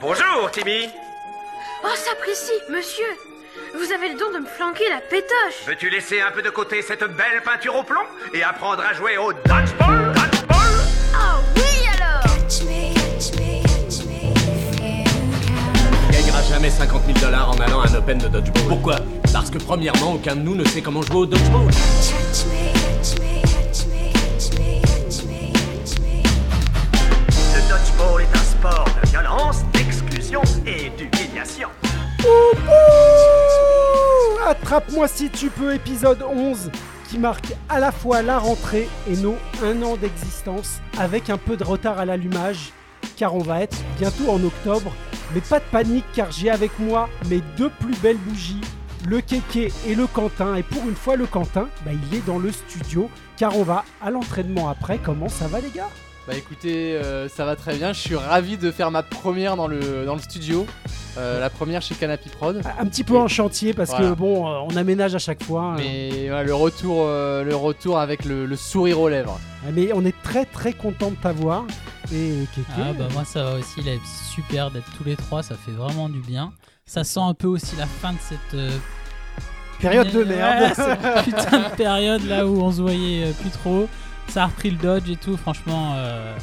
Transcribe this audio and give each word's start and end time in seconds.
Bonjour, 0.00 0.50
Timmy. 0.52 0.88
Oh, 1.82 1.88
s'apprécie, 1.96 2.52
monsieur 2.70 3.04
Vous 3.74 3.92
avez 3.92 4.10
le 4.12 4.18
don 4.18 4.30
de 4.32 4.38
me 4.38 4.46
flanquer 4.46 4.88
la 4.88 5.00
pétoche 5.00 5.66
Veux-tu 5.66 5.90
laisser 5.90 6.20
un 6.20 6.30
peu 6.30 6.40
de 6.40 6.50
côté 6.50 6.82
cette 6.82 7.02
belle 7.02 7.42
peinture 7.44 7.74
au 7.74 7.82
plomb 7.82 8.02
et 8.32 8.42
apprendre 8.44 8.82
à 8.82 8.92
jouer 8.94 9.16
au 9.18 9.32
dodgeball 9.32 10.12
Dodgeball? 10.12 10.78
Oh 11.14 11.40
oui 11.56 11.88
alors 11.96 12.22
On 16.08 16.12
gagnera 16.12 16.42
jamais 16.42 16.70
50 16.70 17.02
000 17.06 17.18
dollars 17.18 17.50
en 17.50 17.58
allant 17.60 17.80
à 17.80 17.88
un 17.88 17.94
Open 17.94 18.18
de 18.18 18.28
dodgeball. 18.28 18.68
Pourquoi? 18.68 18.96
Parce 19.32 19.50
que 19.50 19.58
premièrement, 19.58 20.12
aucun 20.14 20.36
de 20.36 20.40
nous 20.42 20.54
ne 20.54 20.64
sait 20.64 20.80
comment 20.80 21.02
jouer 21.02 21.16
au 21.16 21.26
dodgeball. 21.26 21.66
Le 21.66 22.57
Attrape-moi 34.48 35.08
si 35.08 35.28
tu 35.28 35.50
peux, 35.50 35.74
épisode 35.74 36.22
11, 36.22 36.70
qui 37.10 37.18
marque 37.18 37.52
à 37.68 37.78
la 37.78 37.92
fois 37.92 38.22
la 38.22 38.38
rentrée 38.38 38.88
et 39.06 39.14
nos 39.14 39.36
un 39.62 39.82
an 39.82 39.98
d'existence, 39.98 40.78
avec 40.96 41.28
un 41.28 41.36
peu 41.36 41.58
de 41.58 41.64
retard 41.64 41.98
à 41.98 42.06
l'allumage, 42.06 42.72
car 43.18 43.34
on 43.34 43.42
va 43.42 43.60
être 43.60 43.76
bientôt 43.98 44.30
en 44.30 44.42
octobre. 44.42 44.90
Mais 45.34 45.42
pas 45.42 45.58
de 45.58 45.66
panique, 45.70 46.06
car 46.14 46.32
j'ai 46.32 46.48
avec 46.48 46.78
moi 46.78 47.10
mes 47.28 47.42
deux 47.58 47.68
plus 47.68 47.94
belles 47.98 48.16
bougies, 48.16 48.62
le 49.06 49.20
Kéké 49.20 49.70
et 49.86 49.94
le 49.94 50.06
Quentin. 50.06 50.54
Et 50.54 50.62
pour 50.62 50.82
une 50.88 50.96
fois, 50.96 51.16
le 51.16 51.26
Quentin, 51.26 51.68
bah, 51.84 51.90
il 51.92 52.16
est 52.16 52.26
dans 52.26 52.38
le 52.38 52.50
studio, 52.50 53.10
car 53.36 53.54
on 53.54 53.64
va 53.64 53.84
à 54.00 54.10
l'entraînement 54.10 54.70
après. 54.70 54.96
Comment 54.96 55.28
ça 55.28 55.46
va, 55.46 55.60
les 55.60 55.70
gars? 55.70 55.90
Bah 56.26 56.34
écoutez, 56.34 56.94
euh, 56.94 57.28
ça 57.28 57.44
va 57.44 57.54
très 57.54 57.76
bien. 57.76 57.92
Je 57.92 58.00
suis 58.00 58.16
ravi 58.16 58.56
de 58.56 58.70
faire 58.70 58.90
ma 58.90 59.02
première 59.02 59.56
dans 59.56 59.66
le, 59.66 60.06
dans 60.06 60.14
le 60.14 60.22
studio. 60.22 60.66
Euh, 61.18 61.40
la 61.40 61.50
première 61.50 61.82
chez 61.82 61.94
Canapy 61.96 62.28
Prod. 62.28 62.62
Un 62.78 62.86
petit 62.86 63.02
peu 63.02 63.18
en 63.18 63.26
chantier, 63.28 63.72
parce 63.74 63.90
Voilà. 63.90 64.10
que 64.10 64.14
bon, 64.14 64.46
euh, 64.48 64.60
on 64.70 64.76
aménage 64.76 65.14
à 65.14 65.18
chaque 65.18 65.42
fois. 65.42 65.62
hein. 65.72 65.76
Mais 65.78 66.28
voilà, 66.28 66.44
le, 66.44 66.54
retour, 66.54 67.04
euh, 67.06 67.42
le 67.42 67.56
retour 67.56 67.98
avec 67.98 68.24
le, 68.24 68.46
le 68.46 68.56
sourire 68.56 69.00
aux 69.00 69.08
lèvres. 69.08 69.38
Ah, 69.66 69.70
Mais 69.74 69.90
on 69.92 70.04
est 70.04 70.14
très 70.22 70.44
très 70.44 70.72
content 70.72 71.10
de 71.10 71.16
t'avoir. 71.16 71.64
Et 72.12 72.46
Kéké. 72.54 72.66
Ah 72.78 72.92
bah 72.96 73.08
moi 73.12 73.24
ça 73.24 73.42
va 73.42 73.54
aussi, 73.58 73.82
là, 73.82 73.92
c'est 74.04 74.32
super 74.34 74.70
d'être 74.70 74.86
tous 74.96 75.04
les 75.04 75.16
trois, 75.16 75.42
ça 75.42 75.56
fait 75.56 75.72
vraiment 75.72 76.08
du 76.08 76.20
bien. 76.20 76.52
Ça 76.86 77.04
sent 77.04 77.20
un 77.20 77.34
peu 77.34 77.48
aussi 77.48 77.76
la 77.76 77.84
fin 77.86 78.12
de 78.12 78.18
cette 78.20 78.54
euh, 78.54 78.70
Période 79.80 80.10
de 80.10 80.20
Ouais, 80.20 80.24
merde. 80.24 80.72
cette 80.76 81.24
putain 81.24 81.58
de 81.68 81.76
période 81.76 82.24
là 82.24 82.46
où 82.46 82.62
on 82.62 82.72
se 82.72 82.80
voyait 82.80 83.30
plus 83.40 83.50
trop. 83.50 83.88
Ça 84.28 84.44
a 84.44 84.46
repris 84.46 84.70
le 84.70 84.76
dodge 84.78 85.08
et 85.10 85.16
tout, 85.16 85.36
franchement, 85.36 85.94
euh, 85.96 86.34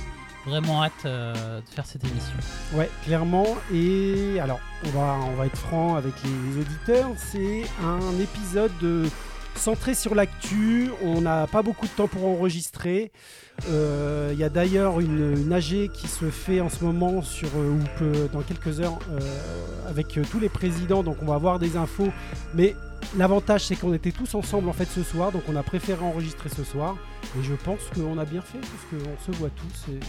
vraiment 0.46 0.84
hâte 0.84 0.92
euh, 1.06 1.60
de 1.62 1.70
faire 1.74 1.86
cette 1.86 2.04
émission. 2.04 2.34
Ouais, 2.74 2.90
clairement. 3.06 3.46
Et 3.74 4.40
alors, 4.40 4.60
on 4.86 4.90
va, 4.90 5.18
on 5.32 5.36
va 5.36 5.46
être 5.48 5.58
franc 5.58 5.96
avec 5.96 6.14
les 6.24 6.62
auditeurs. 6.62 7.10
C'est 7.18 7.64
un 7.84 8.20
épisode 8.22 8.72
de- 8.82 9.06
centré 9.56 9.94
sur 9.96 10.16
l'actu. 10.16 10.90
On 11.02 11.22
n'a 11.22 11.48
pas 11.48 11.62
beaucoup 11.62 11.86
de 11.86 11.92
temps 11.92 12.08
pour 12.10 12.26
enregistrer. 12.28 13.12
Euh, 13.70 14.32
Il 14.34 14.38
y 14.40 14.44
a 14.44 14.50
d'ailleurs 14.50 15.00
une, 15.00 15.38
une 15.38 15.54
AG 15.54 15.90
qui 15.94 16.08
se 16.10 16.30
fait 16.30 16.60
en 16.60 16.68
ce 16.70 16.84
moment 16.84 17.22
sur 17.22 17.48
euh, 17.56 17.70
ou 17.72 17.80
peut- 17.98 18.30
dans 18.34 18.42
quelques 18.42 18.82
heures 18.82 19.00
euh, 19.12 19.20
avec 19.90 20.18
euh, 20.18 20.24
tous 20.30 20.40
les 20.42 20.50
présidents. 20.50 21.04
Donc 21.04 21.18
on 21.22 21.26
va 21.26 21.36
avoir 21.36 21.58
des 21.58 21.78
infos. 21.78 22.10
Mais 22.54 22.76
l'avantage 23.18 23.66
c'est 23.66 23.76
qu'on 23.76 23.94
était 23.94 24.12
tous 24.12 24.36
ensemble 24.36 24.70
en 24.70 24.74
fait 24.74 24.86
ce 24.86 25.04
soir. 25.04 25.32
Donc 25.32 25.44
on 25.50 25.56
a 25.56 25.64
préféré 25.64 26.04
enregistrer 26.04 26.50
ce 26.50 26.64
soir. 26.64 26.96
Et 27.40 27.44
je 27.44 27.54
pense 27.54 27.80
qu'on 27.94 28.18
a 28.18 28.26
bien 28.26 28.42
fait 28.42 28.60
parce 28.60 29.04
qu'on 29.04 29.32
se 29.32 29.38
voit 29.38 29.50
tous. 29.50 29.92
Et... 29.92 30.00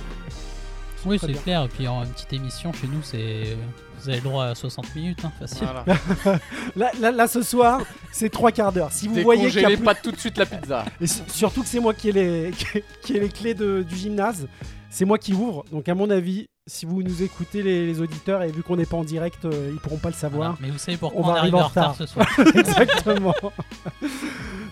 Oui, 1.05 1.19
c'est 1.21 1.33
clair. 1.35 1.65
Et 1.65 1.69
puis 1.69 1.87
en 1.87 2.03
une 2.05 2.11
petite 2.11 2.33
émission 2.33 2.73
chez 2.73 2.87
nous, 2.89 3.03
c'est 3.03 3.57
vous 4.01 4.09
avez 4.09 4.19
le 4.19 4.25
droit 4.25 4.45
à 4.47 4.55
60 4.55 4.95
minutes, 4.95 5.25
hein, 5.25 5.33
facile. 5.39 5.67
Voilà. 5.85 6.39
Là, 6.77 6.91
là, 7.01 7.11
là, 7.11 7.27
ce 7.29 7.43
soir, 7.43 7.81
c'est 8.13 8.29
trois 8.29 8.53
quarts 8.53 8.71
d'heure. 8.73 8.93
Si 8.93 9.09
vous 9.09 9.23
voyez 9.23 9.49
qu'il 9.51 9.61
y 9.63 9.65
a 9.65 9.69
plus- 9.69 9.79
pas 9.79 9.95
tout 9.95 10.11
de 10.13 10.19
suite 10.19 10.37
la 10.37 10.45
pizza. 10.47 10.85
Et 11.01 11.07
surtout 11.07 11.63
que 11.63 11.69
c'est 11.69 11.81
moi 11.81 11.95
qui 11.95 12.11
ai 12.11 12.13
les, 12.13 12.51
qui 13.03 13.17
ai 13.17 13.21
les 13.21 13.29
clés 13.31 13.55
de- 13.55 13.83
du 13.89 13.97
gymnase, 13.97 14.47
c'est 14.91 15.05
moi 15.07 15.17
qui 15.19 15.33
ouvre. 15.33 15.65
Donc 15.73 15.89
à 15.89 15.95
mon 15.95 16.11
avis, 16.11 16.47
si 16.69 16.85
vous 16.85 17.03
nous 17.03 17.23
écoutez 17.23 17.63
les, 17.63 17.87
les 17.87 18.01
auditeurs 18.01 18.43
et 18.43 18.51
vu 18.51 18.63
qu'on 18.63 18.77
n'est 18.77 18.87
pas 18.87 18.97
en 18.97 19.05
direct, 19.05 19.45
euh, 19.45 19.71
ils 19.73 19.79
pourront 19.79 19.99
pas 19.99 20.09
le 20.09 20.15
savoir. 20.15 20.53
Voilà. 20.55 20.59
Mais 20.61 20.71
vous 20.71 20.79
savez 20.79 20.97
pourquoi 20.97 21.21
On 21.21 21.25
on, 21.25 21.29
arrive 21.29 21.55
arriver 21.55 21.59
en 21.61 21.69
retard 21.69 21.93
retard. 21.93 21.95
ce 21.97 22.07
soir. 22.07 22.27
Exactement. 22.57 23.35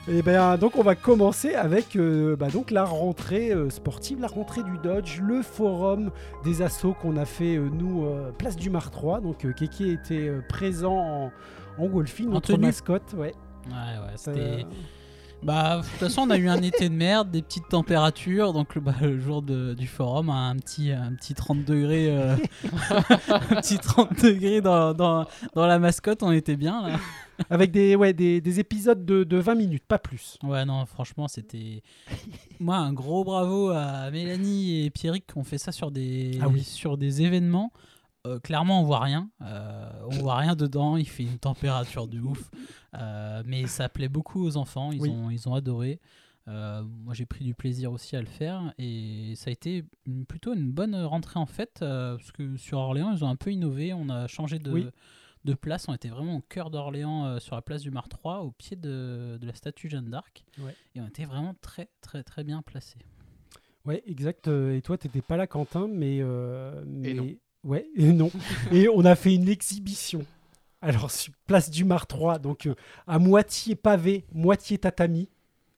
et 0.09 0.21
ben 0.22 0.56
donc 0.59 0.77
on 0.77 0.83
va 0.83 0.97
commencer 0.97 1.54
avec 1.54 1.94
euh, 1.94 2.34
bah, 2.34 2.49
donc 2.49 2.72
la 2.72 2.84
rentrée 2.84 3.53
euh, 3.53 3.71
sportive, 3.71 4.21
la 4.21 4.27
rentrée 4.27 4.65
du 4.65 4.77
Dodge, 4.78 5.21
le 5.21 5.43
forum 5.43 6.10
des 6.44 6.62
assos 6.62 6.94
qu'on 7.00 7.16
a 7.16 7.25
fait 7.25 7.56
euh, 7.56 7.69
nous 7.72 8.06
place 8.38 8.56
du 8.56 8.71
Mar 8.71 8.91
3. 8.91 9.21
Donc 9.21 9.38
Keke 9.54 9.81
était 9.83 10.31
présent 10.49 10.97
en, 10.99 11.33
en 11.78 11.87
Wolfie, 11.87 12.27
notre 12.27 12.49
tenue. 12.54 12.66
mascotte. 12.66 13.15
Ouais. 13.16 13.34
Ouais, 13.69 13.72
ouais, 13.72 14.12
c'était. 14.16 14.66
Bah, 15.44 15.77
de 15.78 15.82
toute 15.82 15.91
façon, 15.99 16.22
on 16.22 16.31
a 16.31 16.38
eu 16.38 16.49
un 16.49 16.62
été 16.62 16.88
de 16.88 16.94
merde, 16.94 17.31
des 17.31 17.43
petites 17.43 17.69
températures. 17.69 18.53
Donc, 18.55 18.75
le, 18.75 18.81
bah, 18.81 18.94
le 19.03 19.19
jour 19.21 19.43
de- 19.43 19.75
du 19.75 19.87
forum, 19.87 20.31
un 20.31 20.56
petit, 20.56 20.91
un 20.91 21.12
petit 21.15 21.34
30 21.34 21.65
degrés, 21.65 22.06
euh, 22.10 22.34
un 23.28 23.56
petit 23.60 23.78
30 23.78 24.22
degrés 24.22 24.60
dans, 24.60 24.94
dans, 24.94 25.27
dans 25.54 25.66
la 25.66 25.78
mascotte, 25.78 26.22
on 26.22 26.33
était 26.33 26.56
bien 26.56 26.88
là. 26.88 26.99
avec 27.50 27.71
des, 27.72 27.94
ouais, 27.94 28.12
des, 28.12 28.41
des 28.41 28.60
épisodes 28.60 29.04
de, 29.04 29.25
de 29.25 29.37
20 29.37 29.54
minutes, 29.54 29.84
pas 29.87 29.99
plus. 29.99 30.38
Ouais, 30.43 30.65
non, 30.65 30.87
franchement, 30.87 31.28
c'était. 31.28 31.83
Moi, 32.60 32.77
un 32.77 32.93
gros 32.93 33.25
bravo 33.25 33.69
à 33.71 34.10
Mélanie 34.10 34.84
et 34.87 34.91
Pierrick 34.91 35.27
qui 35.27 35.37
ont 35.38 35.44
fait 35.44 35.59
ça 35.59 35.72
sur 35.72 35.91
des, 35.91 36.38
Ah 36.43 36.49
oui. 36.49 36.62
sur 36.62 36.97
des 36.97 37.22
événements. 37.22 37.71
Euh, 38.26 38.38
clairement, 38.40 38.80
on 38.80 38.84
voit 38.84 39.00
rien. 39.00 39.30
Euh, 39.42 39.90
on 40.06 40.16
voit 40.18 40.36
rien 40.36 40.56
dedans. 40.56 40.96
Il 40.96 41.08
fait 41.08 41.24
une 41.24 41.38
température 41.38 42.06
de 42.08 42.20
ouf. 42.20 42.50
Euh, 42.94 43.42
mais 43.44 43.66
ça 43.66 43.88
plaît 43.88 44.08
beaucoup 44.08 44.42
aux 44.44 44.56
enfants. 44.56 44.92
Ils, 44.92 45.00
Oui. 45.02 45.10
ont, 45.10 45.30
ils 45.30 45.48
ont 45.48 45.54
adoré. 45.54 46.00
Euh, 46.48 46.82
moi, 46.82 47.14
j'ai 47.14 47.26
pris 47.26 47.44
du 47.44 47.54
plaisir 47.54 47.92
aussi 47.92 48.16
à 48.16 48.20
le 48.20 48.26
faire. 48.26 48.72
Et 48.78 49.34
ça 49.36 49.50
a 49.50 49.52
été 49.52 49.84
une- 50.06 50.24
plutôt 50.26 50.54
une 50.54 50.70
bonne 50.72 50.94
rentrée 50.96 51.38
en 51.38 51.46
fait. 51.46 51.80
euh, 51.82 52.16
parce 52.16 52.32
que 52.32 52.56
sur 52.56 52.78
Orléans, 52.78 53.12
ils 53.12 53.24
ont 53.24 53.28
un 53.28 53.36
peu 53.36 53.50
innové. 53.52 53.92
On 53.92 54.08
a 54.08 54.26
changé 54.26 54.58
de. 54.58 54.70
Oui. 54.72 54.86
De 55.44 55.52
place, 55.52 55.86
on 55.91 55.92
était 55.94 56.08
vraiment 56.08 56.36
au 56.36 56.41
cœur 56.41 56.70
d'Orléans, 56.70 57.26
euh, 57.26 57.38
sur 57.38 57.54
la 57.54 57.60
place 57.60 57.82
du 57.82 57.91
Mar 57.91 58.08
3, 58.08 58.41
au 58.41 58.50
pied 58.52 58.78
de, 58.78 59.36
de 59.38 59.46
la 59.46 59.52
statue 59.54 59.91
Jeanne 59.91 60.08
d'Arc. 60.08 60.42
Ouais. 60.58 60.74
Et 60.94 61.02
on 61.02 61.06
était 61.06 61.26
vraiment 61.26 61.54
très, 61.60 61.91
très, 62.00 62.22
très 62.22 62.44
bien 62.44 62.62
placés. 62.62 62.96
Ouais, 63.84 64.02
exact. 64.06 64.48
Et 64.48 64.80
toi, 64.82 64.96
t'étais 64.96 65.20
pas 65.20 65.36
là, 65.36 65.46
Quentin, 65.46 65.86
mais. 65.86 66.20
euh, 66.22 66.82
mais... 66.86 67.36
Ouais, 67.64 67.86
et 67.97 68.12
non. 68.12 68.30
et 68.72 68.88
on 68.88 69.04
a 69.04 69.14
fait 69.16 69.34
une 69.34 69.48
exhibition. 69.48 70.25
Alors, 70.82 71.10
sur 71.10 71.32
place 71.47 71.70
du 71.70 71.84
Mar 71.84 72.06
3, 72.06 72.38
donc 72.38 72.66
euh, 72.66 72.75
à 73.06 73.19
moitié 73.19 73.75
pavé, 73.75 74.25
moitié 74.32 74.76
tatami. 74.78 75.28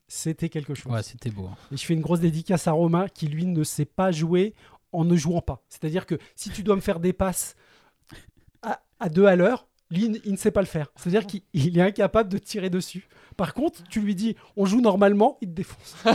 C'était 0.08 0.48
quelque 0.48 0.74
chose. 0.74 0.92
Ouais, 0.92 1.02
c'était 1.02 1.30
beau. 1.30 1.46
hein. 1.46 1.56
Et 1.72 1.76
je 1.76 1.84
fais 1.84 1.94
une 1.94 2.00
grosse 2.00 2.20
dédicace 2.20 2.66
à 2.68 2.72
Romain 2.72 3.06
qui, 3.08 3.26
lui, 3.28 3.44
ne 3.46 3.62
sait 3.64 3.84
pas 3.84 4.10
jouer 4.12 4.54
en 4.92 5.04
ne 5.04 5.16
jouant 5.16 5.40
pas. 5.42 5.62
C'est-à-dire 5.68 6.06
que 6.06 6.16
si 6.34 6.50
tu 6.50 6.62
dois 6.62 6.76
me 6.76 6.80
faire 6.80 7.00
des 7.00 7.12
passes 7.12 7.54
à, 8.62 8.80
à 9.00 9.08
deux 9.08 9.26
à 9.26 9.36
l'heure, 9.36 9.66
lui, 9.90 10.20
il- 10.24 10.32
ne 10.32 10.36
sait 10.36 10.50
pas 10.50 10.60
le 10.60 10.66
faire. 10.66 10.88
C'est-à-dire 10.96 11.26
qu'il 11.26 11.42
il 11.52 11.78
est 11.78 11.82
incapable 11.82 12.28
de 12.30 12.38
tirer 12.38 12.70
dessus. 12.70 13.08
Par 13.36 13.54
contre, 13.54 13.82
tu 13.88 14.00
lui 14.00 14.14
dis, 14.14 14.34
on 14.56 14.64
joue 14.66 14.80
normalement, 14.80 15.38
il 15.42 15.48
te 15.48 15.54
défonce. 15.54 15.96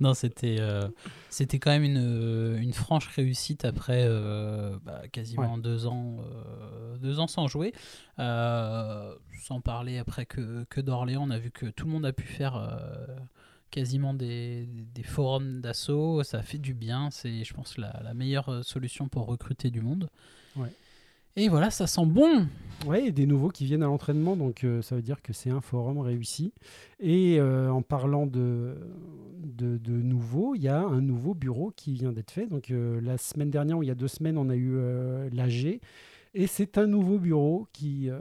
Non, 0.00 0.12
c'était 0.12 0.56
euh, 0.58 0.88
c'était 1.30 1.58
quand 1.60 1.70
même 1.70 1.84
une, 1.84 2.58
une 2.60 2.72
franche 2.72 3.06
réussite 3.08 3.64
après 3.64 4.04
euh, 4.06 4.76
bah, 4.84 5.02
quasiment 5.12 5.56
deux, 5.56 5.86
ans, 5.86 6.16
euh, 6.20 6.96
deux 6.98 7.20
ans 7.20 7.28
sans 7.28 7.46
jouer. 7.46 7.72
Euh, 8.18 9.14
sans 9.42 9.60
parler 9.60 9.98
après 9.98 10.26
que, 10.26 10.64
que 10.68 10.80
d'Orléans, 10.80 11.22
on 11.26 11.30
a 11.30 11.38
vu 11.38 11.50
que 11.50 11.66
tout 11.66 11.86
le 11.86 11.92
monde 11.92 12.06
a 12.06 12.12
pu 12.12 12.24
faire 12.26 12.56
euh, 12.56 13.06
quasiment 13.70 14.14
des, 14.14 14.66
des 14.94 15.02
forums 15.04 15.60
d'assaut. 15.60 16.22
Ça 16.24 16.42
fait 16.42 16.58
du 16.58 16.74
bien. 16.74 17.10
C'est, 17.10 17.44
je 17.44 17.54
pense, 17.54 17.78
la, 17.78 18.00
la 18.02 18.14
meilleure 18.14 18.64
solution 18.64 19.08
pour 19.08 19.26
recruter 19.26 19.70
du 19.70 19.80
monde. 19.80 20.08
Ouais. 20.56 20.72
Et 21.36 21.48
voilà, 21.48 21.70
ça 21.70 21.86
sent 21.86 22.06
bon. 22.06 22.46
Ouais, 22.86 23.06
et 23.06 23.12
des 23.12 23.26
nouveaux 23.26 23.48
qui 23.48 23.64
viennent 23.64 23.82
à 23.82 23.86
l'entraînement, 23.86 24.36
donc 24.36 24.62
euh, 24.62 24.82
ça 24.82 24.94
veut 24.94 25.02
dire 25.02 25.22
que 25.22 25.32
c'est 25.32 25.50
un 25.50 25.60
forum 25.60 25.98
réussi. 25.98 26.52
Et 27.00 27.40
euh, 27.40 27.70
en 27.70 27.82
parlant 27.82 28.26
de, 28.26 28.76
nouveaux, 29.88 30.54
il 30.54 30.62
y 30.62 30.68
a 30.68 30.80
un 30.80 31.00
nouveau 31.00 31.34
bureau 31.34 31.72
qui 31.74 31.94
vient 31.94 32.12
d'être 32.12 32.30
fait. 32.30 32.46
Donc 32.46 32.70
euh, 32.70 33.00
la 33.00 33.16
semaine 33.16 33.50
dernière, 33.50 33.78
ou 33.78 33.82
il 33.82 33.86
y 33.86 33.92
a 33.92 33.94
deux 33.96 34.08
semaines, 34.08 34.38
on 34.38 34.50
a 34.50 34.54
eu 34.54 34.76
l'AG. 35.32 35.80
Et 36.36 36.46
c'est 36.48 36.78
un 36.78 36.86
nouveau 36.86 37.18
bureau 37.18 37.68
qui, 37.72 38.10
euh, 38.10 38.18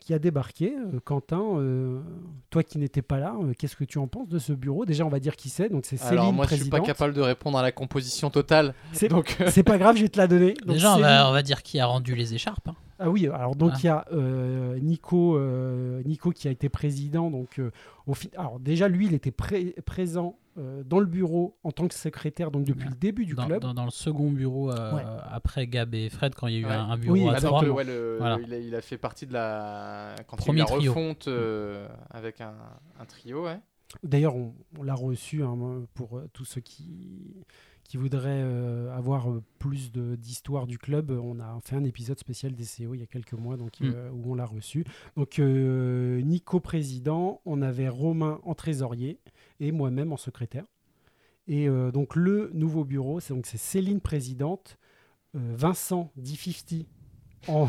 qui 0.00 0.14
a 0.14 0.18
débarqué. 0.18 0.74
Euh, 0.74 1.00
Quentin, 1.04 1.42
euh, 1.58 2.00
toi 2.48 2.62
qui 2.62 2.78
n'étais 2.78 3.02
pas 3.02 3.18
là, 3.18 3.34
euh, 3.42 3.52
qu'est-ce 3.58 3.76
que 3.76 3.84
tu 3.84 3.98
en 3.98 4.06
penses 4.06 4.28
de 4.30 4.38
ce 4.38 4.54
bureau? 4.54 4.86
Déjà, 4.86 5.04
on 5.04 5.10
va 5.10 5.20
dire 5.20 5.36
qui 5.36 5.50
c'est. 5.50 5.68
Donc 5.68 5.84
c'est 5.84 5.98
Céline, 5.98 6.18
Alors 6.20 6.32
moi 6.32 6.46
je 6.48 6.54
suis 6.54 6.64
pas 6.70 6.78
présidente. 6.78 6.86
capable 6.86 7.12
de 7.14 7.20
répondre 7.20 7.58
à 7.58 7.62
la 7.62 7.70
composition 7.72 8.30
totale. 8.30 8.74
C'est- 8.92 9.08
Donc 9.08 9.36
C'est 9.48 9.62
pas 9.62 9.76
grave, 9.76 9.96
je 9.96 10.02
vais 10.02 10.08
te 10.08 10.18
la 10.18 10.26
donner. 10.28 10.54
Donc, 10.64 10.76
Déjà, 10.76 10.92
on 10.92 10.94
Céline- 10.94 11.06
va, 11.08 11.28
on 11.28 11.32
va 11.32 11.42
dire 11.42 11.62
qui 11.62 11.78
a 11.78 11.84
rendu 11.86 12.14
les 12.14 12.32
écharpes. 12.34 12.68
hein. 12.68 12.74
Ah 13.04 13.10
oui, 13.10 13.26
alors 13.26 13.56
donc 13.56 13.72
Ah. 13.74 13.78
il 13.82 13.84
y 13.86 13.88
a 13.88 14.04
euh, 14.12 14.78
Nico, 14.78 15.36
euh, 15.36 16.02
Nico 16.04 16.30
qui 16.30 16.46
a 16.46 16.50
été 16.52 16.68
président. 16.68 17.30
Donc, 17.30 17.58
euh, 17.58 17.70
au 18.06 18.14
fi- 18.14 18.30
alors 18.36 18.60
déjà, 18.60 18.86
lui, 18.88 19.06
il 19.06 19.14
était 19.14 19.30
pré- 19.32 19.74
présent 19.84 20.38
euh, 20.58 20.82
dans 20.84 21.00
le 21.00 21.06
bureau 21.06 21.56
en 21.64 21.72
tant 21.72 21.88
que 21.88 21.94
secrétaire 21.94 22.50
donc 22.50 22.64
depuis 22.64 22.84
Ouais. 22.84 22.90
le 22.90 22.96
début 22.96 23.24
du 23.24 23.34
dans, 23.34 23.46
club. 23.46 23.62
dans- 23.62 23.72
dans 23.72 23.86
le 23.86 23.90
second 23.90 24.30
bureau 24.30 24.70
euh, 24.70 24.94
Ouais. 24.94 25.02
après 25.30 25.66
Gab 25.66 25.94
et 25.94 26.10
Fred 26.10 26.34
quand 26.34 26.46
il 26.46 26.52
y 26.52 26.56
a 26.58 26.60
eu 26.60 26.64
Ouais. 26.66 26.72
un, 26.72 26.90
un 26.90 26.98
bureau 26.98 27.14
Oui, 27.14 27.26
à 27.26 27.40
donc, 27.40 27.50
trois. 27.50 27.62
le- 27.64 27.72
ouais, 27.72 27.84
le- 27.84 28.16
Voilà. 28.18 28.38
il, 28.46 28.52
a, 28.52 28.58
il 28.58 28.74
a 28.74 28.82
fait 28.82 28.98
partie 28.98 29.26
de 29.26 29.32
la. 29.32 30.14
Quand 30.28 30.36
Premier 30.36 30.60
il 30.60 30.60
y 30.60 30.62
a 30.62 30.64
eu 30.66 30.68
la 30.70 30.76
trio. 30.76 30.92
refonte 30.92 31.26
euh, 31.28 31.88
avec 32.10 32.40
un, 32.42 32.52
un 33.00 33.04
trio, 33.06 33.44
ouais. 33.46 33.58
D'ailleurs, 34.02 34.36
on, 34.36 34.54
on 34.78 34.82
l'a 34.82 34.94
reçu 34.94 35.42
hein, 35.42 35.56
pour 35.94 36.18
euh, 36.18 36.28
tous 36.34 36.44
ceux 36.44 36.60
qui, 36.60 37.34
qui 37.92 37.98
voudraient 37.98 38.40
euh, 38.42 38.90
avoir 38.96 39.30
euh, 39.30 39.42
plus 39.58 39.92
d'histoire 39.92 40.66
du 40.66 40.78
club. 40.78 41.10
On 41.10 41.38
a 41.40 41.60
fait 41.62 41.76
un 41.76 41.84
épisode 41.84 42.18
spécial 42.18 42.54
des 42.54 42.64
CO 42.64 42.94
il 42.94 43.00
y 43.00 43.02
a 43.02 43.06
quelques 43.06 43.34
mois 43.34 43.58
donc, 43.58 43.80
Mm. 43.80 43.92
euh, 43.94 44.10
où 44.12 44.32
on 44.32 44.34
l'a 44.34 44.46
reçu. 44.46 44.86
Donc, 45.14 45.38
euh, 45.38 46.22
Nico 46.22 46.58
président, 46.58 47.42
on 47.44 47.60
avait 47.60 47.90
Romain 47.90 48.40
en 48.44 48.54
trésorier 48.54 49.18
et 49.60 49.72
moi-même 49.72 50.10
en 50.10 50.16
secrétaire. 50.16 50.64
Et 51.46 51.68
euh, 51.68 51.90
donc, 51.90 52.16
le 52.16 52.50
nouveau 52.54 52.84
bureau, 52.84 53.20
c'est 53.20 53.34
donc 53.34 53.44
c'est 53.44 53.58
Céline 53.58 54.00
présidente, 54.00 54.78
euh, 55.36 55.52
Vincent 55.54 56.10
D50 56.18 56.86
en, 57.48 57.66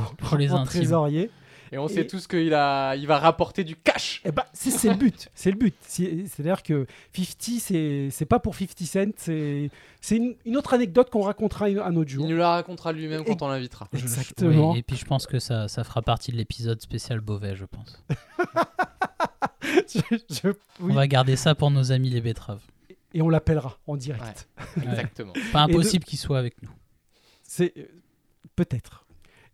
trésorier. 0.63 1.31
Et 1.73 1.77
on 1.79 1.87
Et- 1.87 1.93
sait 1.93 2.05
tous 2.07 2.27
qu'il 2.27 2.53
a, 2.53 2.95
il 2.95 3.07
va 3.07 3.17
rapporter 3.17 3.63
du 3.63 3.75
cash. 3.75 4.21
Eh 4.25 4.31
ben, 4.31 4.43
c'est 4.53 4.69
c'est 4.69 4.89
le 4.89 4.95
but, 4.95 5.29
c'est 5.33 5.49
le 5.51 5.57
but. 5.57 5.73
C'est- 5.81 6.27
C'est-à-dire 6.27 6.61
que 6.61 6.85
50, 7.15 7.59
c'est 7.59 8.09
c'est 8.11 8.25
pas 8.25 8.37
pour 8.39 8.53
50 8.55 8.79
cents, 8.85 9.11
c'est 9.17 9.69
c'est 9.99 10.17
une, 10.17 10.35
une 10.45 10.55
autre 10.55 10.73
anecdote 10.75 11.09
qu'on 11.09 11.21
racontera 11.23 11.65
un 11.65 11.95
autre 11.95 12.09
Il 12.11 12.13
jour. 12.13 12.29
nous 12.29 12.37
la 12.37 12.49
racontera 12.51 12.91
lui-même 12.93 13.21
Et- 13.21 13.25
quand 13.25 13.41
on 13.41 13.47
l'invitera. 13.47 13.87
Exactement. 13.93 14.71
oui, 14.73 14.79
et 14.79 14.83
puis 14.83 14.95
je 14.97 15.05
pense 15.05 15.25
que 15.25 15.39
ça, 15.39 15.67
ça 15.67 15.83
fera 15.83 16.01
partie 16.03 16.31
de 16.31 16.37
l'épisode 16.37 16.79
spécial 16.81 17.19
Beauvais, 17.21 17.55
je 17.55 17.65
pense. 17.65 18.03
Je- 19.87 20.17
je- 20.29 20.47
oui. 20.49 20.91
On 20.91 20.93
va 20.93 21.07
garder 21.07 21.35
ça 21.35 21.55
pour 21.55 21.71
nos 21.71 21.91
amis 21.91 22.09
les 22.09 22.21
betteraves. 22.21 22.61
Et 23.13 23.21
on 23.21 23.29
l'appellera 23.29 23.77
en 23.87 23.95
direct. 23.95 24.47
Exactement. 24.77 25.33
Pas 25.51 25.63
Et 25.65 25.67
de- 25.67 25.73
impossible 25.73 26.03
qu'il 26.05 26.19
soit 26.19 26.37
avec 26.39 26.61
nous. 26.61 26.69
C'est 27.43 27.73
euh, 27.77 27.83
peut-être. 28.55 29.05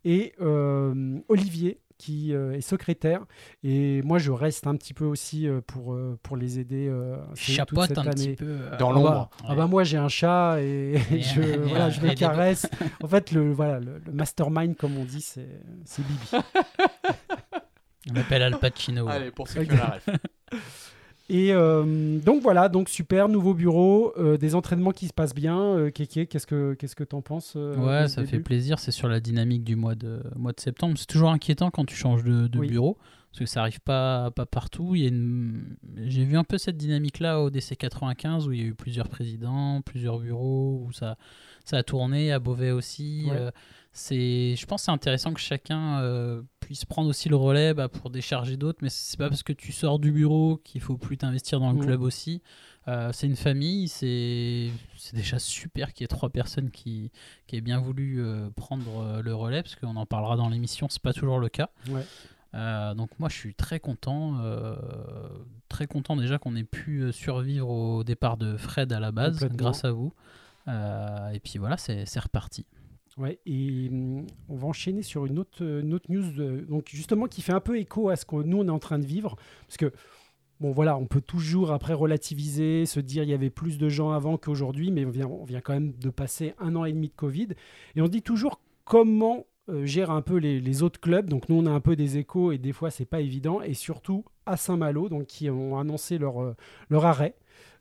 Et 0.06 0.33
euh, 0.42 1.19
Olivier 1.27 1.80
qui 2.00 2.34
euh, 2.34 2.54
est 2.54 2.62
secrétaire 2.62 3.25
et 3.62 4.01
moi 4.01 4.18
je 4.18 4.31
reste 4.31 4.66
un 4.66 4.75
petit 4.75 4.94
peu 4.96 5.06
aussi 5.06 5.48
euh, 5.48 5.62
pour 5.62 5.94
euh, 5.94 6.18
pour 6.24 6.36
les 6.38 6.57
aider. 6.57 6.88
euh, 6.90 7.18
toute 7.28 7.38
Chapote 7.38 7.88
cette 7.90 7.98
un 8.00 8.04
petit 8.06 8.36
peu. 8.36 8.46
euh, 8.48 8.78
Dans 8.78 8.90
Ah 8.90 8.94
l'ombre. 8.94 9.12
bah, 9.12 9.30
ah 9.50 9.56
bah 9.56 9.68
moi 9.68 9.84
j'ai 9.84 9.98
un 9.98 10.07
chat 10.07 10.57
et, 10.62 10.94
Et- 11.12 11.22
je, 11.22 11.42
et- 11.42 11.57
voilà, 11.57 11.90
je 11.92 12.01
le 12.01 12.07
les 12.07 12.16
caresse. 12.16 12.66
En 13.04 13.07
fait 13.07 13.31
le 13.31 13.51
voilà 13.51 13.80
le, 13.80 14.01
le 14.04 14.12
mastermind 14.13 14.75
comme 14.75 14.98
on 14.98 15.04
dit 15.06 15.22
c'est 15.22 15.62
c'est 15.86 16.01
Bibi. 16.01 16.30
On 18.10 18.13
l'appelle 18.13 18.42
Al 18.44 18.57
Pacino. 18.57 19.07
Allez, 19.07 19.30
pour 19.31 19.48
ceux 19.48 19.63
qui 19.66 19.72
ont 19.74 19.75
la 19.75 19.86
ref. 20.00 20.10
Et 21.30 21.54
euh, 21.54 22.18
donc 22.20 22.42
voilà, 22.42 22.70
donc 22.70 22.90
super, 22.90 23.30
nouveau 23.30 23.54
bureau, 23.54 24.14
euh, 24.18 24.38
des 24.38 24.56
entraînements 24.56 24.92
qui 24.92 25.08
se 25.08 25.14
passent 25.14 25.36
bien. 25.36 25.60
Euh, 25.60 25.92
Kéké, 25.92 26.26
qu'est-ce 26.26 26.48
que 26.48 26.74
qu'est-ce 26.74 26.96
que 26.96 27.04
t'en 27.04 27.22
penses 27.22 27.56
Ouais, 27.56 28.08
ça 28.08 28.26
fait 28.26 28.40
plaisir. 28.40 28.80
C'est 28.80 28.92
sur 28.92 29.08
la 29.08 29.20
dynamique 29.20 29.64
du 29.64 29.76
mois 29.76 29.96
de, 29.96 30.22
mois 30.36 30.54
de 30.54 30.60
septembre. 30.60 30.96
C'est 30.98 31.06
toujours 31.06 31.30
inquiétant 31.30 31.70
quand 31.70 31.86
tu 31.86 31.96
changes 31.96 32.24
de, 32.24 32.48
de 32.48 32.60
Oui. 32.60 32.68
bureau. 32.68 32.98
Parce 33.31 33.42
que 33.42 33.46
ça 33.46 33.62
arrive 33.62 33.80
pas, 33.81 34.31
pas 34.31 34.48
partout. 34.48 34.96
Il 34.96 35.02
y 35.04 35.06
a 35.06 35.10
une... 35.10 35.76
J'ai 35.98 36.24
vu 36.26 36.36
un 36.36 36.44
peu 36.44 36.58
cette 36.58 36.78
dynamique-là 36.78 37.40
au 37.42 37.52
DC 37.52 37.78
95 37.78 38.48
où 38.48 38.52
il 38.54 38.60
y 38.60 38.64
a 38.64 38.66
eu 38.66 38.74
plusieurs 38.74 39.08
présidents, 39.08 39.82
plusieurs 39.86 40.18
bureaux, 40.18 40.84
où 40.88 40.92
ça, 40.92 41.16
ça 41.64 41.78
a 41.78 41.84
tourné, 41.84 42.32
à 42.32 42.40
Beauvais 42.40 42.72
aussi. 42.72 43.25
Ouais. 43.30 43.36
Euh, 43.38 43.52
c'est, 43.92 44.56
je 44.56 44.66
pense 44.66 44.82
que 44.82 44.86
c'est 44.86 44.92
intéressant 44.92 45.32
que 45.34 45.40
chacun 45.40 46.00
euh, 46.00 46.42
puisse 46.69 46.86
prendre 46.86 47.10
aussi 47.10 47.30
le 47.30 47.36
relais 47.36 47.74
bah, 47.74 47.89
pour 47.89 48.12
décharger 48.12 48.56
d'autres. 48.56 48.77
Mais 48.83 48.89
c'est 48.89 49.18
pas 49.18 49.27
parce 49.27 49.42
que 49.42 49.54
tu 49.54 49.71
sors 49.71 49.98
du 49.98 50.12
bureau 50.12 50.62
qu'il 50.63 50.81
faut 50.81 50.98
plus 50.98 51.18
t'investir 51.18 51.60
dans 51.60 51.71
le 51.71 51.80
club 51.80 52.04
aussi. 52.04 52.44
Euh, 52.88 53.10
c'est 53.12 53.25
une 53.25 53.36
famille, 53.36 53.88
c'est 53.88 54.69
c'est 54.95 55.16
déjà 55.16 55.39
super 55.39 55.94
qu'il 55.94 56.04
y 56.04 56.06
ait 56.06 56.07
trois 56.07 56.30
personnes 56.30 56.69
qui, 56.69 57.12
qui 57.48 57.56
aient 57.56 57.62
bien 57.62 57.80
voulu 57.80 58.21
euh, 58.21 58.51
prendre 58.56 59.01
euh, 59.01 59.21
le 59.24 59.33
relais, 59.33 59.63
parce 59.63 59.75
qu'on 59.75 59.95
en 59.95 60.06
parlera 60.06 60.38
dans 60.38 60.48
l'émission, 60.48 60.88
c'est 60.92 61.01
pas 61.01 61.12
toujours 61.12 61.39
le 61.39 61.50
cas. 61.50 61.71
Ouais. 61.89 62.06
Euh, 62.54 62.94
donc 62.94 63.10
moi 63.18 63.30
je 63.30 63.36
suis 63.36 63.56
très 63.56 63.80
content, 63.80 64.38
euh, 64.42 64.75
très 65.69 65.88
content 65.88 66.15
déjà 66.15 66.38
qu'on 66.38 66.56
ait 66.56 66.63
pu 66.63 67.12
survivre 67.12 67.68
au 67.68 68.04
départ 68.04 68.38
de 68.38 68.57
Fred 68.57 68.94
à 68.94 69.00
la 69.00 69.12
base, 69.12 69.44
grâce 69.54 69.86
à 69.86 69.92
vous. 69.92 70.13
Euh, 70.68 71.30
et 71.31 71.39
puis 71.39 71.57
voilà, 71.57 71.77
c'est 71.77 72.19
reparti. 72.19 72.68
Ouais, 73.19 73.38
et 73.45 73.89
hum, 73.92 74.25
on 74.48 74.56
va 74.56 74.68
enchaîner 74.68 75.01
sur 75.04 75.25
une 75.25 75.39
autre, 75.39 75.62
une 75.62 75.94
autre 75.94 76.10
news, 76.10 76.31
de- 76.31 76.62
donc 76.62 76.88
justement 76.89 77.27
qui 77.27 77.42
fait 77.42 77.51
un 77.51 77.60
peu 77.60 77.77
écho 77.77 78.07
à 78.07 78.16
ce 78.16 78.24
que 78.25 78.38
nous 78.38 78.60
on 78.60 78.68
est 78.68 78.71
en 78.71 78.80
train 78.80 78.98
de 78.98 79.06
vivre, 79.06 79.36
parce 79.68 79.75
que 79.75 79.92
bon 80.62 80.71
voilà, 80.71 80.98
on 80.98 81.06
peut 81.06 81.19
toujours 81.19 81.71
après 81.74 81.94
relativiser, 81.94 82.86
se 82.86 83.01
dire 83.01 83.24
il 83.24 83.30
y 83.30 83.33
avait 83.33 83.50
plus 83.50 83.77
de 83.77 83.89
gens 83.89 84.12
avant 84.12 84.38
qu'aujourd'hui, 84.38 84.89
mais 84.89 85.04
on 85.06 85.10
vient, 85.10 85.27
on 85.27 85.44
vient 85.44 85.60
quand 85.60 85.74
même 85.74 85.92
de 85.92 86.10
passer 86.10 86.54
un 86.60 86.77
an 86.77 86.86
et 86.86 86.94
demi 86.94 87.10
de 87.10 87.13
Covid, 87.16 87.50
et 87.98 88.01
on 88.01 88.07
dit 88.07 88.21
toujours 88.21 88.62
comment 88.86 89.45
euh, 89.68 89.86
gèrent 89.86 90.12
un 90.12 90.22
peu 90.22 90.38
les, 90.38 90.62
les 90.62 90.81
autres 90.81 91.01
clubs. 91.01 91.30
Donc 91.30 91.50
nous 91.50 91.56
on 91.57 91.65
a 91.65 91.72
un 91.72 91.81
peu 91.81 91.98
des 91.98 92.18
échos 92.19 92.54
et 92.54 92.57
des 92.57 92.72
fois 92.72 92.89
c'est 92.89 93.06
pas 93.06 93.19
évident, 93.19 93.62
et 93.62 93.74
surtout 93.74 94.24
à 94.45 94.56
Saint-Malo, 94.56 95.10
donc 95.10 95.25
qui 95.25 95.50
ont 95.50 95.77
annoncé 95.77 96.18
leur, 96.18 96.42
euh, 96.42 96.56
leur 96.89 97.06
arrêt. 97.06 97.36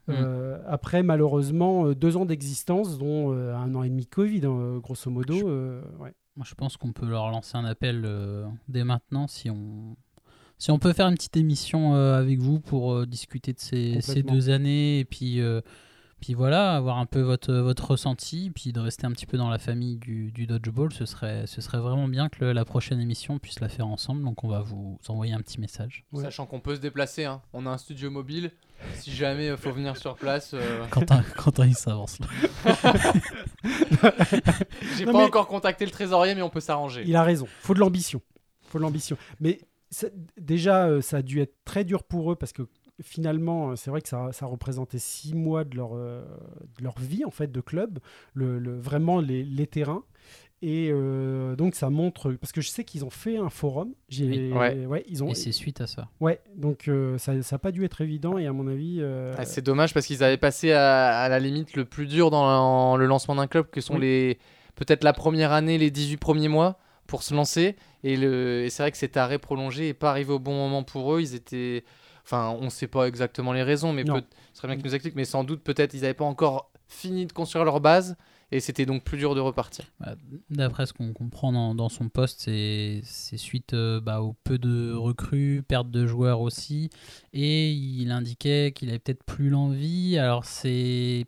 Mm. 0.09 0.13
Euh, 0.17 0.59
après 0.67 1.03
malheureusement 1.03 1.87
euh, 1.87 1.95
deux 1.95 2.17
ans 2.17 2.25
d'existence, 2.25 2.99
dont 2.99 3.33
euh, 3.35 3.55
un 3.55 3.75
an 3.75 3.83
et 3.83 3.89
demi 3.89 4.05
de 4.05 4.09
Covid, 4.11 4.47
hein, 4.47 4.79
grosso 4.83 5.11
modo. 5.11 5.35
Je- 5.37 5.45
euh, 5.47 5.81
ouais. 6.01 6.13
Moi 6.37 6.47
je 6.49 6.55
pense 6.55 6.77
qu'on 6.77 6.93
peut 6.93 7.07
leur 7.07 7.31
lancer 7.31 7.57
un 7.57 7.65
appel 7.65 8.07
dès 8.69 8.85
maintenant 8.85 9.27
si 9.27 9.51
on, 9.51 9.97
si 10.57 10.71
on 10.71 10.79
peut 10.79 10.93
faire 10.93 11.09
une 11.09 11.15
petite 11.17 11.37
émission 11.37 11.95
avec 11.95 12.39
vous 12.39 12.61
pour 12.61 13.07
discuter 13.07 13.53
de 13.53 13.59
ces, 13.59 14.01
ces 14.01 14.23
deux 14.23 14.49
années 14.51 15.01
et 15.01 15.05
puis, 15.05 15.41
puis 16.21 16.35
voilà, 16.35 16.75
avoir 16.75 16.99
un 16.99 17.07
peu 17.07 17.21
votre, 17.21 17.53
votre 17.55 17.93
ressenti, 17.93 18.51
puis 18.55 18.73
de 18.73 18.81
rester 18.81 19.07
un 19.07 19.13
petit 19.13 19.27
peu 19.27 19.37
dans 19.39 19.49
la 19.51 19.59
famille 19.59 19.97
du, 19.97 20.31
du 20.33 20.47
dodgeball, 20.47 20.93
ce 20.93 21.05
serait, 21.07 21.47
ce 21.47 21.61
serait 21.61 21.79
vraiment 21.79 22.09
bien 22.09 22.29
que 22.29 22.45
le- 22.45 22.53
la 22.53 22.65
prochaine 22.65 23.01
émission 23.01 23.39
puisse 23.39 23.61
la 23.61 23.69
faire 23.69 23.87
ensemble, 23.87 24.25
donc 24.25 24.43
on 24.45 24.49
va 24.49 24.61
vous 24.61 24.99
envoyer 25.09 25.33
un 25.33 25.41
petit 25.41 25.61
message. 25.61 26.05
Ouais. 26.13 26.23
Sachant 26.25 26.47
qu'on 26.47 26.61
peut 26.61 26.75
se 26.77 26.81
déplacer. 26.81 27.25
hein. 27.25 27.41
On 27.53 27.67
a 27.67 27.71
un 27.71 27.79
studio 27.79 28.11
mobile. 28.11 28.51
Si 28.95 29.11
jamais 29.13 29.49
il 29.49 29.57
faut 29.57 29.73
venir 29.73 29.97
sur 29.97 30.15
place. 30.15 30.53
euh, 30.55 30.85
Quentin, 30.91 31.23
Quentin 31.37 31.67
il 31.67 31.75
s'avance 31.75 32.19
là. 32.21 32.27
J'ai 34.97 35.05
pas 35.05 35.13
mais- 35.13 35.25
encore 35.25 35.47
contacté 35.49 35.85
le 35.85 35.91
trésorier, 35.91 36.35
mais 36.35 36.43
on 36.43 36.51
peut 36.51 36.61
s'arranger. 36.61 37.03
Il 37.07 37.17
a 37.17 37.23
raison. 37.23 37.47
Faut 37.61 37.75
de 37.75 37.81
l'ambition. 37.81 38.21
Faut 38.69 38.79
de 38.79 38.83
l'ambition. 38.85 39.17
Mais 39.41 39.61
ça- 39.91 40.09
déjà, 40.41 40.87
euh, 40.87 41.01
ça 41.01 41.19
a 41.19 41.23
dû 41.23 41.41
être 41.41 41.55
très 41.65 41.85
dur 41.85 42.05
pour 42.05 42.31
eux 42.33 42.37
parce 42.37 42.53
que 42.53 42.63
finalement, 43.03 43.71
euh, 43.71 43.77
c'est 43.77 43.91
vrai 43.91 44.01
que 44.01 44.09
ça, 44.09 44.29
ça 44.33 44.47
représentait 44.47 44.99
six 44.99 45.35
mois 45.35 45.65
de 45.65 45.77
leur, 45.77 45.91
euh, 45.95 46.23
de 46.79 46.85
leur 46.85 46.99
vie 46.99 47.25
en 47.25 47.31
fait 47.31 47.51
de 47.53 47.61
club, 47.61 47.99
le, 48.35 48.59
le- 48.59 48.79
vraiment 48.79 49.21
les, 49.21 49.45
les 49.45 49.67
terrains. 49.67 50.03
Et 50.61 50.89
euh, 50.91 51.55
donc 51.55 51.77
ça 51.77 51.89
montre 51.89 52.33
parce 52.33 52.51
que 52.51 52.61
je 52.61 52.69
sais 52.69 52.83
qu'ils 52.83 53.05
ont 53.05 53.11
fait 53.11 53.37
un 53.37 53.49
forum. 53.49 53.93
J'ai, 54.09 54.53
Oui. 54.53 54.87
ouais. 54.87 55.05
ils 55.09 55.23
ont. 55.23 55.29
Et 55.29 55.35
c'est 55.37 55.53
suite 55.53 55.81
à 55.81 55.87
ça. 55.87 56.09
Ouais, 56.21 56.41
donc 56.57 56.89
euh, 56.89 57.17
ça 57.17 57.33
n'a 57.35 57.59
pas 57.61 57.71
dû 57.71 57.85
être 57.85 58.01
évident 58.01 58.39
et 58.39 58.47
à 58.49 58.53
mon 58.53 58.67
avis. 58.67 58.99
euh, 59.01 59.33
Ah, 59.39 59.45
c'est 59.45 59.63
dommage 59.63 59.95
parce 59.95 60.07
qu'ils 60.07 60.25
avaient 60.25 60.37
passé 60.37 60.73
à, 60.73 61.11
à 61.21 61.29
la 61.29 61.39
limite 61.39 61.77
le 61.77 61.85
plus 61.85 62.07
dur 62.07 62.31
dans 62.31 62.97
le 62.97 63.07
lancement 63.07 63.37
d'un 63.37 63.47
club, 63.47 63.71
que 63.71 63.81
sont 63.81 63.95
Oui. 63.95 64.01
les 64.01 64.39
peut-être 64.75 65.05
la 65.05 65.13
première 65.13 65.53
année, 65.53 65.79
les 65.79 65.93
18 65.93 66.17
premiers 66.17 66.49
mois 66.49 66.81
pour 67.07 67.23
se 67.23 67.35
lancer. 67.35 67.77
Et, 68.03 68.17
le, 68.17 68.65
et 68.65 68.71
c'est 68.71 68.83
vrai 68.83 68.91
que 68.91 68.99
cet 68.99 69.17
arrêt 69.17 69.39
prolongé 69.39 69.85
n'est 69.87 69.95
pas 69.95 70.11
arrivé 70.11 70.33
au 70.33 70.39
bon 70.41 70.55
moment 70.55 70.83
pour 70.83 71.15
eux. 71.15 71.21
Ils 71.21 71.37
étaient. 71.37 71.85
Enfin, 72.31 72.55
on 72.61 72.65
ne 72.67 72.69
sait 72.71 72.89
pas 72.89 73.09
exactement 73.09 73.55
les 73.55 73.63
raisons, 73.63 73.95
mais 73.95 74.05
peut, 74.05 74.23
ce 74.53 74.59
serait 74.59 74.69
bien 74.69 74.77
qu'ils 74.77 74.85
nous 74.85 74.95
expliquent. 74.95 75.17
Mais 75.17 75.25
sans 75.25 75.45
doute, 75.45 75.63
peut-être, 75.63 75.95
ils 75.95 76.03
n'avaient 76.03 76.13
pas 76.13 76.27
encore 76.27 76.71
fini 76.87 77.25
de 77.25 77.33
construire 77.33 77.65
leur 77.65 77.81
base. 77.81 78.17
Et 78.51 78.61
c'était 78.61 78.87
donc 78.87 79.03
plus 79.05 79.19
dur 79.19 79.35
de 79.35 79.41
repartir. 79.41 79.85
Bah, 80.01 80.15
D'après 80.51 80.87
ce 80.87 80.93
qu'on 80.95 81.13
comprend 81.13 81.53
dans, 81.53 81.75
dans 81.75 81.89
son 81.91 82.09
poste, 82.09 82.41
c'est 82.43 83.03
suite 83.37 83.75
euh, 83.75 84.01
bah, 84.01 84.21
au 84.23 84.35
peu 84.45 84.59
de 84.59 84.93
recrues, 84.95 85.63
perte 85.67 85.91
de 85.91 86.07
joueurs 86.07 86.41
aussi. 86.41 86.89
Et 87.35 87.71
il 87.73 88.11
indiquait 88.11 88.73
qu'il 88.75 88.89
avait 88.89 88.99
peut-être 89.01 89.23
plus 89.25 89.51
l'envie. 89.51 90.17
Alors 90.19 90.45
c'est 90.47 91.27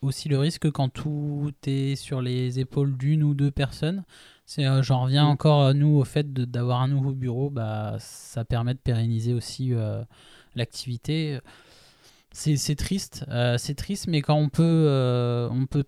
aussi 0.00 0.28
le 0.30 0.38
risque 0.38 0.70
quand 0.70 0.88
tout 0.88 1.52
est 1.66 1.94
sur 1.96 2.22
les 2.22 2.58
épaules 2.58 2.96
d'une 2.96 3.22
ou 3.22 3.34
deux 3.34 3.50
personnes. 3.50 4.02
C'est, 4.46 4.66
euh, 4.66 4.82
J'en 4.82 5.02
reviens 5.02 5.26
Mm. 5.26 5.30
encore 5.30 5.62
à 5.66 5.74
nous 5.74 5.96
au 5.98 6.04
fait 6.04 6.32
de- 6.32 6.44
d'avoir 6.46 6.80
un 6.80 6.88
nouveau 6.88 7.12
bureau. 7.12 7.50
Bah, 7.50 7.96
ça 7.98 8.46
permet 8.46 8.72
de 8.72 8.78
pérenniser 8.78 9.34
aussi 9.34 9.74
euh, 9.74 10.02
l'activité. 10.54 11.38
C'est 12.32 12.76
triste, 12.76 13.24
euh, 13.28 13.58
c'est 13.58 13.74
triste, 13.74 14.06
mais 14.08 14.22
quand 14.22 14.36
on 14.36 14.48
peut, 14.48 14.62
euh, 14.62 15.48
on 15.50 15.66
peut 15.66 15.84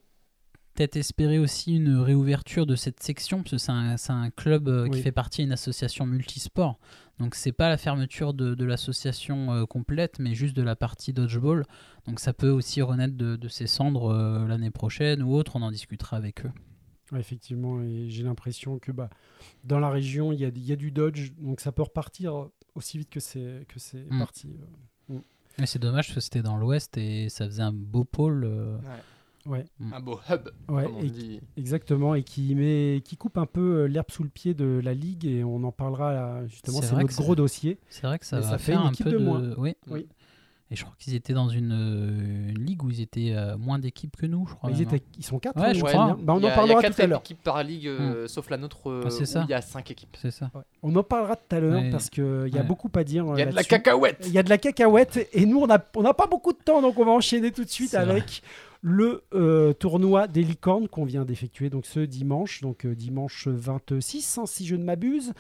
peut-être 0.75 0.97
espérer 0.97 1.39
aussi 1.39 1.77
une 1.77 1.97
réouverture 1.97 2.67
de 2.67 2.77
cette 2.77 3.03
section, 3.03 3.39
parce 3.39 3.53
que 3.53 3.59
c'est 3.59 4.13
un, 4.13 4.31
club 4.31 4.69
euh, 4.69 4.89
qui 4.89 5.01
fait 5.01 5.13
partie 5.13 5.43
d'une 5.43 5.53
association 5.53 6.05
multisport. 6.05 6.79
Donc 7.19 7.35
c'est 7.35 7.53
pas 7.53 7.69
la 7.69 7.79
fermeture 7.79 8.35
de, 8.35 8.55
de 8.55 8.65
l'association 8.65 9.65
complète, 9.67 10.19
mais 10.19 10.35
juste 10.35 10.57
de 10.57 10.63
la 10.63 10.75
partie 10.75 11.13
dodgeball. 11.13 11.65
Donc 12.07 12.19
ça 12.19 12.33
peut 12.33 12.51
aussi 12.51 12.83
renaître 12.83 13.15
de, 13.17 13.37
de 13.37 13.49
ses 13.49 13.69
cendres 13.69 14.13
l'année 14.49 14.73
prochaine 14.73 15.23
ou 15.23 15.33
autre, 15.35 15.53
on 15.55 15.63
en 15.63 15.71
discutera 15.71 16.17
avec 16.17 16.45
eux. 16.45 16.51
Ouais, 17.13 17.21
effectivement, 17.21 17.81
et 17.83 18.09
j'ai 18.09 18.25
l'impression 18.25 18.81
que 18.81 18.91
bah, 18.91 19.11
dans 19.63 19.79
la 19.79 19.91
région, 19.91 20.33
il 20.33 20.41
y 20.41 20.45
a, 20.45 20.49
il 20.49 20.65
y 20.65 20.73
a 20.73 20.77
du 20.77 20.91
Dodge, 20.91 21.33
donc 21.39 21.61
ça 21.61 21.71
peut 21.71 21.83
repartir 21.83 22.49
aussi 22.75 22.99
vite 22.99 23.11
que 23.11 23.21
c'est 23.21 23.65
que 23.69 23.79
c'est 23.79 24.07
Mm. 24.11 24.19
parti. 24.19 24.49
euh. 25.11 25.15
Mais 25.59 25.67
c'est 25.67 25.79
dommage 25.79 26.07
parce 26.09 26.15
que 26.17 26.21
c'était 26.21 26.43
dans 26.43 26.57
l'ouest 26.57 26.97
et 26.97 27.29
ça 27.29 27.47
faisait 27.47 27.63
un 27.63 27.73
beau 27.73 28.05
pôle. 28.05 28.45
euh, 28.45 28.77
Ouais, 29.47 29.67
Un 29.93 30.01
beau 30.01 30.19
hub, 30.31 30.49
ouais, 30.71 30.85
comme 30.85 30.97
on 30.97 31.03
et- 31.03 31.11
dit. 31.11 31.41
exactement, 31.59 32.15
et 32.15 32.23
qui 32.23 32.55
met, 32.55 33.03
qui 33.05 33.19
coupe 33.19 33.37
un 33.37 33.45
peu 33.45 33.83
euh, 33.83 33.85
l'herbe 33.87 34.11
sous 34.11 34.23
le 34.23 34.31
pied 34.31 34.55
de 34.55 34.81
la 34.83 34.95
ligue, 34.95 35.27
et 35.27 35.45
on 35.45 35.63
en 35.65 35.71
parlera 35.71 36.15
là, 36.15 36.47
justement. 36.47 36.81
C'est 36.81 36.97
notre 36.97 37.15
gros 37.15 37.35
dossier. 37.37 37.79
C'est 37.91 38.07
vrai 38.07 38.19
que 38.19 38.25
ça 38.25 38.37
Mais 38.37 38.43
va 38.43 38.49
ça 38.53 38.59
fait 38.59 38.73
faire 38.73 38.81
une 38.81 38.87
un 38.89 38.93
peu 38.93 39.05
de 39.13 39.19
de, 39.19 39.23
moins. 39.23 39.55
Oui. 39.59 39.75
Oui. 39.89 40.07
Et 40.71 40.77
je 40.77 40.83
crois 40.83 40.95
qu'ils 40.99 41.15
étaient 41.15 41.35
dans 41.35 41.49
une, 41.51 41.73
euh, 41.73 42.49
une 42.51 42.65
ligue 42.65 42.83
où 42.83 42.91
ils 42.91 43.03
étaient 43.03 43.33
euh, 43.37 43.57
moins 43.59 43.79
d'équipes 43.79 44.17
que 44.17 44.25
nous, 44.25 44.47
je 44.49 44.55
crois. 44.55 44.71
Ils, 44.71 44.79
même, 44.79 44.83
étaient, 44.95 45.05
ils 45.19 45.25
sont 45.25 45.39
quatre. 45.39 45.57
Ouais, 45.61 45.67
hein, 45.69 45.73
je 45.75 45.83
me 45.83 45.89
crois. 45.89 46.17
Bah, 46.21 46.33
on 46.35 46.39
Il 46.39 46.45
y 46.45 46.49
a- 46.49 46.53
en 46.53 46.55
parlera 46.55 46.81
il 46.81 46.83
y 46.83 46.87
a 46.87 46.89
tout 46.89 46.95
à 46.95 46.97
quatre 46.97 47.09
l'heure. 47.11 47.21
équipes 47.21 47.43
par 47.43 47.63
ligue, 47.63 47.87
euh, 47.87 48.27
sauf 48.29 48.49
la 48.49 48.57
nôtre, 48.57 48.89
euh, 48.91 49.03
Ah, 49.07 49.11
c'est 49.11 49.23
où 49.23 49.27
ça. 49.27 49.45
il 49.47 49.51
y 49.51 49.55
a 49.55 49.61
5 49.61 49.91
équipes. 49.91 50.17
C'est 50.21 50.31
ça. 50.31 50.51
On 50.83 50.97
en 50.97 51.03
parlera 51.03 51.37
tout 51.37 51.55
à 51.55 51.61
l'heure 51.61 51.83
Ouais. 51.83 51.91
parce 51.91 52.09
qu'il 52.09 52.25
y 52.25 52.57
a 52.57 52.61
Ouais. 52.63 52.67
beaucoup 52.67 52.91
à 52.95 53.05
dire. 53.05 53.27
Il 53.35 53.39
y 53.39 53.43
a 53.43 53.47
de 53.47 53.55
la 53.55 53.63
cacahuète 53.63 54.25
Il 54.27 54.33
y 54.33 54.39
a 54.39 54.43
de 54.43 54.49
la 54.49 54.59
cacahuète 54.59 55.29
et 55.33 55.45
nous 55.45 55.61
on 55.61 55.67
n'a 55.67 55.85
on 55.97 56.03
n'a 56.03 56.15
pas 56.15 56.27
beaucoup 56.27 56.53
de 56.55 56.59
temps 56.59 56.81
donc 56.81 56.99
on 56.99 57.05
va 57.05 57.13
enchaîner 57.13 57.53
tout 57.53 57.65
de 57.65 57.71
suite 57.71 57.95
avec 57.95 58.43
le 58.87 59.25
euh, 59.33 59.73
tournoi 59.73 60.29
des 60.29 60.43
licornes 60.43 60.89
qu'on 60.89 61.07
vient 61.07 61.25
d'effectuer 61.25 61.71
donc 61.71 61.87
ce 61.87 62.01
dimanche 62.01 62.61
donc 62.61 62.85
euh, 62.85 62.95
dimanche 62.95 63.49
26 63.49 64.37
hein, 64.37 64.45
si 64.45 64.67
je 64.67 64.77
ne 64.77 64.85
m'abuse. 64.85 65.33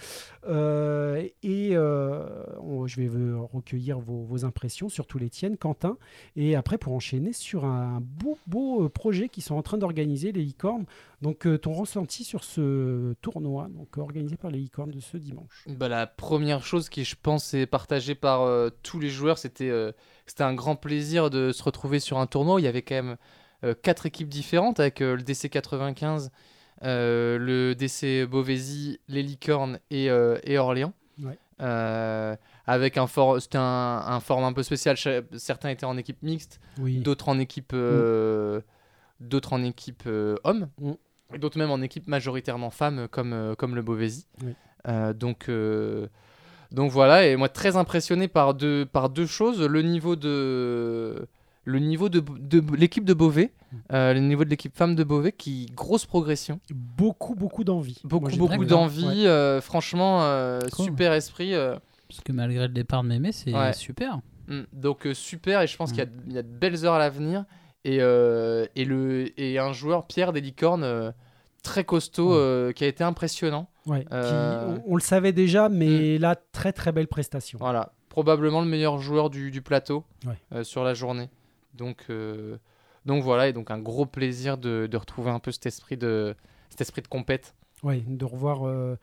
Euh, 0.49 1.29
et 1.43 1.73
je 1.73 3.01
vais 3.01 3.09
recueillir 3.53 3.99
vos, 3.99 4.47
impressions 4.47 4.89
surtout 4.89 5.19
les 5.19 5.29
tiennes 5.29 5.59
Quentin. 5.59 5.99
Et 6.37 6.57
après 6.57 6.79
pour 6.79 6.95
enchaîner 6.95 7.35
sur 7.35 7.67
un 7.67 8.01
beau 8.01 8.39
beau 8.47 8.89
projet 8.89 9.29
qu'ils 9.29 9.43
sont 9.43 9.57
en 9.57 9.63
train 9.63 9.77
d'organiser 9.77 10.33
les 10.33 10.43
licornes 10.43 10.87
donc 11.25 11.47
euh, 11.47 11.57
ton 11.59 11.73
ressenti 11.73 12.23
sur 12.23 12.45
ce 12.45 13.15
tournoi 13.23 13.69
donc 13.71 13.97
organisé 13.97 14.37
par 14.37 14.51
les 14.51 14.59
licornes 14.59 14.91
de 14.91 15.01
ce 15.01 15.17
dimanche 15.17 15.65
Bah, 15.67 15.89
la 15.89 16.07
première 16.07 16.63
chose 16.63 16.89
qui, 16.91 17.03
je 17.05 17.17
pense, 17.21 17.55
est 17.55 17.67
partagée 17.67 18.15
par 18.15 18.43
euh, 18.43 18.69
tous 18.83 19.01
les 19.01 19.09
joueurs, 19.09 19.39
c'était 19.39 19.71
euh, 19.71 19.91
c'était 20.27 20.45
un 20.45 20.53
grand 20.55 20.77
plaisir 20.77 21.31
de 21.31 21.51
se 21.51 21.63
retrouver 21.63 21.99
sur 21.99 22.19
un 22.19 22.27
tournoi 22.27 22.57
où 22.57 22.59
il 22.59 22.65
y 22.67 22.69
avait 22.69 22.83
quand 22.83 22.95
même 22.95 23.17
euh, 23.65 23.75
quatre 23.75 24.05
équipes 24.05 24.29
différentes 24.29 24.79
avec 24.81 25.01
le 25.01 25.17
DC 25.17 25.49
95, 25.51 26.31
euh, 26.83 27.39
le 27.39 27.75
DC 27.75 28.29
Beauvaisis, 28.29 28.99
les 29.09 29.23
Licornes 29.23 29.79
et, 29.91 30.07
et 30.45 30.59
Orléans. 30.59 30.93
Ouais. 31.23 31.39
Avec 32.67 32.99
un 32.99 33.07
for 33.07 33.41
c'était 33.41 33.59
un, 33.59 34.03
un 34.07 34.21
format 34.21 34.49
un 34.49 34.53
peu 34.53 34.63
spécial. 34.63 34.97
Certains 35.37 35.71
étaient 35.71 35.87
en 35.87 35.97
équipe 35.97 36.23
mixte, 36.23 36.61
oui 36.79 36.99
d'autres 36.99 37.29
en 37.29 37.39
équipe, 37.39 37.73
euh, 37.75 38.61
d'autres 39.21 39.53
en 39.55 39.63
équipe 39.63 40.05
homme, 40.07 40.69
Mm. 40.79 40.93
Et 41.33 41.39
d'autres 41.39 41.59
même 41.59 41.71
en 41.71 41.81
équipe 41.81 42.07
majoritairement 42.09 42.71
femmes 42.71 43.09
comme, 43.11 43.33
euh, 43.33 43.55
comme 43.55 43.75
le 43.75 43.83
Beauvaisis. 43.83 44.27
Oui. 44.45 44.55
Euh, 44.89 45.13
donc, 45.15 45.49
euh, 45.49 46.07
donc 46.73 46.91
voilà, 46.91 47.27
et 47.27 47.37
moi 47.37 47.49
très 47.49 47.77
impressionné 47.77 48.29
par 48.29 48.55
deux, 48.55 48.85
par 48.85 49.09
deux 49.09 49.27
choses, 49.27 49.61
le 49.63 49.83
niveau 49.83 50.17
de 50.17 51.27
le 51.67 51.79
niveau 51.79 52.11
de, 52.11 52.21
de 52.21 52.63
l'équipe 52.77 53.05
de 53.07 53.15
Beauvais, 53.15 53.53
Mm. 53.73 53.77
euh, 53.93 54.15
le 54.15 54.21
niveau 54.21 54.45
de 54.45 54.51
l'équipe 54.51 54.77
femme 54.77 54.95
de 54.95 55.03
Beauvais 55.03 55.33
qui 55.33 55.67
grosse 55.75 56.05
progression, 56.07 56.61
beaucoup 56.71 57.35
beaucoup 57.35 57.65
d'envie 57.65 57.99
beaucoup 58.05 58.29
Moi, 58.29 58.37
beaucoup 58.37 58.53
trouvé. 58.53 58.67
d'envie, 58.67 59.07
Ouais. 59.07 59.27
euh, 59.27 59.61
franchement 59.63 60.23
euh, 60.23 60.61
Cool. 60.73 60.85
super 60.85 61.13
esprit. 61.15 61.55
euh, 61.55 61.75
Parce 62.09 62.21
que 62.21 62.31
malgré 62.33 62.69
le 62.69 62.73
départ 62.75 63.03
de 63.03 63.09
Mémé, 63.09 63.33
c'est 63.33 63.53
Ouais. 63.53 63.73
super. 63.73 64.21
Mm, 64.49 64.61
Donc 64.75 65.07
euh, 65.07 65.15
super 65.15 65.63
et 65.63 65.67
je 65.67 65.77
pense 65.77 65.91
Mm. 65.91 65.95
qu'il 65.95 66.05
y 66.05 66.07
a, 66.07 66.11
il 66.29 66.33
y 66.35 66.39
a 66.39 66.43
de 66.43 66.49
belles 66.49 66.85
heures 66.85 66.95
à 66.95 66.99
l'avenir 66.99 67.45
et, 67.85 67.99
euh, 68.01 68.67
et, 68.77 68.85
le, 68.85 69.29
et 69.41 69.59
un 69.59 69.73
joueur 69.73 70.07
Pierre 70.07 70.33
des 70.33 70.41
Licornes 70.41 70.85
euh, 70.85 71.11
très 71.63 71.85
costaud 71.85 72.31
Ouais. 72.31 72.37
euh, 72.39 72.73
qui 72.73 72.85
a 72.85 72.87
été 72.87 73.05
impressionnant. 73.05 73.69
Ouais, 73.87 74.01
qui- 74.05 74.09
on, 74.13 74.83
on 74.87 74.95
le 74.97 75.01
savait 75.03 75.33
déjà, 75.33 75.69
mais 75.69 76.19
là, 76.19 76.37
très 76.53 76.73
très 76.73 76.93
belle 76.93 77.09
prestation. 77.09 77.59
Voilà, 77.59 77.93
probablement 78.09 78.61
le 78.63 78.67
meilleur 78.69 78.99
joueur 78.99 79.29
du, 79.31 79.51
du 79.51 79.61
plateau 79.63 80.05
Ouais. 80.27 80.65
sur 80.65 80.85
la 80.85 80.95
journée. 80.95 81.29
Donc, 81.75 82.07
donc 83.05 83.23
voilà, 83.23 83.49
et 83.49 83.53
donc 83.53 83.71
un 83.71 83.79
gros 83.79 84.07
plaisir 84.07 84.57
de, 84.57 84.87
de 84.91 84.97
retrouver 84.97 85.31
un 85.31 85.39
peu 85.41 85.53
cet 85.53 85.67
esprit 85.67 85.97
de, 85.99 86.35
cet 86.71 86.81
esprit 86.81 87.03
de 87.03 87.09
compète. 87.09 87.55
Ouais, 87.83 88.03
de 88.07 88.25
revoir, 88.25 88.67
euh, 88.67 88.97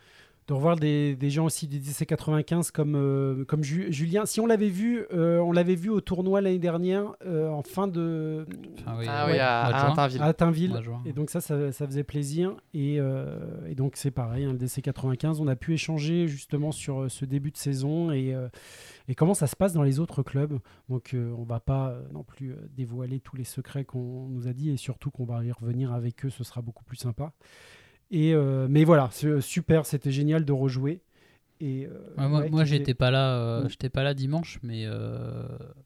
de 0.51 0.55
revoir 0.55 0.75
des, 0.75 1.15
des 1.15 1.29
gens 1.29 1.46
aussi 1.46 1.65
du 1.65 1.79
DC 1.79 2.05
95 2.05 2.72
comme, 2.72 2.96
euh, 2.98 3.46
comme 3.46 3.63
Ju- 3.63 3.89
Julien. 3.89 4.25
Si 4.25 4.41
on 4.41 4.46
l'avait 4.46 4.67
vu, 4.67 5.05
euh, 5.13 5.39
on 5.39 5.53
l'avait 5.53 5.75
vu 5.75 5.88
au 5.89 6.01
tournoi 6.01 6.41
l'année 6.41 6.60
dernière 6.60 7.13
euh, 7.25 7.48
en 7.48 7.63
fin 7.63 7.88
de 7.88 8.46
Enfin, 8.81 8.98
oui, 9.00 9.05
ah 9.08 9.27
oui, 9.31 9.39
à, 9.39 9.62
à. 9.62 9.70
Attainville. 10.22 10.74
Et 11.05 11.13
donc 11.13 11.29
ça, 11.29 11.39
ça, 11.39 11.72
ça 11.72 11.86
faisait 11.88 12.03
plaisir. 12.03 12.58
Et, 12.74 12.98
euh, 13.00 13.39
et 13.70 13.75
donc 13.75 13.93
c'est 13.96 14.12
pareil, 14.12 14.43
hein, 14.43 14.51
le 14.51 14.58
DC 14.58 14.81
95, 14.81 15.39
on 15.39 15.48
a 15.48 15.55
pu 15.55 15.74
échanger 15.74 16.27
justement 16.27 16.74
sur 16.74 17.10
ce 17.10 17.24
début 17.24 17.51
de 17.51 17.58
saison 17.58 18.12
et, 18.12 18.34
euh, 18.36 18.50
et 19.08 19.15
comment 19.15 19.34
ça 19.34 19.48
se 19.48 19.55
passe 19.55 19.72
dans 19.72 19.84
les 19.84 20.01
autres 20.01 20.22
clubs. 20.22 20.60
Donc 20.89 21.13
euh, 21.13 21.34
on 21.38 21.43
va 21.43 21.62
pas 21.62 21.96
non 22.12 22.24
plus 22.24 22.55
dévoiler 22.75 23.22
tous 23.22 23.38
les 23.38 23.46
secrets 23.46 23.86
qu'on 23.86 24.27
nous 24.27 24.50
a 24.50 24.51
dit 24.53 24.70
et 24.70 24.75
surtout 24.75 25.12
qu'on 25.12 25.24
va 25.24 25.46
y 25.46 25.51
revenir 25.53 25.93
avec 25.93 26.25
eux, 26.25 26.29
ce 26.29 26.43
sera 26.43 26.62
beaucoup 26.62 26.84
plus 26.84 26.98
sympa. 26.98 27.31
Et, 28.12 28.34
euh, 28.34 28.68
mais 28.70 28.84
voilà, 28.84 29.10
super, 29.39 29.86
c'était 29.86 30.12
génial 30.12 30.46
de 30.46 30.51
rejouer. 30.51 31.01
Et, 31.62 31.86
euh, 31.86 31.91
Ouais, 32.18 32.27
moi, 32.27 32.50
moi, 32.50 32.65
j'étais 32.65 32.94
pas 32.94 33.12
là, 33.12 33.38
euh, 33.38 33.70
j'étais 33.70 33.89
pas 33.89 34.03
là 34.03 34.13
dimanche, 34.13 34.60
mais 34.63 34.86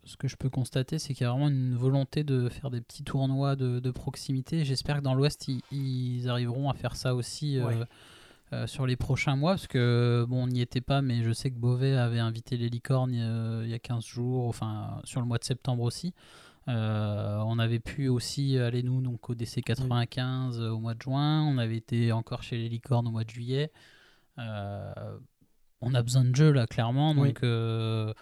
ce 0.03 0.17
que 0.17 0.27
je 0.27 0.35
peux 0.35 0.49
constater, 0.49 0.99
c'est 0.99 1.13
qu'il 1.13 1.23
y 1.23 1.27
a 1.27 1.31
vraiment 1.31 1.49
une 1.49 1.75
volonté 1.75 2.23
de 2.23 2.49
faire 2.49 2.71
des 2.71 2.81
petits 2.81 3.03
tournois 3.03 3.55
de, 3.55 3.79
de 3.79 3.91
proximité. 3.91 4.63
J'espère 4.65 4.97
que 4.97 5.01
dans 5.03 5.13
l'Ouest, 5.15 5.47
ils, 5.47 5.61
ils 5.71 6.29
arriveront 6.29 6.69
à 6.69 6.73
faire 6.73 6.95
ça 6.95 7.13
aussi 7.13 7.59
Ouais. 7.59 7.77
euh, 8.53 8.67
sur 8.67 8.85
les 8.87 8.95
prochains 8.95 9.35
mois, 9.35 9.53
parce 9.53 9.67
que 9.67 10.25
bon, 10.29 10.43
on 10.43 10.47
n'y 10.47 10.61
était 10.61 10.79
pas, 10.81 11.01
mais 11.01 11.23
je 11.23 11.31
sais 11.31 11.49
que 11.49 11.55
Beauvais 11.57 11.95
avait 11.97 12.19
invité 12.19 12.57
les 12.57 12.69
licornes 12.69 13.13
euh, 13.15 13.63
il 13.65 13.69
y 13.71 13.73
a 13.73 13.79
15 13.79 14.05
jours, 14.05 14.47
enfin 14.47 15.01
sur 15.03 15.19
le 15.19 15.27
mois 15.27 15.39
de 15.39 15.43
septembre 15.43 15.83
aussi. 15.83 16.13
Euh, 16.67 17.37
on 17.45 17.59
avait 17.59 17.79
pu 17.79 18.07
aussi 18.07 18.57
aller 18.57 18.81
nous 18.81 18.99
donc 19.01 19.29
au 19.29 19.35
DC 19.35 19.61
95 19.63 20.59
euh, 20.59 20.69
au 20.71 20.79
mois 20.79 20.95
de 20.95 21.01
juin. 21.01 21.43
On 21.43 21.57
avait 21.59 21.77
été 21.77 22.11
encore 22.11 22.41
chez 22.41 22.57
les 22.57 22.69
licornes 22.69 23.07
au 23.07 23.11
mois 23.11 23.23
de 23.23 23.29
juillet. 23.29 23.71
Euh, 24.39 25.17
on 25.81 25.93
a 25.93 26.01
besoin 26.01 26.25
de 26.25 26.35
jeu 26.35 26.51
là 26.51 26.65
clairement 26.67 27.11
Oui. 27.11 27.29
donc 27.29 27.43
euh, 27.43 28.13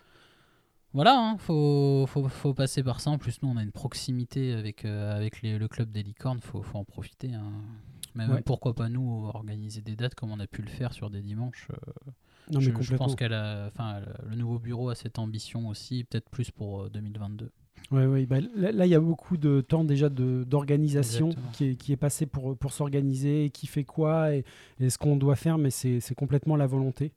voilà 0.92 1.18
hein, 1.18 1.38
faut, 1.38 2.06
faut, 2.08 2.28
faut 2.28 2.54
passer 2.54 2.84
par 2.84 3.00
ça 3.00 3.10
en 3.10 3.18
plus 3.18 3.42
nous 3.42 3.50
on 3.50 3.58
a 3.58 3.64
une 3.64 3.72
proximité 3.72 4.54
avec, 4.54 4.86
avec 4.86 5.42
les- 5.42 5.58
le 5.58 5.68
club 5.68 5.92
des 5.92 6.04
licornes 6.04 6.40
faut, 6.42 6.62
faut 6.62 6.78
en 6.78 6.84
profiter 6.84 7.34
hein. 7.34 7.52
Ouais. 8.16 8.44
pourquoi 8.44 8.76
pas 8.76 8.90
nous 8.90 9.26
organiser 9.34 9.82
des 9.82 9.96
dates 9.96 10.14
comme 10.14 10.30
on 10.32 10.40
a 10.40 10.46
pu 10.46 10.62
le 10.62 10.70
faire 10.70 10.94
sur 10.94 11.10
des 11.10 11.24
dimanches 11.24 11.68
Non, 12.52 12.60
mais 12.60 12.72
je, 12.82 12.96
pense 12.96 13.16
qu'elle 13.16 13.34
a 13.34 13.66
enfin 13.68 14.02
le- 14.30 14.36
nouveau 14.36 14.60
bureau 14.60 14.90
a 14.90 14.96
cette 14.96 15.18
ambition 15.18 15.68
aussi 15.68 16.04
peut-être 16.04 16.30
plus 16.30 16.52
pour 16.52 16.84
euh, 16.84 16.90
2022 16.90 17.52
Ouais, 17.92 18.06
ouais, 18.06 18.26
bah, 18.26 18.38
là, 18.56 18.86
il 18.86 18.90
y 18.90 18.96
a 18.96 19.00
beaucoup 19.00 19.38
de 19.38 19.62
temps 19.62 19.84
déjà 19.84 20.10
d'organisation 20.10 21.30
qui 21.52 21.72
est, 21.72 21.76
qui 21.76 21.92
est 21.92 21.98
passé 21.98 22.26
pour, 22.26 22.58
pour 22.58 22.72
s'organiser, 22.72 23.52
qui 23.54 23.68
fait 23.68 23.84
quoi 23.84 24.34
et, 24.34 24.44
et 24.80 24.90
ce 24.90 24.98
qu'on 24.98 25.16
doit 25.16 25.36
faire, 25.36 25.58
mais 25.58 25.70
c'est 25.70 26.00
c'est 26.00 26.16
complètement 26.16 26.56
la 26.56 26.66
volonté. 26.66 27.12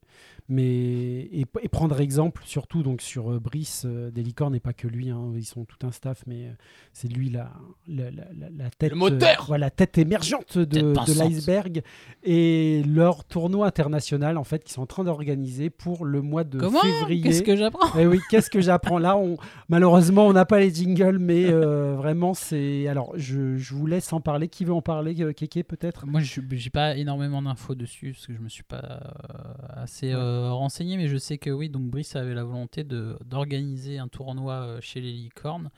Mais, 0.48 0.62
et, 0.64 1.44
et 1.62 1.68
prendre 1.68 2.00
exemple 2.00 2.42
surtout 2.44 2.82
donc 2.82 3.02
sur 3.02 3.32
euh, 3.32 3.40
Brice 3.40 3.82
euh, 3.84 4.10
des 4.10 4.22
licornes 4.22 4.54
et 4.54 4.60
pas 4.60 4.72
que 4.72 4.86
lui, 4.86 5.10
hein, 5.10 5.32
ils 5.34 5.44
sont 5.44 5.64
tout 5.64 5.84
un 5.86 5.90
staff, 5.90 6.22
mais 6.26 6.46
euh, 6.46 6.52
c'est 6.92 7.08
lui 7.08 7.30
la, 7.30 7.50
la, 7.88 8.10
la, 8.12 8.24
la- 8.38 8.50
la 8.56 8.70
tête, 8.70 8.92
Le 8.92 8.96
moteur! 8.96 9.40
euh, 9.40 9.44
voilà, 9.48 9.70
tête 9.70 9.98
émergente 9.98 10.56
de, 10.58 10.94
l'iceberg. 11.18 11.82
Et 12.22 12.82
leur 12.86 13.24
tournoi 13.24 13.66
international 13.66 14.38
en 14.38 14.44
fait 14.44 14.62
qu'ils 14.62 14.72
sont 14.74 14.82
en 14.82 14.86
train 14.86 15.04
d'organiser 15.04 15.70
pour 15.70 16.04
le 16.04 16.22
mois 16.22 16.44
de 16.44 16.58
comment? 16.60 16.80
février. 16.80 17.22
qu'est-ce 17.22 17.42
que 17.42 17.56
j'apprends? 17.56 17.98
Eh 17.98 18.06
oui, 18.06 18.20
qu'est-ce 18.30 18.50
que 18.50 18.60
j'apprends? 18.60 18.98
Là 18.98 19.16
on... 19.16 19.36
Malheureusement, 19.68 20.26
on 20.26 20.32
n'a 20.32 20.44
pas 20.44 20.60
les 20.60 20.72
jingles, 20.72 21.18
mais 21.18 21.46
euh, 21.46 21.94
vraiment, 21.96 22.34
c'est. 22.34 22.86
Alors, 22.88 23.12
je, 23.16 23.56
je 23.56 23.74
vous 23.74 23.86
laisse 23.86 24.12
en 24.12 24.20
parler. 24.20 24.48
Qui 24.48 24.64
veut 24.64 24.72
en 24.74 24.82
parler 24.82 25.14
Kéké, 25.34 25.62
peut-être? 25.64 26.06
Moi, 26.06 26.20
je 26.20 26.40
j'ai 26.52 26.70
pas 26.70 26.96
énormément 26.96 27.42
d'infos 27.42 27.74
dessus 27.74 28.12
parce 28.12 28.26
que 28.26 28.34
je 28.34 28.38
me 28.40 28.48
suis 28.48 28.62
pas 28.62 28.76
euh, 28.76 29.82
assez 29.82 30.12
euh, 30.36 30.52
renseigné, 30.52 30.96
mais 30.96 31.08
je 31.08 31.16
sais 31.16 31.38
que 31.38 31.50
oui, 31.50 31.68
donc 31.68 31.84
Brice 31.90 32.16
avait 32.16 32.34
la 32.34 32.44
volonté 32.44 32.84
d'organiser 32.84 33.98
un 33.98 34.08
tournoi 34.08 34.54
euh, 34.54 34.80
chez 34.80 35.00
les 35.00 35.12
licornes 35.12 35.70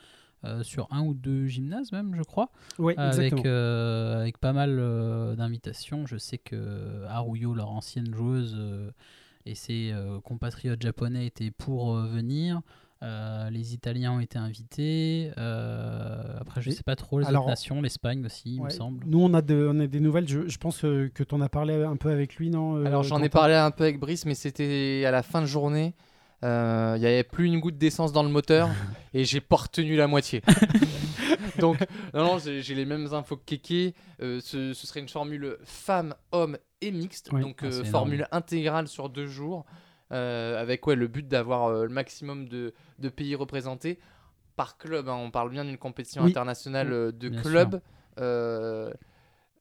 euh, 0.45 0.63
sur 0.63 0.87
un 0.93 1.03
ou 1.03 1.15
deux 1.15 1.47
gymnases 1.47 1.91
même, 1.91 2.15
je 2.15 2.23
crois, 2.23 2.51
Oui, 2.79 2.95
avec 2.97 3.45
euh, 3.45 4.21
avec 4.21 4.39
pas 4.39 4.53
mal 4.53 4.79
euh, 4.79 5.35
d'invitations. 5.35 6.07
Je 6.07 6.17
sais 6.17 6.39
que 6.39 7.05
Haruyo, 7.09 7.55
leur 7.55 7.71
ancienne 7.71 8.15
joueuse, 8.15 8.57
et 9.47 9.55
ses 9.55 9.95
compatriotes 10.25 10.83
japonais 10.83 11.27
étaient 11.27 11.51
pour 11.51 11.95
venir. 11.95 12.61
Euh, 13.05 13.49
les 13.51 13.75
Italiens 13.75 14.13
ont 14.13 14.21
été 14.21 14.39
invités. 14.39 15.31
Euh, 15.39 16.21
après, 16.41 16.61
je 16.63 16.71
Et- 16.71 16.73
sais 16.73 16.83
pas 16.83 16.97
trop 16.97 17.21
les 17.21 17.27
alors, 17.27 17.43
autres 17.43 17.51
nations, 17.51 17.81
l'Espagne 17.81 18.25
aussi, 18.27 18.57
il 18.57 18.63
me 18.63 18.71
semble. 18.71 19.05
Nous, 19.07 19.21
on 19.23 19.33
a, 19.35 19.43
de- 19.43 19.69
on 19.73 19.79
a 19.79 19.87
des 19.87 20.01
nouvelles. 20.01 20.27
Je, 20.29 20.49
je 20.49 20.59
pense 20.59 20.85
euh, 20.85 21.09
que 21.15 21.23
tu 21.23 21.35
en 21.35 21.41
as 21.41 21.49
parlé 21.49 21.75
un 21.85 21.97
peu 21.97 22.11
avec 22.11 22.35
lui, 22.37 22.51
non 22.51 22.77
euh, 22.77 22.85
Alors 22.87 23.05
j'en 23.05 23.23
ai 23.23 23.29
parlé 23.29 23.55
un 23.55 23.71
peu 23.71 23.85
avec 23.85 24.01
Brice, 24.01 24.27
mais 24.27 24.35
c'était 24.35 25.05
à 25.07 25.13
la 25.13 25.23
fin 25.23 25.41
de 25.41 25.47
journée. 25.47 25.95
Euh, 26.45 26.95
Il 26.97 27.01
n'y 27.01 27.07
avait 27.07 27.23
plus 27.25 27.47
une 27.47 27.61
goutte 27.61 27.79
d'essence 27.79 28.13
dans 28.13 28.23
le 28.25 28.29
moteur 28.31 28.69
et 29.15 29.25
j'ai 29.25 29.41
pas 29.41 29.57
retenu 29.57 29.95
la 29.97 30.07
moitié. 30.09 30.43
Donc, 31.59 31.79
non, 32.15 32.25
non, 32.25 32.39
j'ai 32.39 32.75
les 32.75 32.85
mêmes 32.85 33.13
infos 33.13 33.37
que 33.37 33.55
Keke. 33.57 33.95
Euh, 34.23 34.41
ce, 34.41 34.73
ce 34.75 34.87
serait 34.87 35.01
une 35.01 35.09
formule 35.09 35.57
femme, 35.65 36.15
homme 36.33 36.57
et 36.81 36.91
mixte. 36.93 37.31
Oui. 37.33 37.41
Donc, 37.41 37.61
Ah, 37.63 37.67
euh, 37.67 37.85
formule 37.85 38.27
intégrale 38.33 38.87
sur 38.89 39.09
deux 39.09 39.27
jours. 39.27 39.65
Euh, 40.13 40.61
avec 40.61 40.87
ouais, 40.87 40.97
le 40.97 41.07
but 41.07 41.27
d'avoir 41.29 41.67
euh, 41.67 41.83
le 41.85 41.91
maximum 41.91 42.49
de, 42.49 42.73
de 42.99 43.09
pays 43.09 43.35
représentés 43.35 43.99
par 44.57 44.79
club. 44.79 45.09
hein. 45.09 45.15
On 45.17 45.31
parle 45.31 45.51
bien 45.51 45.65
d'une 45.65 45.79
compétition 45.79 46.23
Oui. 46.25 46.31
internationale 46.31 46.93
euh, 46.93 47.13
de 47.13 47.29
Bien 47.29 47.43
clubs. 47.43 47.81
euh, 48.19 48.91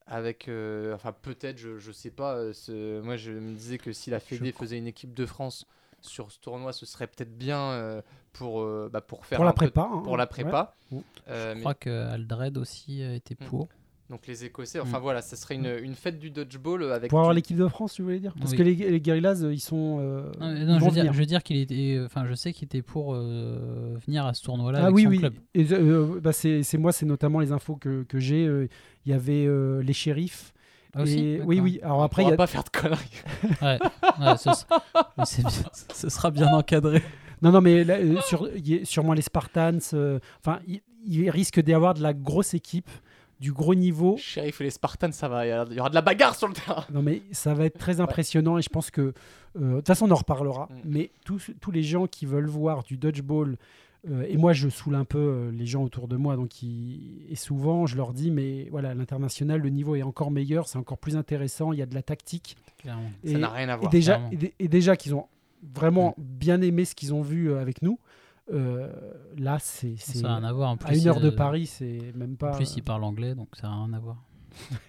avec, 0.06 0.48
euh, 0.48 0.94
enfin, 0.94 1.12
peut-être, 1.12 1.58
je, 1.58 1.76
je 1.78 1.92
sais 1.92 2.10
pas. 2.10 2.34
euh, 2.34 2.52
ce- 2.52 3.00
moi, 3.02 3.16
je 3.16 3.30
me 3.32 3.54
disais 3.54 3.76
que 3.78 3.92
si 3.92 4.10
la 4.10 4.20
Fédé 4.20 4.52
faisait 4.52 4.78
une 4.78 4.86
équipe 4.86 5.12
de 5.14 5.26
France 5.26 5.66
sur 6.00 6.30
ce 6.30 6.38
tournoi, 6.40 6.72
ce 6.72 6.86
serait 6.86 7.06
peut-être 7.08 7.36
bien 7.36 7.60
euh, 7.72 8.00
pour, 8.32 8.62
euh, 8.62 8.88
bah, 8.90 9.00
pour 9.02 9.26
faire 9.26 9.36
Pour 9.36 9.44
la 9.44 9.52
peu 9.52 9.66
prépa. 9.66 9.82
hein. 9.92 10.00
pour 10.02 10.16
la 10.16 10.26
prépa. 10.26 10.74
Ouais. 10.90 11.02
Euh, 11.28 11.50
Je 11.50 11.54
mais- 11.56 11.60
crois 11.60 11.74
que 11.74 11.90
Aldred 11.90 12.56
aussi 12.56 13.02
était 13.02 13.34
Mm. 13.38 13.46
pour. 13.48 13.68
Donc 14.10 14.26
les 14.26 14.44
Écossais, 14.44 14.80
enfin 14.80 14.98
Mm. 14.98 15.02
voilà, 15.02 15.20
ça 15.22 15.36
serait 15.36 15.54
une, 15.56 15.70
une 15.82 15.94
fête 15.94 16.18
du 16.18 16.30
dodgeball 16.30 16.90
avec. 16.92 17.10
Pour 17.10 17.18
avoir 17.18 17.32
du- 17.34 17.36
l'équipe 17.38 17.56
de 17.56 17.68
France, 17.68 17.94
tu 17.94 18.02
voulais 18.02 18.18
dire 18.20 18.34
Parce 18.38 18.52
Oui. 18.52 18.56
que 18.56 18.62
les, 18.62 18.74
les 18.74 19.00
Guerrillas, 19.00 19.42
euh, 19.42 19.52
ils 19.52 19.60
sont. 19.60 19.98
euh, 20.00 20.30
Non, 20.40 20.78
je, 20.78 20.84
veux 20.86 20.90
dire, 20.90 21.12
je 21.12 21.18
veux 21.18 21.26
dire 21.26 21.42
qu'il 21.42 21.58
était. 21.58 22.00
Enfin, 22.04 22.24
je 22.26 22.34
sais 22.34 22.52
qu'il 22.52 22.64
était 22.66 22.82
pour 22.82 23.14
euh, 23.14 23.96
venir 24.06 24.24
à 24.26 24.32
ce 24.34 24.42
tournoi-là 24.42 24.78
Ah 24.80 24.84
avec 24.86 24.94
oui, 24.96 25.02
son 25.04 25.08
oui. 25.10 25.18
club. 25.18 25.34
Et, 25.54 25.66
euh, 25.72 26.20
bah, 26.22 26.32
c'est 26.32 26.62
moi, 26.78 26.92
c'est 26.92 27.06
notamment 27.06 27.40
les 27.40 27.52
infos 27.52 27.76
que, 27.76 28.02
que 28.04 28.18
j'ai. 28.18 28.46
euh, 28.46 28.66
Il 29.04 29.12
y 29.12 29.14
avait 29.14 29.44
euh, 29.46 29.82
les 29.82 29.92
shérifs. 29.92 30.52
Ah, 30.94 31.04
et, 31.06 31.40
oui, 31.44 31.60
oui. 31.60 31.78
Alors 31.82 32.02
après, 32.02 32.22
il 32.24 32.30
y 32.30 32.32
a... 32.32 32.36
pas 32.36 32.46
faire 32.46 32.64
de 32.64 32.70
conneries. 32.70 33.22
Ouais, 33.62 33.78
ouais, 34.20 34.36
ce, 34.38 34.50
sera- 34.54 34.82
bien- 35.26 35.70
ce 35.94 36.08
sera 36.08 36.30
bien 36.30 36.48
encadré. 36.52 37.02
Non, 37.42 37.52
non, 37.52 37.60
mais 37.60 37.84
là, 37.84 37.98
euh, 37.98 38.16
sur, 38.22 38.48
y 38.56 38.80
a 38.80 38.84
sûrement 38.84 39.12
les 39.12 39.22
Spartans. 39.22 39.78
euh, 39.92 40.18
Enfin, 40.44 40.60
il 41.06 41.30
risque 41.30 41.60
d'y 41.60 41.72
avoir 41.74 41.94
de 41.94 42.02
la 42.02 42.12
grosse 42.14 42.54
équipe, 42.54 42.90
du 43.40 43.52
gros 43.52 43.74
niveau. 43.74 44.16
Sheriff 44.18 44.60
et 44.60 44.64
les 44.64 44.70
Spartans, 44.70 45.12
ça 45.12 45.28
va, 45.28 45.46
il 45.46 45.74
y 45.76 45.80
aura 45.80 45.90
de 45.90 45.94
la 45.94 46.02
bagarre 46.02 46.34
sur 46.34 46.48
le 46.48 46.54
terrain. 46.54 46.84
Non, 46.92 47.02
mais 47.02 47.22
ça 47.32 47.54
va 47.54 47.64
être 47.66 47.78
très 47.78 48.00
impressionnant 48.00 48.58
et 48.58 48.62
je 48.62 48.68
pense 48.68 48.90
que. 48.90 49.12
euh, 49.60 49.70
De 49.72 49.76
toute 49.76 49.86
façon, 49.86 50.06
on 50.06 50.10
en 50.10 50.16
reparlera. 50.16 50.68
Mm. 50.70 50.74
Mais 50.84 51.10
tous, 51.24 51.50
tous 51.60 51.70
les 51.70 51.82
gens 51.82 52.06
qui 52.06 52.26
veulent 52.26 52.46
voir 52.48 52.82
du 52.82 52.96
dodgeball, 52.96 53.56
euh, 54.08 54.24
et 54.28 54.36
moi, 54.36 54.52
je 54.52 54.68
saoule 54.68 54.94
un 54.94 55.04
peu 55.04 55.18
euh, 55.18 55.50
les 55.52 55.66
gens 55.66 55.82
autour 55.82 56.06
de 56.08 56.16
moi, 56.16 56.36
donc 56.36 56.62
ils- 56.62 57.26
et 57.30 57.34
souvent, 57.36 57.86
je 57.86 57.96
leur 57.96 58.12
dis, 58.12 58.30
mais 58.30 58.68
voilà, 58.70 58.94
l'international, 58.94 59.60
le 59.60 59.70
niveau 59.70 59.94
est 59.96 60.02
encore 60.02 60.30
meilleur, 60.30 60.68
c'est 60.68 60.78
encore 60.78 60.98
plus 60.98 61.16
intéressant, 61.16 61.72
il 61.72 61.78
y 61.78 61.82
a 61.82 61.86
de 61.86 61.94
la 61.94 62.02
tactique. 62.02 62.56
Clairement. 62.78 63.10
Et, 63.24 63.32
Ça 63.32 63.38
n'a 63.38 63.48
rien 63.50 63.68
à 63.68 63.74
et 63.74 63.78
voir. 63.78 63.90
déjà, 63.90 64.20
et, 64.32 64.36
dé- 64.36 64.54
et 64.58 64.68
déjà 64.68 64.96
qu'ils 64.96 65.14
ont 65.14 65.26
vraiment 65.74 66.14
bien 66.18 66.60
aimé 66.62 66.84
ce 66.84 66.94
qu'ils 66.94 67.12
ont 67.12 67.22
vu 67.22 67.50
euh, 67.50 67.60
avec 67.60 67.82
nous, 67.82 67.98
euh, 68.52 68.90
là, 69.36 69.58
c'est. 69.58 69.96
c'est- 69.98 70.18
Ça 70.18 70.36
rien 70.36 70.44
à 70.44 70.52
voir. 70.52 70.70
En 70.70 70.76
plus, 70.76 70.90
À 70.90 70.94
une 70.96 71.08
heure 71.08 71.20
de 71.20 71.28
euh, 71.28 71.36
Paris, 71.36 71.66
c'est 71.66 72.12
même 72.14 72.36
pas. 72.36 72.52
En 72.52 72.56
plus, 72.56 72.76
il 72.76 72.82
parle 72.82 73.04
anglais, 73.04 73.34
donc 73.34 73.48
ça 73.56 73.68
n'a 73.68 73.74
rien 73.84 73.92
à 73.92 73.98
voir. 73.98 74.22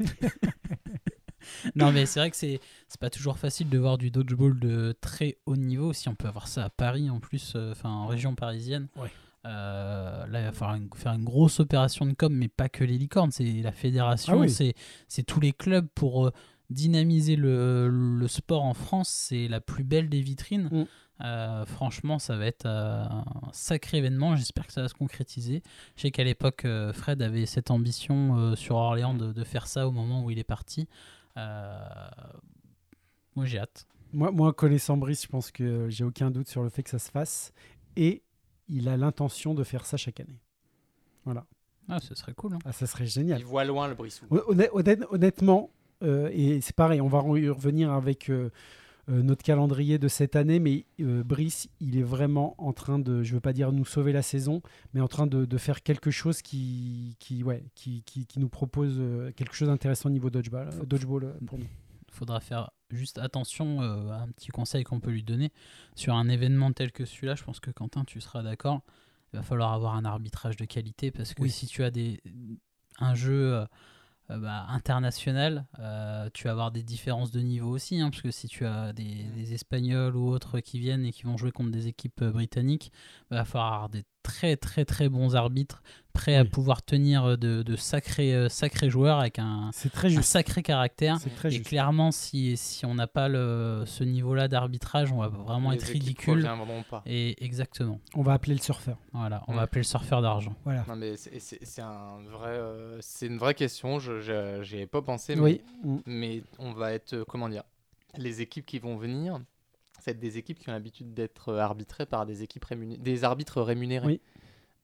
non, 1.76 1.92
mais 1.92 2.06
c'est 2.06 2.20
vrai 2.20 2.30
que 2.32 2.38
c'est 2.38 2.60
c'est 2.88 3.00
pas 3.00 3.10
toujours 3.10 3.38
facile 3.38 3.70
de 3.70 3.78
voir 3.78 3.98
du 3.98 4.12
dodgeball 4.12 4.60
de 4.60 4.96
très 5.02 5.38
haut 5.46 5.56
niveau. 5.56 5.94
Si 5.94 6.10
on 6.10 6.16
peut 6.16 6.28
avoir 6.28 6.48
ça 6.48 6.66
à 6.66 6.70
Paris 6.70 7.10
en 7.10 7.20
plus, 7.20 7.54
euh, 7.56 7.72
enfin 7.72 7.90
en 7.90 8.08
région 8.08 8.36
parisienne. 8.36 8.88
Ouais. 8.98 9.10
Euh, 9.46 10.28
là, 10.28 10.42
il 10.42 10.46
va 10.46 10.52
falloir 10.52 10.76
une- 10.76 10.90
faire 10.96 11.14
une 11.14 11.24
grosse 11.24 11.62
opération 11.62 12.06
de 12.06 12.14
com, 12.14 12.34
mais 12.34 12.50
pas 12.50 12.68
que 12.68 12.84
les 12.84 12.98
licornes, 12.98 13.32
c'est 13.32 13.46
la 13.62 13.72
fédération, 13.72 14.34
Ah 14.34 14.42
oui. 14.42 14.50
c'est 14.50 14.74
c'est 15.08 15.24
tous 15.24 15.40
les 15.40 15.54
clubs 15.54 15.88
pour 15.96 16.28
euh, 16.28 16.32
dynamiser 16.70 17.36
le, 17.38 17.88
le 17.90 18.28
sport 18.28 18.64
en 18.64 18.74
France. 18.74 19.10
C'est 19.10 19.48
la 19.48 19.62
plus 19.62 19.84
belle 19.86 20.10
des 20.10 20.22
vitrines. 20.22 20.70
Mm. 20.72 20.86
Euh, 21.22 21.66
franchement, 21.66 22.18
ça 22.18 22.38
va 22.38 22.46
être 22.46 22.66
euh, 22.66 23.04
un 23.04 23.24
sacré 23.52 23.98
événement. 23.98 24.36
J'espère 24.38 24.66
que 24.68 24.74
ça 24.74 24.82
va 24.82 24.88
se 24.88 24.94
concrétiser. 24.94 25.62
Je 25.98 26.04
sais 26.04 26.12
qu'à 26.12 26.24
l'époque, 26.24 26.64
euh, 26.66 26.94
Fred 26.94 27.22
avait 27.22 27.46
cette 27.46 27.72
ambition 27.72 28.38
euh, 28.38 28.56
sur 28.56 28.76
Orléans 28.78 29.14
de, 29.14 29.34
de 29.34 29.44
faire 29.44 29.68
ça 29.68 29.88
au 29.88 29.92
moment 29.92 30.24
où 30.24 30.32
il 30.32 30.40
est 30.40 30.44
parti. 30.46 30.88
Euh, 31.38 31.78
moi, 33.36 33.46
j'ai 33.46 33.60
hâte. 33.60 33.86
Moi, 34.14 34.32
moi, 34.32 34.54
connaissant 34.54 34.98
Brice, 34.98 35.24
je 35.24 35.28
pense 35.28 35.52
que 35.52 35.90
j'ai 35.90 36.04
aucun 36.04 36.32
doute 36.32 36.48
sur 36.48 36.64
le 36.64 36.70
fait 36.70 36.84
que 36.84 36.90
ça 36.90 37.00
se 37.00 37.12
fasse. 37.12 37.52
Et 37.96 38.24
il 38.70 38.88
a 38.88 38.98
l'intention 38.98 39.54
de 39.54 39.64
faire 39.64 39.86
ça 39.86 39.98
chaque 39.98 40.20
année. 40.20 40.40
Ah, 41.92 42.00
ce 42.00 42.14
serait 42.14 42.34
cool. 42.34 42.54
hein. 42.54 42.60
Ah, 42.66 42.72
ça 42.72 42.86
serait 42.86 43.08
génial. 43.08 43.40
Il 43.40 43.46
voit 43.46 43.64
loin 43.66 43.88
le 43.88 43.96
brissou. 43.96 44.24
Honn- 44.30 44.68
honnête- 44.74 45.06
honnêtement, 45.10 45.72
euh, 46.04 46.30
et 46.32 46.62
c'est 46.62 46.76
pareil, 46.76 47.02
on 47.02 47.08
va 47.08 47.20
y 47.40 47.50
revenir 47.50 47.92
avec 47.92 48.30
euh, 49.10 49.24
notre 49.24 49.44
calendrier 49.44 49.98
de 49.98 50.08
cette 50.08 50.36
année, 50.36 50.60
mais 50.60 50.86
euh, 51.00 51.24
Brice, 51.24 51.68
il 51.80 51.98
est 51.98 52.04
vraiment 52.04 52.54
en 52.58 52.74
train 52.74 53.00
de, 53.00 53.24
je 53.24 53.34
veux 53.34 53.40
pas 53.40 53.54
dire 53.54 53.72
nous 53.72 53.86
sauver 53.86 54.12
la 54.14 54.22
saison, 54.22 54.62
mais 54.94 55.02
en 55.02 55.08
train 55.08 55.26
de, 55.28 55.46
de 55.46 55.58
faire 55.58 55.82
quelque 55.84 56.12
chose 56.12 56.42
qui, 56.42 57.16
qui, 57.20 57.44
ouais, 57.44 57.64
qui, 57.76 58.04
qui, 58.06 58.26
qui 58.28 58.40
nous 58.40 58.50
propose 58.50 58.98
euh, 59.00 59.32
quelque 59.32 59.56
chose 59.56 59.68
d'intéressant 59.70 60.10
au 60.10 60.12
niveau 60.12 60.30
dodgeball, 60.30 60.70
dodgeball 60.86 61.34
pour 61.48 61.58
nous. 61.58 61.68
faudra 62.12 62.40
faire 62.40 62.70
juste 62.92 63.18
attention 63.18 63.82
euh, 63.82 64.10
à 64.12 64.22
un 64.22 64.28
petit 64.30 64.50
conseil 64.50 64.84
qu'on 64.84 65.00
peut 65.00 65.12
lui 65.12 65.24
donner 65.24 65.52
sur 65.96 66.14
un 66.16 66.28
événement 66.30 66.72
tel 66.72 66.92
que 66.92 67.06
celui-là. 67.06 67.36
Je 67.36 67.44
pense 67.44 67.60
que 67.60 67.72
Quentin, 67.72 68.04
tu 68.06 68.22
seras 68.22 68.44
d'accord. 68.44 68.82
Il 69.34 69.38
va 69.38 69.44
falloir 69.44 69.74
avoir 69.74 69.96
un 69.96 70.06
arbitrage 70.06 70.56
de 70.58 70.66
qualité 70.66 71.12
parce 71.12 71.34
que 71.34 71.42
Oui. 71.44 71.52
si 71.52 71.68
tu 71.68 71.84
as 71.84 71.92
des, 71.92 72.20
un 73.00 73.14
jeu 73.16 73.64
bah, 74.38 74.66
international, 74.70 75.66
euh, 75.80 76.30
tu 76.34 76.44
vas 76.44 76.52
avoir 76.52 76.72
des 76.72 76.84
différences 76.84 77.32
de 77.32 77.40
niveau 77.42 77.70
aussi. 77.70 78.00
hein, 78.00 78.10
parce 78.12 78.22
que 78.22 78.32
si 78.32 78.48
tu 78.48 78.66
as 78.66 78.94
des, 78.94 79.24
des 79.36 79.54
Espagnols 79.54 80.16
ou 80.16 80.28
autres 80.30 80.60
qui 80.60 80.80
viennent 80.80 81.06
et 81.06 81.12
qui 81.12 81.24
vont 81.24 81.38
jouer 81.38 81.52
contre 81.52 81.72
des 81.72 81.88
équipes 81.88 82.22
euh, 82.22 82.32
britanniques, 82.32 82.92
il 83.32 83.38
va 83.38 83.46
falloir 83.46 83.74
avoir 83.74 83.90
des 83.90 84.04
très 84.30 84.56
très 84.58 84.86
très 84.86 85.10
bons 85.10 85.36
arbitres 85.36 85.82
prêts 86.14 86.36
à 86.36 86.44
pouvoir 86.46 86.82
tenir 86.84 87.24
euh, 87.24 87.36
de, 87.38 87.64
de 87.64 87.76
sacrés, 87.76 88.34
euh, 88.36 88.50
sacrés 88.50 88.90
joueurs 88.90 89.20
avec 89.20 89.40
un, 89.40 89.70
très 89.94 90.10
sacré 90.22 90.62
caractère. 90.64 91.18
Très 91.38 91.48
Et 91.50 91.52
juste. 91.52 91.68
clairement, 91.68 92.12
si, 92.12 92.58
si 92.58 92.86
on 92.86 92.94
n'a 92.96 93.08
pas 93.08 93.28
le, 93.30 93.84
ce 93.86 94.04
niveau-là 94.04 94.48
d'arbitrage, 94.48 95.12
on 95.12 95.18
va 95.20 95.28
vraiment 95.30 95.72
Les 95.72 95.78
être 95.78 95.84
ridicule. 95.86 96.40
reviendront 96.40 96.84
pas. 96.90 97.02
Et 97.06 97.44
exactement. 97.44 98.00
On 98.16 98.22
va 98.22 98.34
appeler 98.34 98.56
le 98.56 98.62
surfeur. 98.62 98.98
Voilà, 99.14 99.44
on 99.48 99.52
Ouais. 99.52 99.58
va 99.58 99.64
appeler 99.64 99.80
le 99.82 99.86
surfeur 99.88 100.22
d'argent. 100.22 100.54
Voilà. 100.66 100.84
Non 100.88 100.96
mais 100.96 101.16
c'est- 101.16 101.40
c'est 101.40 101.60
c'est 101.64 101.82
un 101.82 102.18
vrai, 102.30 102.50
euh, 102.52 102.98
c'est 103.02 103.28
une 103.28 103.38
vraie 103.38 103.54
question. 103.56 104.00
Je 104.00 104.20
j'y 104.64 104.76
avais 104.76 104.88
pas 104.88 105.02
pensé. 105.02 105.36
Mais, 105.36 105.42
Oui. 105.42 106.02
Mais 106.06 106.44
on 106.58 106.74
va 106.74 106.92
être, 106.94 107.24
comment 107.28 107.48
dire, 107.50 107.64
les 108.18 108.42
équipes 108.42 108.66
qui 108.66 108.80
vont 108.80 108.98
venir, 108.98 109.40
c'est 110.04 110.20
des 110.20 110.38
équipes 110.38 110.60
qui 110.60 110.70
ont 110.70 110.74
l'habitude 110.74 111.14
d'être 111.14 111.50
euh, 111.50 111.60
arbitrées 111.60 112.06
par 112.06 112.26
des 112.26 112.44
équipes 112.44 112.66
rémuné- 112.66 112.98
des 112.98 113.24
arbitres 113.24 113.62
rémunérés. 113.62 114.06
Oui. 114.08 114.22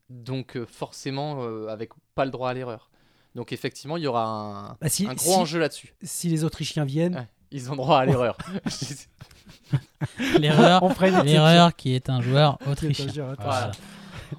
Donc 0.09 0.55
euh, 0.57 0.65
forcément 0.65 1.43
euh, 1.43 1.67
avec 1.69 1.91
pas 2.13 2.25
le 2.25 2.31
droit 2.31 2.49
à 2.49 2.53
l'erreur. 2.53 2.89
Donc 3.33 3.51
effectivement 3.51 3.97
il 3.97 4.03
y 4.03 4.07
aura 4.07 4.23
un, 4.25 4.77
Bah, 4.79 4.87
si, 4.89 5.05
un 5.07 5.13
gros 5.13 5.31
si- 5.33 5.37
enjeu 5.37 5.59
là-dessus. 5.59 5.93
si 6.03 6.29
les 6.29 6.43
Autrichiens 6.43 6.85
viennent, 6.85 7.15
Ouais, 7.15 7.27
Ils 7.51 7.71
ont 7.71 7.75
droit 7.75 7.99
à 7.99 8.05
l'erreur. 8.05 8.37
L'erreur, 10.39 10.83
l'erreur 11.23 11.75
qui 11.75 11.95
est 11.95 12.09
un 12.09 12.21
joueur 12.21 12.57
autrichien. 12.67 13.07
joueur 13.11 13.31
autrichien. 13.31 13.49
Voilà. 13.49 13.71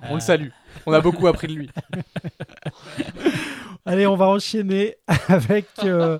On 0.02 0.12
Euh, 0.12 0.14
le 0.14 0.20
salue. 0.20 0.48
On 0.84 0.92
a 0.92 1.00
beaucoup 1.00 1.26
appris 1.26 1.46
de 1.48 1.52
lui. 1.54 1.70
Allez, 3.86 4.06
on 4.06 4.16
va 4.16 4.26
enchaîner 4.26 4.96
avec 5.28 5.66
euh, 5.84 6.18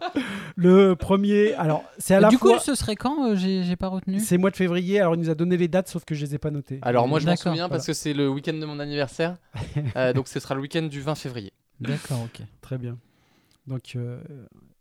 le 0.55 0.95
premier. 0.95 1.53
Alors, 1.55 1.83
c'est 1.99 2.15
à 2.15 2.21
la 2.21 2.29
du 2.29 2.37
fois. 2.39 2.55
coup, 2.55 2.63
ce 2.63 2.75
serait 2.75 2.95
quand 2.97 3.31
euh, 3.31 3.37
J'ai 3.37 3.65
j'ai 3.65 3.77
pas 3.77 3.89
retenu. 3.89 4.21
C'est 4.21 4.39
mois 4.39 4.51
de 4.51 4.57
février. 4.57 5.01
Alors, 5.01 5.15
il 5.17 5.21
nous 5.21 5.31
a 5.31 5.35
donné 5.35 5.57
les 5.57 5.69
dates, 5.69 5.89
sauf 5.89 6.05
que 6.05 6.15
je 6.15 6.25
les 6.25 6.35
ai 6.37 6.39
pas 6.39 6.51
notées. 6.51 6.79
Alors 6.83 7.09
moi 7.09 7.19
je 7.19 7.27
m'en 7.27 7.33
D'accord, 7.33 7.53
souviens 7.53 7.69
parce 7.69 7.85
que 7.87 7.93
c'est 7.93 8.13
le 8.15 8.29
week-end 8.31 8.55
de 8.55 8.65
mon 8.65 8.79
anniversaire. 8.81 9.37
Euh, 9.97 10.13
donc 10.13 10.29
ce 10.29 10.41
sera 10.41 10.55
le 10.55 10.61
week-end 10.61 10.83
du 10.83 11.01
20 11.01 11.15
février. 11.17 11.53
D'accord, 11.81 12.19
ok. 12.25 12.43
Très 12.63 12.79
bien. 12.79 12.97
Donc, 13.67 13.95
euh, 13.97 14.21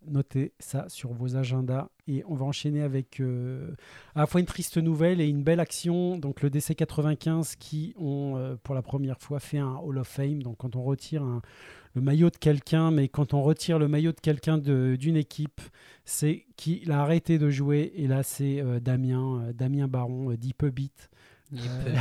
notez 0.07 0.53
ça 0.59 0.85
sur 0.89 1.11
vos 1.13 1.35
agendas. 1.35 1.87
Et 2.07 2.23
on 2.27 2.35
va 2.35 2.45
enchaîner 2.45 2.81
avec 2.81 3.19
euh, 3.19 3.71
à 4.15 4.19
la 4.21 4.27
fois 4.27 4.39
une 4.41 4.45
triste 4.45 4.77
nouvelle 4.77 5.19
et 5.21 5.27
une 5.27 5.43
belle 5.43 5.59
action. 5.59 6.17
Donc, 6.17 6.41
le 6.41 6.49
DC 6.49 6.75
95 6.75 7.55
qui 7.55 7.93
ont 7.97 8.35
euh, 8.37 8.55
pour 8.63 8.75
la 8.75 8.81
première 8.81 9.17
fois 9.19 9.39
fait 9.39 9.57
un 9.57 9.75
Hall 9.83 9.97
of 9.97 10.07
Fame. 10.07 10.43
Donc, 10.43 10.57
quand 10.57 10.75
on 10.75 10.83
retire 10.83 11.23
un- 11.23 11.41
le 11.95 12.01
maillot 12.01 12.29
de 12.29 12.35
quelqu'un, 12.35 12.91
mais 12.91 13.07
quand 13.07 13.33
on 13.33 13.41
retire 13.41 13.79
le 13.79 13.87
maillot 13.87 14.11
de 14.11 14.19
quelqu'un 14.19 14.57
d'une 14.57 15.15
équipe, 15.15 15.61
c'est 16.03 16.45
qu'il 16.57 16.91
a 16.91 17.01
arrêté 17.01 17.39
de 17.39 17.49
jouer. 17.49 17.93
Et 17.95 18.07
là, 18.07 18.21
c'est 18.21 18.61
euh, 18.61 18.79
Damien, 18.81 19.41
euh, 19.41 19.53
Damien 19.53 19.87
Baron, 19.87 20.31
euh. 20.31 20.35
Il 20.43 20.53
Euh, 21.53 21.95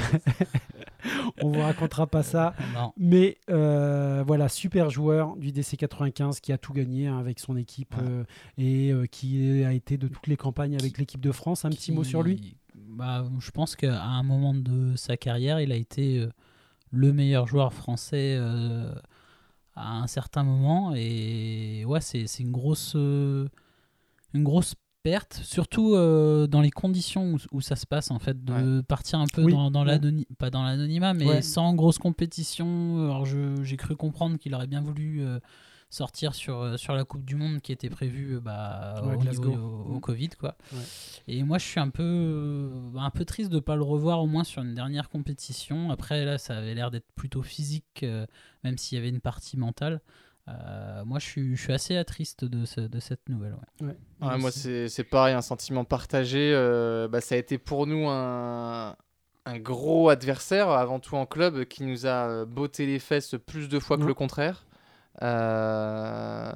on 1.42 1.50
vous 1.50 1.60
racontera 1.60 2.08
pas 2.08 2.24
ça. 2.24 2.54
Non. 2.74 2.92
Mais 2.96 3.38
voilà, 3.48 4.48
super 4.48 4.90
joueur 4.90 5.36
du 5.36 5.52
DC 5.52 5.76
95 5.76 6.40
qui 6.40 6.52
a 6.52 6.58
tout 6.58 6.72
gagné 6.72 7.06
hein, 7.06 7.18
avec 7.18 7.38
son 7.38 7.56
équipe 7.56 7.94
Ouais. 7.96 8.24
et 8.58 8.92
qui 9.12 9.62
a 9.62 9.72
été 9.72 9.96
de 9.96 10.08
toutes 10.08 10.26
les 10.26 10.36
campagnes 10.36 10.76
avec 10.76 10.98
l'équipe 10.98 11.20
de 11.20 11.30
France. 11.30 11.64
Un 11.64 11.70
petit 11.70 11.92
mot 11.92 12.02
sur 12.02 12.22
lui? 12.22 12.56
Bah, 12.74 13.24
Je 13.38 13.50
pense 13.52 13.76
qu'à 13.76 14.02
un 14.02 14.24
moment 14.24 14.54
de 14.54 14.96
sa 14.96 15.16
carrière, 15.16 15.60
il 15.60 15.70
a 15.70 15.76
été 15.76 16.26
le 16.90 17.12
meilleur 17.12 17.46
joueur 17.46 17.72
français 17.72 18.36
à 19.76 19.98
un 19.98 20.06
certain 20.06 20.42
moment. 20.44 20.92
Et 20.94 21.84
ouais, 21.86 22.00
c'est 22.00 22.26
une 22.40 22.52
grosse, 22.52 22.92
euh, 22.96 23.48
une 24.32 24.44
grosse 24.44 24.74
perte, 25.02 25.34
surtout 25.44 25.94
euh, 25.94 26.46
dans 26.46 26.62
les 26.62 26.70
conditions 26.70 27.34
où, 27.34 27.38
où 27.52 27.60
ça 27.60 27.76
se 27.76 27.86
passe 27.86 28.10
en 28.10 28.18
fait, 28.18 28.42
de 28.44 28.80
partir 28.80 29.18
un 29.18 29.26
peu 29.26 29.42
Oui, 29.42 29.52
dans, 29.52 29.70
dans 29.70 29.80
ouais. 29.84 29.86
l'anony- 29.98 30.26
pas 30.38 30.48
dans 30.50 30.62
l'anonymat, 30.62 31.12
mais 31.12 31.26
Ouais. 31.26 31.42
sans 31.42 31.74
grosse 31.74 31.98
compétition. 31.98 33.04
Alors 33.04 33.26
je- 33.26 33.62
j'ai 33.62 33.76
cru 33.76 33.96
comprendre 33.96 34.38
qu'il 34.38 34.54
aurait 34.54 34.66
bien 34.66 34.80
voulu 34.80 35.20
euh, 35.22 35.38
sortir 35.94 36.34
sur, 36.34 36.60
euh, 36.60 36.76
sur 36.76 36.94
la 36.94 37.04
Coupe 37.04 37.24
du 37.24 37.36
Monde 37.36 37.60
qui 37.60 37.72
était 37.72 37.88
prévue 37.90 38.36
euh, 38.36 38.40
bah, 38.40 39.02
Ouais, 39.04 39.14
au, 39.14 39.18
Glasgow. 39.18 39.48
niveau- 39.50 39.62
au- 39.88 39.92
au 39.92 39.96
Mm. 39.96 40.00
Covid 40.00 40.28
quoi. 40.30 40.56
Ouais. 40.72 40.78
Et 41.28 41.42
moi 41.42 41.58
je 41.58 41.64
suis 41.64 41.80
un 41.80 41.88
peu 41.90 42.02
euh, 42.02 42.70
un 42.98 43.10
peu 43.10 43.24
triste 43.24 43.50
de 43.50 43.60
pas 43.60 43.76
le 43.76 43.82
revoir 43.82 44.20
au 44.22 44.26
moins 44.26 44.44
sur 44.44 44.62
une 44.62 44.74
dernière 44.74 45.08
compétition. 45.08 45.90
Après 45.90 46.24
là 46.24 46.38
ça 46.38 46.56
avait 46.58 46.74
l'air 46.74 46.90
d'être 46.90 47.10
plutôt 47.14 47.42
physique, 47.42 48.02
euh, 48.02 48.26
même 48.64 48.76
s'il 48.78 48.96
y 48.96 49.00
avait 49.00 49.08
une 49.10 49.20
partie 49.20 49.56
mentale. 49.56 50.00
Euh, 50.48 51.04
moi 51.06 51.18
je 51.18 51.24
suis, 51.24 51.56
je 51.56 51.62
suis 51.62 51.72
assez 51.72 51.96
attriste 51.96 52.44
de, 52.44 52.66
ce- 52.66 52.80
de 52.80 53.00
cette 53.00 53.28
nouvelle. 53.30 53.54
ouais. 53.80 53.86
Ouais. 53.86 53.96
Ouais, 54.28 54.38
moi, 54.38 54.50
c'est 54.50 54.88
c'est 54.90 55.04
pareil, 55.04 55.34
un 55.34 55.40
sentiment 55.42 55.84
partagé. 55.84 56.52
euh, 56.54 57.08
bah, 57.08 57.20
ça 57.22 57.34
a 57.34 57.38
été 57.38 57.56
pour 57.56 57.86
nous 57.86 58.08
un, 58.10 58.94
un 59.46 59.58
gros 59.58 60.08
adversaire, 60.10 60.68
avant 60.68 61.00
tout 61.00 61.16
en 61.16 61.24
club, 61.26 61.64
qui 61.64 61.82
nous 61.82 62.06
a 62.06 62.44
botté 62.44 62.84
les 62.86 62.98
fesses 62.98 63.34
plus 63.46 63.68
de 63.70 63.78
fois 63.78 63.96
que 63.96 64.02
Ouais. 64.02 64.08
le 64.08 64.14
contraire. 64.14 64.66
Euh, 65.22 66.52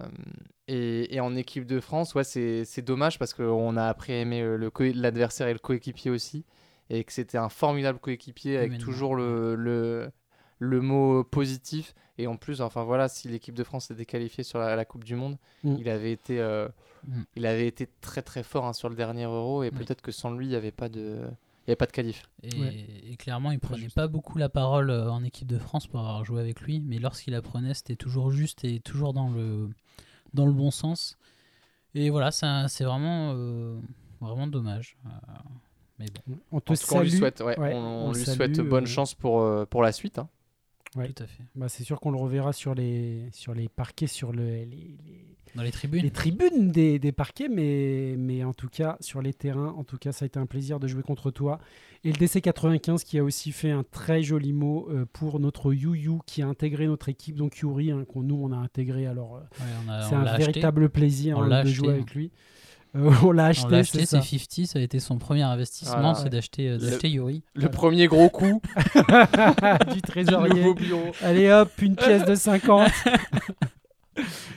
et, 0.67 1.15
et 1.15 1.21
en 1.21 1.35
équipe 1.37 1.67
de 1.67 1.81
France, 1.81 2.15
ouais, 2.15 2.25
c'est 2.25 2.83
dommage 2.83 3.19
parce 3.19 3.33
qu'on 3.35 3.77
a 3.77 3.85
appris 3.87 4.13
à 4.13 4.17
aimer 4.21 4.43
euh, 4.43 4.71
l'adversaire 4.95 5.49
et 5.49 5.53
le 5.53 5.59
coéquipier 5.59 6.11
aussi. 6.11 6.45
Et 6.91 7.05
que 7.05 7.13
c'était 7.13 7.39
un 7.39 7.49
formidable 7.51 7.99
coéquipier 7.99 8.57
avec 8.57 8.79
toujours 8.79 9.15
le, 9.15 9.55
le, 9.55 10.11
le 10.59 10.81
mot 10.81 11.23
positif. 11.23 11.95
Et 12.17 12.27
en 12.27 12.37
plus, 12.37 12.61
enfin 12.63 12.83
voilà, 12.83 13.09
si 13.09 13.29
l'équipe 13.29 13.55
de 13.55 13.63
France 13.63 13.91
était 13.91 14.07
qualifiée 14.07 14.43
sur 14.43 14.59
la, 14.59 14.75
la 14.75 14.85
Coupe 14.85 15.05
du 15.05 15.15
Monde, 15.15 15.37
Mm. 15.65 15.77
il 15.79 15.89
avait 15.89 16.13
été 16.13 16.41
euh, 16.41 16.69
Mm. 17.07 17.21
il 17.37 17.47
avait 17.47 17.67
été 17.69 17.89
très 18.01 18.23
très 18.23 18.43
fort 18.43 18.65
hein, 18.67 18.73
sur 18.73 18.89
le 18.89 18.97
dernier 18.97 19.25
Euro 19.25 19.63
et 19.63 19.71
Oui. 19.71 19.79
peut-être 19.79 20.03
que 20.03 20.11
sans 20.13 20.33
lui 20.33 20.47
il 20.47 20.49
n'y 20.49 20.57
avait 20.57 20.73
pas 20.73 20.89
de 20.89 21.21
il 21.69 21.71
y 21.71 21.73
avait 21.73 21.77
pas 21.77 21.87
de 21.87 21.93
qualif. 21.93 22.23
Et, 22.43 22.59
Ouais. 22.59 22.87
et 23.13 23.17
clairement, 23.17 23.51
il 23.51 23.59
prenait 23.61 23.89
pas 23.91 24.09
beaucoup 24.09 24.39
la 24.39 24.49
parole 24.49 24.91
euh, 24.91 25.11
en 25.11 25.23
équipe 25.23 25.47
de 25.47 25.59
France 25.59 25.87
pour 25.87 26.01
avoir 26.01 26.25
joué 26.25 26.41
avec 26.41 26.63
lui, 26.63 26.81
mais 26.81 26.99
lorsqu'il 26.99 27.35
la 27.35 27.43
prenait, 27.43 27.75
c'était 27.75 27.95
toujours 27.97 28.31
juste 28.31 28.65
et 28.65 28.81
toujours 28.81 29.13
dans 29.13 29.29
le, 29.29 29.69
dans 30.35 30.47
le 30.47 30.53
bon 30.53 30.71
sens. 30.71 31.19
Et 31.95 32.11
voilà, 32.11 32.31
ça- 32.31 32.69
c'est 32.69 32.85
vraiment, 32.85 33.33
euh, 33.37 33.79
vraiment 34.21 34.47
dommage. 34.47 34.97
Euh, 35.07 35.11
mais 35.99 36.07
bon, 36.27 36.39
On 36.53 36.61
te 36.61 36.73
En 36.73 36.77
tout 36.77 36.87
cas, 36.87 36.95
on 36.97 37.01
lui 37.01 37.11
souhaite, 37.11 37.41
ouais, 37.41 37.59
Ouais, 37.59 37.75
on, 37.75 37.79
on 37.79 38.07
on 38.07 38.13
le 38.13 38.19
lui 38.19 38.25
salue, 38.25 38.37
souhaite 38.37 38.61
bonne 38.61 38.85
euh, 38.85 38.87
chance 38.87 39.15
pour, 39.15 39.67
pour 39.69 39.83
la 39.83 39.93
suite. 39.93 40.19
hein. 40.19 40.29
Ouais. 40.97 41.09
tout 41.13 41.23
à 41.23 41.27
fait. 41.27 41.43
Bah, 41.55 41.69
c'est 41.69 41.85
sûr 41.85 42.01
qu'on 42.01 42.11
le 42.11 42.19
reverra 42.19 42.53
sur 42.53 42.75
les, 42.75 43.29
sur 43.33 43.55
les 43.55 43.69
parquets, 43.69 44.07
sur 44.07 44.33
le, 44.33 44.43
les, 44.43 44.65
les- 44.67 44.97
Dans 45.55 45.63
les 45.63 45.71
tribunes. 45.71 46.03
les 46.03 46.11
tribunes 46.11 46.71
des, 46.73 46.99
des 46.99 47.13
parquets, 47.13 47.49
mais, 47.49 48.15
mais 48.19 48.43
en 48.45 48.53
tout 48.55 48.69
cas, 48.69 48.97
sur 49.01 49.21
les 49.23 49.33
terrains, 49.35 49.75
en 49.77 49.85
tout 49.85 49.99
cas, 49.99 50.13
ça 50.13 50.25
a 50.25 50.27
été 50.27 50.39
un 50.39 50.47
plaisir 50.47 50.81
de 50.81 50.87
jouer 50.89 51.03
contre 51.03 51.31
toi. 51.31 51.59
Et 52.05 52.13
le 52.13 52.17
DC95 52.19 53.05
qui 53.05 53.19
a 53.19 53.25
aussi 53.25 53.51
fait 53.53 53.71
un 53.71 53.83
très 53.83 54.23
joli 54.23 54.53
mot 54.53 54.89
euh, 54.91 55.05
pour 55.13 55.41
notre 55.41 55.73
Yu 55.73 56.19
qui 56.27 56.43
a 56.43 56.47
intégré 56.47 56.87
notre 56.87 57.09
équipe, 57.09 57.35
donc 57.37 57.59
Yuri, 57.59 57.91
hein, 57.91 58.05
qu'on 58.07 58.23
nous 58.23 58.37
on 58.41 58.53
a 58.53 58.57
intégré. 58.57 59.07
Alors, 59.07 59.37
euh, 59.37 59.41
Ouais, 59.41 60.03
c'est 60.09 60.15
un 60.15 60.23
acheté. 60.23 60.39
véritable 60.47 60.89
plaisir 60.91 61.39
hein, 61.39 61.49
de 61.49 61.53
acheté, 61.53 61.73
jouer 61.75 61.89
hein. 61.89 61.93
avec 61.95 62.15
lui. 62.15 62.31
Euh, 62.97 63.13
on 63.23 63.33
l'a 63.33 63.45
On 63.45 63.47
acheté, 63.47 63.71
l'a 63.71 63.85
c'est 63.85 63.99
acheté, 63.99 64.07
ça. 64.07 64.23
c'est 64.23 64.39
50, 64.39 64.67
ça 64.67 64.79
a 64.79 64.83
été 64.83 64.99
son 64.99 65.19
premier 65.19 65.43
investissement, 65.43 65.99
Voilà. 66.01 66.15
c'est 66.15 66.31
d'acheter 66.31 66.69
euh, 66.71 66.79
Le- 66.79 66.91
d'acheter 66.91 67.11
Yuri. 67.11 67.43
Le 67.55 67.69
premier 67.69 68.07
gros 68.07 68.31
coup 68.31 68.63
du 69.89 69.95
du 69.95 70.03
trésorier. 70.03 70.55
nouveau 70.55 70.75
bureau. 70.75 71.13
Allez 71.23 71.51
hop, 71.51 71.71
une 71.81 71.97
pièce 71.97 72.25
de 72.25 72.35
50. 72.35 72.91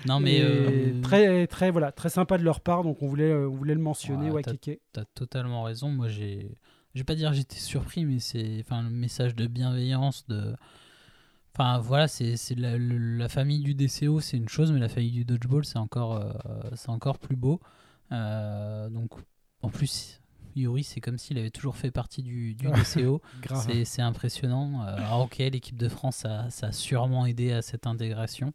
Non 0.08 0.20
mais 0.20 0.40
euh, 0.42 1.00
très, 1.04 1.46
très, 1.46 1.70
voilà, 1.70 1.92
très 1.92 2.10
sympa 2.10 2.40
de 2.40 2.44
leur 2.44 2.62
part, 2.62 2.84
donc 2.84 3.04
on 3.04 3.08
voulait, 3.08 3.32
on 3.32 3.52
voulait 3.52 3.76
le 3.76 3.80
mentionner. 3.82 4.32
Ouais, 4.32 4.42
Ouais, 4.48 4.58
t'as- 4.94 5.06
totalement 5.14 5.62
raison. 5.64 5.90
Moi, 5.90 6.08
j'ai. 6.08 6.58
Je 6.96 7.00
vais 7.02 7.04
pas 7.04 7.14
dire 7.14 7.32
j'étais 7.34 7.58
surpris, 7.60 8.04
mais 8.06 8.18
c'est. 8.18 8.58
Enfin, 8.66 8.82
le 8.82 8.90
message 8.90 9.36
de 9.36 9.46
bienveillance, 9.46 10.26
de. 10.28 10.56
Enfin, 11.54 11.78
voilà, 11.80 12.08
c'est 12.08 12.38
c'est 12.38 12.56
la, 12.58 12.76
la 12.80 13.30
famille 13.30 13.60
du 13.60 13.76
DCO, 13.76 14.20
c'est 14.20 14.38
une 14.38 14.50
chose, 14.50 14.72
mais 14.72 14.80
la 14.80 14.90
famille 14.90 15.12
du 15.12 15.26
dodgeball, 15.26 15.64
c'est 15.64 15.78
encore, 15.78 16.16
euh, 16.16 16.32
c'est 16.76 16.90
encore 16.90 17.20
plus 17.20 17.36
beau. 17.36 17.60
Euh, 18.12 18.90
donc, 18.90 19.12
en 19.62 19.70
plus, 19.70 20.22
Yuri, 20.56 20.84
c'est 20.84 21.00
comme 21.00 21.18
s'il 21.18 21.38
avait 21.38 21.50
toujours 21.52 21.78
fait 21.78 21.92
partie 21.92 22.24
du, 22.24 22.56
du 22.56 22.68
DCO. 22.68 23.22
C'est- 23.86 24.02
impressionnant. 24.02 24.84
Euh, 24.86 24.96
alors, 24.98 25.22
ok, 25.22 25.38
l'équipe 25.38 25.78
de 25.78 25.88
France, 25.90 26.18
ça, 26.18 26.50
ça 26.50 26.68
a 26.68 26.72
sûrement 26.72 27.26
aidé 27.26 27.52
à 27.52 27.62
cette 27.62 27.88
intégration. 27.88 28.54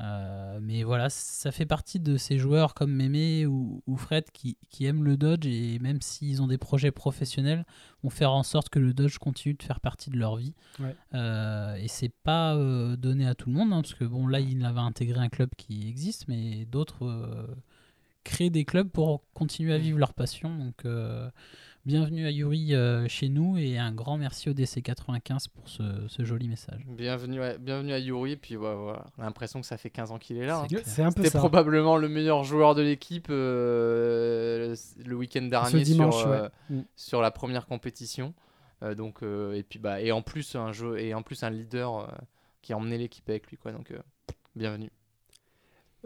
Euh, 0.00 0.58
mais 0.60 0.82
voilà, 0.82 1.08
ça 1.08 1.52
fait 1.52 1.66
partie 1.66 2.00
de 2.00 2.16
ces 2.16 2.36
joueurs 2.36 2.74
comme 2.74 2.92
Mémé 2.92 3.46
ou, 3.46 3.80
ou 3.86 3.96
Fred 3.96 4.24
qui, 4.32 4.56
qui 4.68 4.86
aiment 4.86 5.04
le 5.04 5.16
Dodge 5.16 5.46
et 5.46 5.78
même 5.78 6.02
s'ils 6.02 6.42
ont 6.42 6.48
des 6.48 6.58
projets 6.58 6.90
professionnels, 6.90 7.64
vont 8.02 8.10
faire 8.10 8.32
en 8.32 8.42
sorte 8.42 8.70
que 8.70 8.80
le 8.80 8.92
Dodge 8.92 9.18
continue 9.18 9.54
de 9.54 9.62
faire 9.62 9.78
partie 9.78 10.10
de 10.10 10.16
leur 10.16 10.34
vie. 10.34 10.52
Ouais. 10.80 10.96
Euh, 11.14 11.76
et 11.76 11.86
c'est 11.86 12.12
pas 12.24 12.56
euh, 12.56 12.96
donné 12.96 13.24
à 13.26 13.36
tout 13.36 13.48
le 13.50 13.54
monde, 13.54 13.72
hein, 13.72 13.82
parce 13.82 13.94
que 13.94 14.04
bon, 14.04 14.26
là, 14.26 14.40
il 14.40 14.64
avait 14.64 14.80
intégré 14.80 15.20
un 15.20 15.28
club 15.28 15.50
qui 15.56 15.88
existe, 15.88 16.26
mais 16.26 16.64
d'autres 16.64 17.06
créent 18.24 18.50
des 18.50 18.64
clubs 18.64 18.88
pour 18.90 19.22
continuer 19.34 19.72
à 19.74 19.78
vivre 19.78 19.98
leur 19.98 20.14
passion. 20.14 20.56
Donc, 20.56 20.84
euh, 20.84 21.30
bienvenue 21.86 22.26
à 22.26 22.30
Yuri 22.30 22.74
euh, 22.74 23.06
chez 23.08 23.28
nous 23.28 23.58
et 23.58 23.78
un 23.78 23.92
grand 23.92 24.16
merci 24.16 24.48
au 24.48 24.52
DC95 24.54 25.48
pour 25.54 25.68
ce, 25.68 25.82
ce 26.08 26.24
joli 26.24 26.48
message. 26.48 26.80
Bienvenue 26.86 27.42
à, 27.42 27.58
bienvenue 27.58 27.92
à 27.92 27.98
Yuri. 27.98 28.32
Et 28.32 28.36
puis 28.36 28.56
ouais, 28.56 28.74
voilà, 28.74 29.04
on 29.18 29.22
a 29.22 29.26
l'impression 29.26 29.60
que 29.60 29.66
ça 29.66 29.76
fait 29.76 29.90
15 29.90 30.10
ans 30.12 30.18
qu'il 30.18 30.38
est 30.38 30.46
là. 30.46 30.60
hein. 30.60 30.66
C'est. 30.68 30.86
C'est 30.86 31.02
un 31.02 31.12
peu 31.12 31.22
C'était 31.22 31.38
probablement 31.38 31.96
le 31.96 32.08
meilleur 32.08 32.42
joueur 32.44 32.74
de 32.74 32.82
l'équipe 32.82 33.28
euh, 33.30 34.74
le 35.04 35.14
week-end 35.14 35.42
dernier 35.42 35.82
dimanche, 35.82 36.16
sur, 36.18 36.28
euh, 36.28 36.48
ouais. 36.70 36.76
Mm. 36.78 36.84
sur 36.96 37.20
la 37.22 37.30
première 37.30 37.66
compétition. 37.66 38.34
Euh, 38.82 38.94
donc 38.94 39.22
euh, 39.22 39.54
et 39.54 39.62
puis 39.62 39.78
bah 39.78 40.00
et 40.00 40.10
en 40.12 40.20
plus 40.22 40.56
un 40.56 40.72
jeu 40.72 40.98
et 40.98 41.14
en 41.14 41.22
plus 41.22 41.42
un 41.44 41.50
leader 41.50 41.98
euh, 41.98 42.06
qui 42.60 42.72
a 42.72 42.76
emmené 42.76 42.98
l'équipe 42.98 43.28
avec 43.28 43.46
lui 43.48 43.56
quoi. 43.56 43.70
Donc 43.72 43.90
euh, 43.92 43.98
bienvenue. 44.56 44.90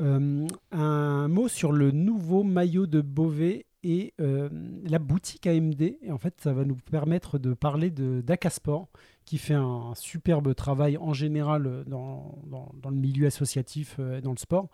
Euh, 0.01 0.47
un 0.71 1.29
mot 1.29 1.49
sur 1.49 1.73
le 1.73 1.91
nouveau 1.91 2.45
maillot 2.45 2.87
de 2.87 3.01
Beauvais 3.01 3.67
et 3.83 4.15
euh, 4.21 4.49
la 4.85 4.99
boutique 4.99 5.47
AMD. 5.47 5.83
Et 5.83 6.13
en 6.13 6.19
fait, 6.19 6.35
ça 6.41 6.53
va 6.53 6.65
nous 6.65 6.77
permettre 6.77 7.39
de 7.39 7.55
parler 7.55 7.91
de 7.91 8.21
d'Acasport, 8.21 8.89
qui 9.25 9.39
fait 9.39 9.55
un 9.55 9.93
superbe 9.95 10.55
travail 10.55 10.97
en 10.99 11.13
général 11.13 11.67
euh, 11.67 11.85
dans, 11.85 12.39
dans, 12.47 12.91
le 12.91 12.97
milieu 12.97 13.27
associatif 13.27 13.99
et 13.99 14.21
dans 14.21 14.33
le 14.33 14.39
sport. 14.39 14.69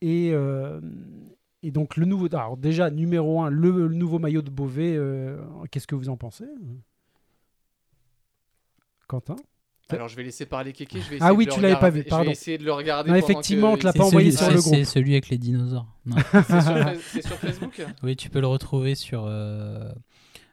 Et, 0.00 0.32
et 1.62 1.70
donc, 1.72 1.96
le 1.96 2.06
nouveau. 2.06 2.26
Alors, 2.32 2.56
déjà, 2.56 2.88
numéro 2.88 3.42
un, 3.42 3.50
le, 3.50 3.88
le 3.88 3.94
nouveau 3.94 4.20
maillot 4.20 4.42
de 4.42 4.50
Beauvais, 4.50 4.96
qu'est-ce 5.70 5.88
que 5.88 5.96
vous 5.96 6.08
en 6.08 6.16
pensez 6.16 6.46
Quentin? 9.08 9.36
Alors 9.90 10.08
je 10.08 10.16
vais 10.16 10.22
laisser 10.22 10.44
parler 10.46 10.72
Kéké. 10.72 11.00
Je 11.00 11.10
vais 11.10 11.16
Ah 11.20 11.32
oui, 11.32 11.46
tu 11.46 11.60
l'avais 11.60 11.76
pas 11.76 11.88
vu, 11.90 12.02
Je 12.04 12.08
pardon. 12.08 12.26
vais 12.26 12.32
essayer 12.32 12.58
de 12.58 12.64
le 12.64 12.72
regarder. 12.72 13.10
Non, 13.10 13.16
effectivement, 13.16 13.68
que- 13.70 13.74
on 13.74 13.78
te 13.78 13.84
l'a 13.86 13.92
pas 13.94 14.04
envoyé 14.04 14.30
celui- 14.32 14.44
sur 14.44 14.50
le 14.54 14.60
c'est- 14.60 14.70
groupe. 14.70 14.74
C'est 14.76 14.84
celui 14.84 15.12
avec 15.12 15.28
les 15.30 15.38
dinosaures. 15.38 15.86
Sur, 16.06 17.00
c'est 17.12 17.26
sur 17.26 17.36
Facebook 17.36 17.82
Oui, 18.02 18.16
tu 18.16 18.28
peux 18.30 18.40
le 18.40 18.46
retrouver 18.46 18.94
sur. 18.94 19.24
euh, 19.26 19.90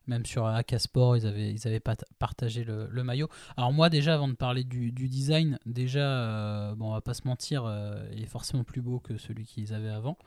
même 0.07 0.25
sur 0.25 0.45
Akasport, 0.45 1.17
ils 1.17 1.25
avaient, 1.25 1.51
ils 1.51 1.67
avaient 1.67 1.81
partagé 2.19 2.63
le, 2.63 2.87
le 2.91 3.03
maillot. 3.03 3.27
Alors, 3.57 3.73
moi, 3.73 3.89
déjà, 3.89 4.13
avant 4.15 4.27
de 4.27 4.33
parler 4.33 4.63
du, 4.63 4.91
du 4.91 5.07
design, 5.07 5.57
déjà, 5.65 5.99
euh, 5.99 6.75
bon, 6.75 6.89
on 6.89 6.93
va 6.93 7.01
pas 7.01 7.13
se 7.13 7.27
mentir, 7.27 7.63
euh, 7.65 8.03
il 8.15 8.23
est 8.23 8.27
forcément 8.27 8.63
plus 8.63 8.81
beau 8.81 8.99
que 8.99 9.17
celui 9.17 9.45
qu'ils 9.45 9.73
avaient 9.73 9.89
avant. 9.89 10.17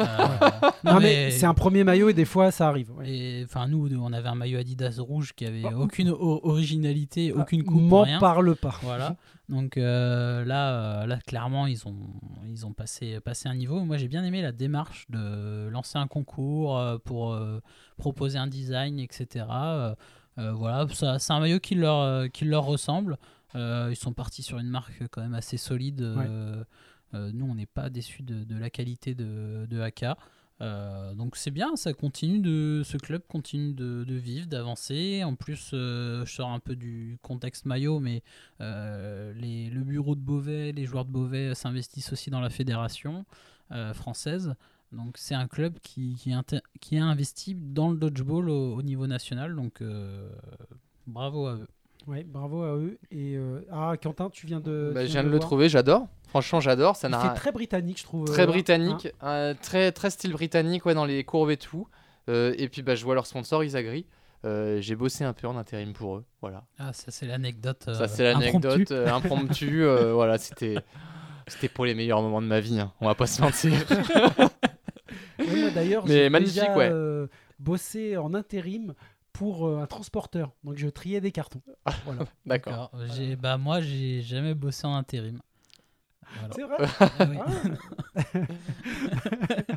Euh, 0.00 0.04
Non, 0.84 1.00
mais, 1.00 1.30
c'est 1.30 1.46
un 1.46 1.54
premier 1.54 1.84
maillot 1.84 2.08
et 2.08 2.14
des 2.14 2.24
fois, 2.24 2.50
ça 2.50 2.68
arrive. 2.68 2.90
ouais. 2.96 3.08
Et 3.10 3.44
enfin, 3.44 3.66
nous, 3.68 3.88
on 4.00 4.12
avait 4.12 4.28
un 4.28 4.34
maillot 4.34 4.58
Adidas 4.58 4.96
rouge 4.98 5.32
qui 5.34 5.46
avait 5.46 5.64
aucune 5.74 6.10
o- 6.10 6.40
originalité, 6.44 7.32
aucune 7.32 7.64
coupe, 7.64 7.82
M'en 7.82 8.18
parle 8.18 8.54
pas. 8.56 8.78
Voilà. 8.82 9.16
Donc 9.48 9.76
là, 9.76 11.06
là, 11.06 11.18
clairement, 11.26 11.66
ils 11.66 11.86
ont, 11.88 11.96
ils 12.50 12.66
ont 12.66 12.72
passé, 12.72 13.20
passé 13.20 13.48
un 13.48 13.54
niveau. 13.54 13.80
Moi, 13.84 13.96
j'ai 13.96 14.08
bien 14.08 14.24
aimé 14.24 14.42
la 14.42 14.52
démarche 14.52 15.06
de 15.10 15.68
lancer 15.68 15.98
un 15.98 16.06
concours 16.06 16.78
euh, 16.78 16.98
pour 16.98 17.32
euh, 17.32 17.60
proposer 17.96 18.38
un 18.38 18.46
design, 18.46 18.98
etc. 18.98 19.46
Euh, 19.50 19.94
voilà, 20.52 20.86
c'est 20.92 21.32
un 21.32 21.40
maillot 21.40 21.60
qui 21.60 21.74
leur, 21.74 22.30
qui 22.30 22.44
leur 22.44 22.64
ressemble. 22.64 23.18
Ils 23.54 23.96
sont 23.96 24.12
partis 24.12 24.42
sur 24.42 24.58
une 24.58 24.68
marque 24.68 25.02
quand 25.10 25.20
même 25.20 25.34
assez 25.34 25.56
solide. 25.56 26.00
Nous, 27.12 27.46
on 27.46 27.54
n'est 27.54 27.66
pas 27.66 27.90
déçus 27.90 28.22
de, 28.22 28.44
de 28.44 28.56
la 28.56 28.70
qualité 28.70 29.14
de, 29.14 29.66
de 29.68 29.80
AK. 29.80 30.04
Euh, 30.60 31.14
donc 31.14 31.36
c'est 31.36 31.50
bien, 31.50 31.76
ça 31.76 31.92
continue 31.92 32.42
ce 32.84 32.96
club 32.96 33.22
continue 33.28 33.72
de, 33.72 34.04
vivre, 34.14 34.46
d'avancer. 34.46 35.22
En 35.24 35.34
plus, 35.34 35.70
euh, 35.72 36.24
je 36.24 36.32
sors 36.32 36.50
un 36.50 36.58
peu 36.58 36.76
du 36.76 37.18
contexte 37.22 37.66
maillot, 37.66 38.00
mais 38.00 38.22
euh, 38.60 39.32
le 39.34 39.84
bureau 39.84 40.14
de 40.14 40.20
Beauvais, 40.20 40.72
les 40.72 40.84
joueurs 40.84 41.04
de 41.04 41.12
Beauvais 41.12 41.54
s'investissent 41.54 42.12
aussi 42.12 42.30
dans 42.30 42.40
la 42.40 42.50
fédération 42.50 43.24
française. 43.92 44.54
Donc 44.92 45.18
c'est 45.18 45.34
un 45.34 45.46
club 45.46 45.78
qui, 45.80 46.16
qui, 46.80 46.96
a 46.96 47.04
investi 47.04 47.54
dans 47.54 47.90
le 47.90 47.98
dodgeball 47.98 48.48
au, 48.48 48.76
au 48.76 48.82
niveau 48.82 49.06
national. 49.06 49.54
Donc 49.54 49.82
bravo 51.06 51.46
à 51.46 51.56
eux. 51.56 51.68
Ouais, 52.08 52.24
bravo 52.24 52.62
à 52.62 52.74
eux. 52.76 52.98
Et 53.10 53.34
euh, 53.36 53.60
ah, 53.70 53.92
Quentin, 54.02 54.30
tu 54.30 54.46
viens 54.46 54.60
de. 54.60 54.92
Bah, 54.94 55.02
tu 55.02 55.08
je 55.08 55.12
viens 55.12 55.22
de 55.24 55.28
le 55.28 55.38
trouver. 55.38 55.68
J'adore. 55.68 56.06
Franchement, 56.28 56.58
j'adore. 56.60 56.96
Ça 56.96 57.08
fait 57.10 57.34
très 57.34 57.52
britannique, 57.52 57.98
je 57.98 58.04
trouve. 58.04 58.24
très 58.26 58.42
euh, 58.42 58.46
britannique, 58.46 59.08
hein. 59.20 59.28
euh, 59.28 59.54
très 59.60 59.92
très 59.92 60.10
style 60.10 60.32
britannique 60.32 60.84
ouais 60.86 60.94
dans 60.94 61.04
les 61.04 61.22
courbes 61.24 61.50
et 61.50 61.56
tout. 61.58 61.86
Euh, 62.28 62.54
et 62.58 62.68
puis 62.68 62.82
bah, 62.82 62.94
je 62.94 63.04
vois 63.04 63.14
leur 63.14 63.26
sponsor 63.26 63.62
Isagri. 63.62 64.06
Euh, 64.44 64.80
j'ai 64.80 64.94
bossé 64.94 65.24
un 65.24 65.32
peu 65.32 65.46
en 65.48 65.56
intérim 65.56 65.92
pour 65.92 66.16
eux. 66.16 66.24
Voilà. 66.40 66.64
Ah, 66.78 66.92
ça 66.92 67.10
c'est 67.10 67.26
l'anecdote. 67.26 67.82
Ça, 67.84 68.02
euh, 68.02 68.06
c'est 68.08 68.22
l'anecdote 68.24 68.72
impromptue. 68.92 68.92
euh, 68.92 69.14
impromptue. 69.14 69.82
euh, 69.84 70.12
voilà, 70.14 70.38
c'était. 70.38 70.76
C'était 71.46 71.68
pour 71.68 71.86
les 71.86 71.94
meilleurs 71.94 72.20
moments 72.22 72.42
de 72.42 72.46
ma 72.46 72.60
vie, 72.60 72.78
hein. 72.78 72.92
on 73.00 73.06
va 73.06 73.14
pas 73.14 73.26
se 73.26 73.40
mentir. 73.42 73.72
Ouais, 75.38 75.70
d'ailleurs, 75.70 76.04
Mais 76.06 76.12
j'ai 76.14 76.28
magnifique, 76.30 76.56
déjà 76.60 76.76
ouais. 76.76 76.88
euh, 76.92 77.26
bossé 77.58 78.16
en 78.16 78.34
intérim 78.34 78.94
pour 79.38 79.68
euh, 79.68 79.78
un 79.78 79.86
transporteur. 79.86 80.50
Donc 80.64 80.78
je 80.78 80.88
triais 80.88 81.20
des 81.20 81.30
cartons. 81.30 81.62
Voilà. 82.04 82.24
D'accord. 82.44 82.90
D'accord. 82.92 83.14
J'ai, 83.14 83.36
bah 83.36 83.56
moi, 83.56 83.80
j'ai 83.80 84.20
jamais 84.20 84.52
bossé 84.54 84.84
en 84.84 84.96
intérim. 84.96 85.38
Voilà. 86.40 86.54
C'est 86.54 86.62
vrai 86.64 86.76
Ah 86.98 87.26
oui. 87.30 87.38
Ah. 88.16 88.22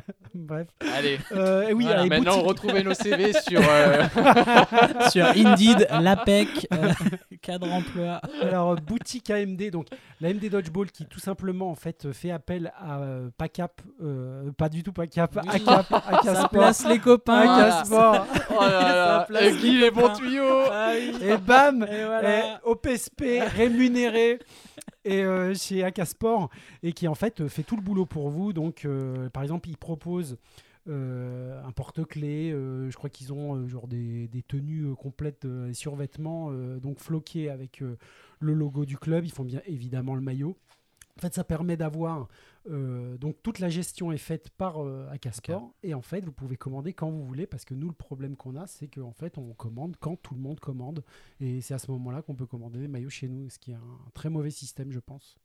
Bref. 0.34 0.66
Allez, 0.94 1.18
Euh, 1.32 1.68
et 1.68 1.74
oui, 1.74 1.84
Voilà, 1.84 2.00
allez, 2.00 2.08
maintenant 2.08 2.32
boutique- 2.36 2.48
retrouvez 2.48 2.82
nos 2.82 2.94
CV 2.94 3.32
sur. 3.34 3.60
euh, 3.62 4.02
Sur 5.10 5.26
Indeed, 5.26 5.86
l'APEC, 6.00 6.68
euh, 6.72 6.92
cadre 7.42 7.70
emploi. 7.70 8.20
Alors, 8.40 8.76
boutique 8.76 9.30
AMD, 9.30 9.70
donc 9.70 9.88
la 10.20 10.32
MD 10.32 10.48
Dodgeball 10.48 10.90
qui 10.90 11.04
tout 11.06 11.20
simplement 11.20 11.70
en 11.70 11.74
fait 11.74 12.12
fait 12.12 12.30
appel 12.30 12.72
à 12.78 12.98
euh, 13.00 13.28
PACAP, 13.36 13.80
euh, 14.02 14.50
pas 14.56 14.68
du 14.68 14.82
tout 14.82 14.92
PACAP, 14.92 15.36
Oui. 15.42 15.48
ACAP, 15.50 15.86
Ça 15.90 16.02
ACASport, 16.08 16.48
place 16.50 16.86
les 16.88 16.98
copains. 16.98 17.42
Oh 17.42 18.60
là 18.60 18.70
là, 18.70 19.18
Ça 19.18 19.24
place 19.28 19.42
euh, 19.52 19.56
Guy, 19.60 19.78
les 19.78 19.90
bons 19.90 20.08
tuyaux 20.14 20.62
Ah 20.70 20.92
oui. 20.94 21.14
et 21.22 21.36
bam, 21.36 21.86
Et 21.90 22.04
et. 22.04 22.42
OPSP 22.64 23.22
rémunéré 23.56 24.38
et 25.04 25.22
euh, 25.22 25.54
chez 25.54 25.84
Acasport 25.84 26.50
et 26.82 26.92
qui 26.92 27.08
en 27.08 27.14
fait 27.14 27.48
fait 27.48 27.62
tout 27.62 27.76
le 27.76 27.82
boulot 27.82 28.06
pour 28.06 28.30
vous. 28.30 28.52
Donc, 28.52 28.84
euh, 28.84 29.28
par 29.30 29.42
exemple, 29.42 29.68
ils 29.68 29.76
proposent 29.76 30.38
euh, 30.88 31.62
un 31.64 31.72
porte-clés. 31.72 32.50
je 32.50 32.94
crois 32.96 33.10
qu'ils 33.10 33.32
ont 33.32 33.66
genre 33.68 33.88
des, 33.88 34.28
des 34.28 34.42
tenues 34.42 34.94
complètes, 34.94 35.46
et 35.68 35.74
survêtements 35.74 36.52
donc 36.78 36.98
floqués 36.98 37.50
avec 37.50 37.82
le 38.40 38.54
logo 38.54 38.84
du 38.84 38.98
club. 38.98 39.24
Ils 39.24 39.32
font 39.32 39.44
bien 39.44 39.62
évidemment 39.66 40.14
le 40.14 40.22
maillot. 40.22 40.56
En 41.18 41.20
fait, 41.20 41.34
ça 41.34 41.44
permet 41.44 41.76
d'avoir 41.76 42.28
euh, 42.70 43.18
donc 43.18 43.36
toute 43.42 43.58
la 43.58 43.68
gestion 43.68 44.12
est 44.12 44.18
faite 44.18 44.50
par 44.50 44.78
euh, 44.78 45.08
Acasport 45.10 45.74
et 45.82 45.94
en 45.94 46.00
fait 46.00 46.24
vous 46.24 46.32
pouvez 46.32 46.56
commander 46.56 46.92
quand 46.92 47.10
vous 47.10 47.24
voulez 47.24 47.46
parce 47.46 47.64
que 47.64 47.74
nous 47.74 47.88
le 47.88 47.94
problème 47.94 48.36
qu'on 48.36 48.54
a 48.54 48.68
c'est 48.68 48.86
qu'en 48.86 49.12
fait 49.12 49.36
on 49.36 49.52
commande 49.52 49.96
quand 49.98 50.14
tout 50.16 50.34
le 50.34 50.40
monde 50.40 50.60
commande 50.60 51.02
et 51.40 51.60
c'est 51.60 51.74
à 51.74 51.78
ce 51.78 51.90
moment-là 51.90 52.22
qu'on 52.22 52.36
peut 52.36 52.46
commander 52.46 52.78
des 52.78 52.88
maillots 52.88 53.10
chez 53.10 53.28
nous 53.28 53.50
ce 53.50 53.58
qui 53.58 53.72
est 53.72 53.74
un 53.74 54.10
très 54.14 54.30
mauvais 54.30 54.50
système 54.50 54.92
je 54.92 55.00
pense. 55.00 55.36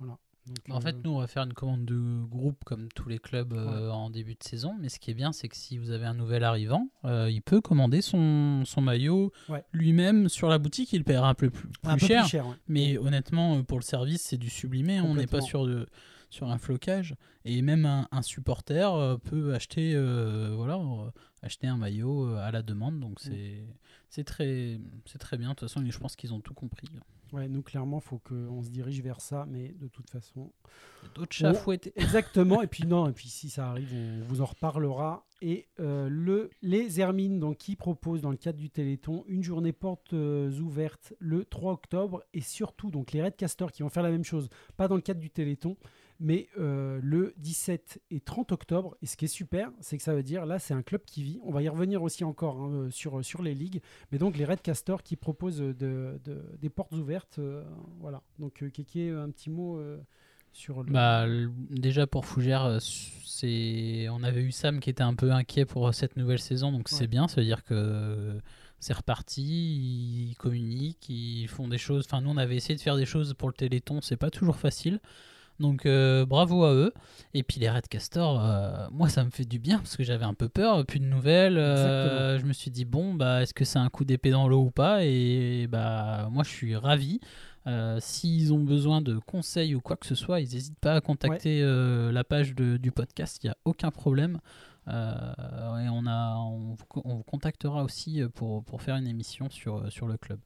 Voilà. 0.00 0.18
Donc, 0.46 0.56
En 0.70 0.78
euh, 0.78 0.80
fait, 0.80 0.96
nous, 1.04 1.10
on 1.10 1.18
va 1.18 1.26
faire 1.26 1.42
une 1.44 1.52
commande 1.52 1.84
de 1.84 2.24
groupe 2.24 2.64
comme 2.64 2.88
tous 2.94 3.08
les 3.08 3.18
clubs 3.18 3.52
euh, 3.52 3.90
en 3.90 4.10
début 4.10 4.34
de 4.34 4.42
saison. 4.42 4.74
Mais 4.80 4.88
ce 4.88 4.98
qui 4.98 5.10
est 5.10 5.14
bien, 5.14 5.32
c'est 5.32 5.48
que 5.48 5.56
si 5.56 5.78
vous 5.78 5.90
avez 5.90 6.06
un 6.06 6.14
nouvel 6.14 6.42
arrivant, 6.44 6.88
euh, 7.04 7.30
il 7.30 7.42
peut 7.42 7.60
commander 7.60 8.00
son, 8.02 8.64
son 8.64 8.80
maillot 8.80 9.32
Ouais. 9.48 9.62
lui-même 9.72 10.28
sur 10.28 10.48
la 10.48 10.58
boutique. 10.58 10.92
Il 10.92 11.04
paiera 11.04 11.28
un 11.28 11.34
peu 11.34 11.50
plus, 11.50 11.68
un 11.84 11.96
plus 11.96 12.00
peu 12.00 12.06
cher. 12.06 12.22
plus 12.22 12.30
cher. 12.30 12.46
ouais. 12.46 12.56
Mais 12.68 12.98
honnêtement, 12.98 13.56
euh, 13.58 13.62
pour 13.62 13.78
le 13.78 13.84
service, 13.84 14.22
c'est 14.22 14.38
du 14.38 14.50
sublimé. 14.50 15.00
On 15.00 15.14
n'est 15.14 15.26
pas 15.26 15.40
sur, 15.40 15.66
de, 15.66 15.86
sur 16.30 16.50
un 16.50 16.58
flocage. 16.58 17.14
Et 17.44 17.62
même 17.62 17.86
un, 17.86 18.08
un 18.10 18.22
supporter 18.22 18.92
euh, 18.94 19.16
peut 19.16 19.54
acheter, 19.54 19.92
euh, 19.94 20.52
voilà, 20.56 20.76
euh, 20.76 21.10
acheter 21.42 21.66
un 21.68 21.76
maillot 21.76 22.26
euh, 22.28 22.36
à 22.38 22.50
la 22.50 22.62
demande. 22.62 22.96
Mm. 22.96 23.00
Donc 23.00 23.20
c'est 23.20 23.64
c'est 24.08 24.24
très, 24.24 24.80
c'est 25.06 25.18
très 25.18 25.38
bien. 25.38 25.50
De 25.50 25.54
toute 25.54 25.68
façon, 25.68 25.84
je 25.88 25.98
pense 25.98 26.16
qu'ils 26.16 26.34
ont 26.34 26.40
tout 26.40 26.54
compris. 26.54 26.88
Ouais, 27.32 27.48
nous 27.48 27.62
clairement 27.62 28.00
faut 28.00 28.18
qu'on 28.18 28.62
se 28.62 28.70
dirige 28.70 29.00
vers 29.02 29.20
ça 29.20 29.46
mais 29.48 29.68
de 29.68 29.86
toute 29.86 30.10
façon 30.10 30.52
Il 31.04 31.10
D'autres 31.14 31.34
chats 31.34 31.54
fouettés. 31.54 31.92
Exactement. 31.96 32.62
et 32.62 32.66
puis 32.66 32.86
non, 32.86 33.08
et 33.08 33.12
puis 33.12 33.28
si 33.28 33.50
ça 33.50 33.68
arrive, 33.68 33.92
on 33.94 34.24
vous 34.24 34.40
en 34.40 34.46
reparlera. 34.46 35.26
Et 35.42 35.68
euh, 35.80 36.08
le, 36.10 36.50
les 36.60 37.00
Hermines, 37.00 37.38
donc, 37.38 37.58
qui 37.58 37.74
proposent 37.74 38.20
dans 38.20 38.30
le 38.30 38.36
cadre 38.36 38.58
du 38.58 38.68
Téléthon 38.68 39.24
une 39.26 39.42
journée 39.42 39.72
portes 39.72 40.12
euh, 40.12 40.50
ouvertes 40.60 41.14
le 41.18 41.44
3 41.44 41.72
octobre. 41.72 42.22
Et 42.34 42.42
surtout, 42.42 42.90
donc 42.90 43.12
les 43.12 43.22
Red 43.22 43.36
Castors 43.36 43.72
qui 43.72 43.82
vont 43.82 43.88
faire 43.88 44.02
la 44.02 44.10
même 44.10 44.24
chose, 44.24 44.50
pas 44.76 44.86
dans 44.86 44.96
le 44.96 45.00
cadre 45.00 45.20
du 45.20 45.30
Téléthon, 45.30 45.76
mais 46.20 46.48
euh, 46.58 47.00
le 47.02 47.32
17 47.38 48.00
et 48.10 48.20
30 48.20 48.52
octobre. 48.52 48.96
Et 49.02 49.06
ce 49.06 49.16
qui 49.16 49.24
est 49.24 49.28
super, 49.28 49.72
c'est 49.80 49.96
que 49.96 50.02
ça 50.02 50.14
veut 50.14 50.22
dire, 50.22 50.44
là, 50.46 50.58
c'est 50.58 50.74
un 50.74 50.82
club 50.82 51.00
qui 51.06 51.22
vit. 51.22 51.40
On 51.42 51.50
va 51.50 51.62
y 51.62 51.68
revenir 51.68 52.02
aussi 52.02 52.22
encore 52.24 52.60
hein, 52.60 52.70
euh, 52.72 52.90
sur, 52.90 53.24
sur 53.24 53.42
les 53.42 53.54
ligues. 53.54 53.80
Mais 54.12 54.18
donc 54.18 54.36
les 54.36 54.44
Red 54.44 54.60
Castors 54.62 55.02
qui 55.02 55.16
proposent 55.16 55.58
de, 55.58 55.74
de- 56.24 56.44
des 56.60 56.68
portes 56.68 56.92
ouvertes. 56.92 57.38
euh, 57.38 57.64
voilà. 58.00 58.22
Donc, 58.38 58.62
euh, 58.62 58.68
Kéké, 58.68 59.10
un 59.10 59.30
petit 59.30 59.48
mot 59.50 59.78
euh, 59.78 59.98
sur 60.52 60.82
le. 60.82 60.92
Bah, 60.92 61.26
déjà 61.70 62.06
pour 62.06 62.26
Fougères, 62.26 62.64
euh, 62.64 62.78
c'est 63.24 64.08
on 64.10 64.22
avait 64.22 64.42
eu 64.42 64.52
Sam 64.52 64.80
qui 64.80 64.90
était 64.90 65.02
un 65.02 65.14
peu 65.14 65.30
inquiet 65.32 65.64
pour 65.64 65.88
euh, 65.88 65.92
cette 65.92 66.16
nouvelle 66.16 66.38
saison, 66.40 66.72
donc 66.72 66.88
Ouais. 66.90 66.98
c'est 66.98 67.06
bien, 67.06 67.28
ça 67.28 67.36
veut 67.40 67.46
dire 67.46 67.64
que 67.64 67.74
euh, 67.74 68.38
c'est 68.78 68.92
reparti, 68.94 69.42
ils 70.30 70.34
communiquent, 70.36 71.08
ils 71.08 71.48
font 71.48 71.68
des 71.68 71.78
choses. 71.78 72.04
Enfin, 72.06 72.20
nous 72.20 72.30
on 72.30 72.36
avait 72.36 72.56
essayé 72.56 72.74
de 72.76 72.80
faire 72.80 72.96
des 72.96 73.06
choses 73.06 73.34
pour 73.34 73.48
le 73.48 73.54
Téléthon, 73.54 74.00
c'est 74.00 74.16
pas 74.16 74.30
toujours 74.30 74.56
facile. 74.56 75.00
Donc 75.60 75.84
euh, 75.86 76.24
bravo 76.26 76.64
à 76.64 76.72
eux. 76.72 76.92
Et 77.34 77.42
puis 77.42 77.60
les 77.60 77.68
Red 77.70 77.86
Castors, 77.86 78.42
euh, 78.44 78.88
moi 78.90 79.08
ça 79.08 79.22
me 79.24 79.30
fait 79.30 79.44
du 79.44 79.58
bien 79.58 79.78
parce 79.78 79.96
que 79.96 80.02
j'avais 80.02 80.24
un 80.24 80.34
peu 80.34 80.48
peur, 80.48 80.84
plus 80.86 80.98
de 81.00 81.04
nouvelles. 81.04 81.58
euh, 81.58 82.38
je 82.40 82.46
me 82.46 82.52
suis 82.54 82.70
dit 82.70 82.84
bon 82.86 83.14
bah 83.14 83.42
est-ce 83.42 83.52
que 83.54 83.64
c'est 83.66 83.78
un 83.78 83.90
coup 83.90 84.04
d'épée 84.04 84.30
dans 84.30 84.48
l'eau 84.48 84.62
ou 84.62 84.70
pas? 84.70 85.04
Et 85.04 85.66
bah 85.68 86.28
moi 86.32 86.42
je 86.44 86.48
suis 86.48 86.74
ravi. 86.76 87.20
Euh, 87.66 87.98
S'ils 88.00 88.54
ont 88.54 88.58
besoin 88.64 89.02
de 89.02 89.18
conseils 89.18 89.74
ou 89.74 89.80
quoi 89.82 89.96
que 89.96 90.06
ce 90.06 90.14
soit, 90.14 90.40
ils 90.40 90.48
n'hésitent 90.48 90.78
pas 90.80 90.94
à 90.94 91.00
contacter 91.02 91.60
la 91.62 92.24
page 92.24 92.54
de- 92.54 92.78
du 92.78 92.90
podcast, 92.90 93.38
il 93.42 93.48
n'y 93.48 93.50
a 93.50 93.56
aucun 93.66 93.90
problème. 93.90 94.38
Et 94.88 94.90
on, 94.92 96.06
a, 96.06 96.36
on, 96.36 96.74
vous- 96.74 97.02
on 97.04 97.16
vous 97.16 97.22
contactera 97.22 97.84
aussi 97.84 98.22
pour, 98.34 98.64
pour 98.64 98.80
faire 98.82 98.96
une 98.96 99.06
émission 99.06 99.50
sur, 99.50 99.92
sur 99.92 100.06
le 100.08 100.16
club. 100.16 100.40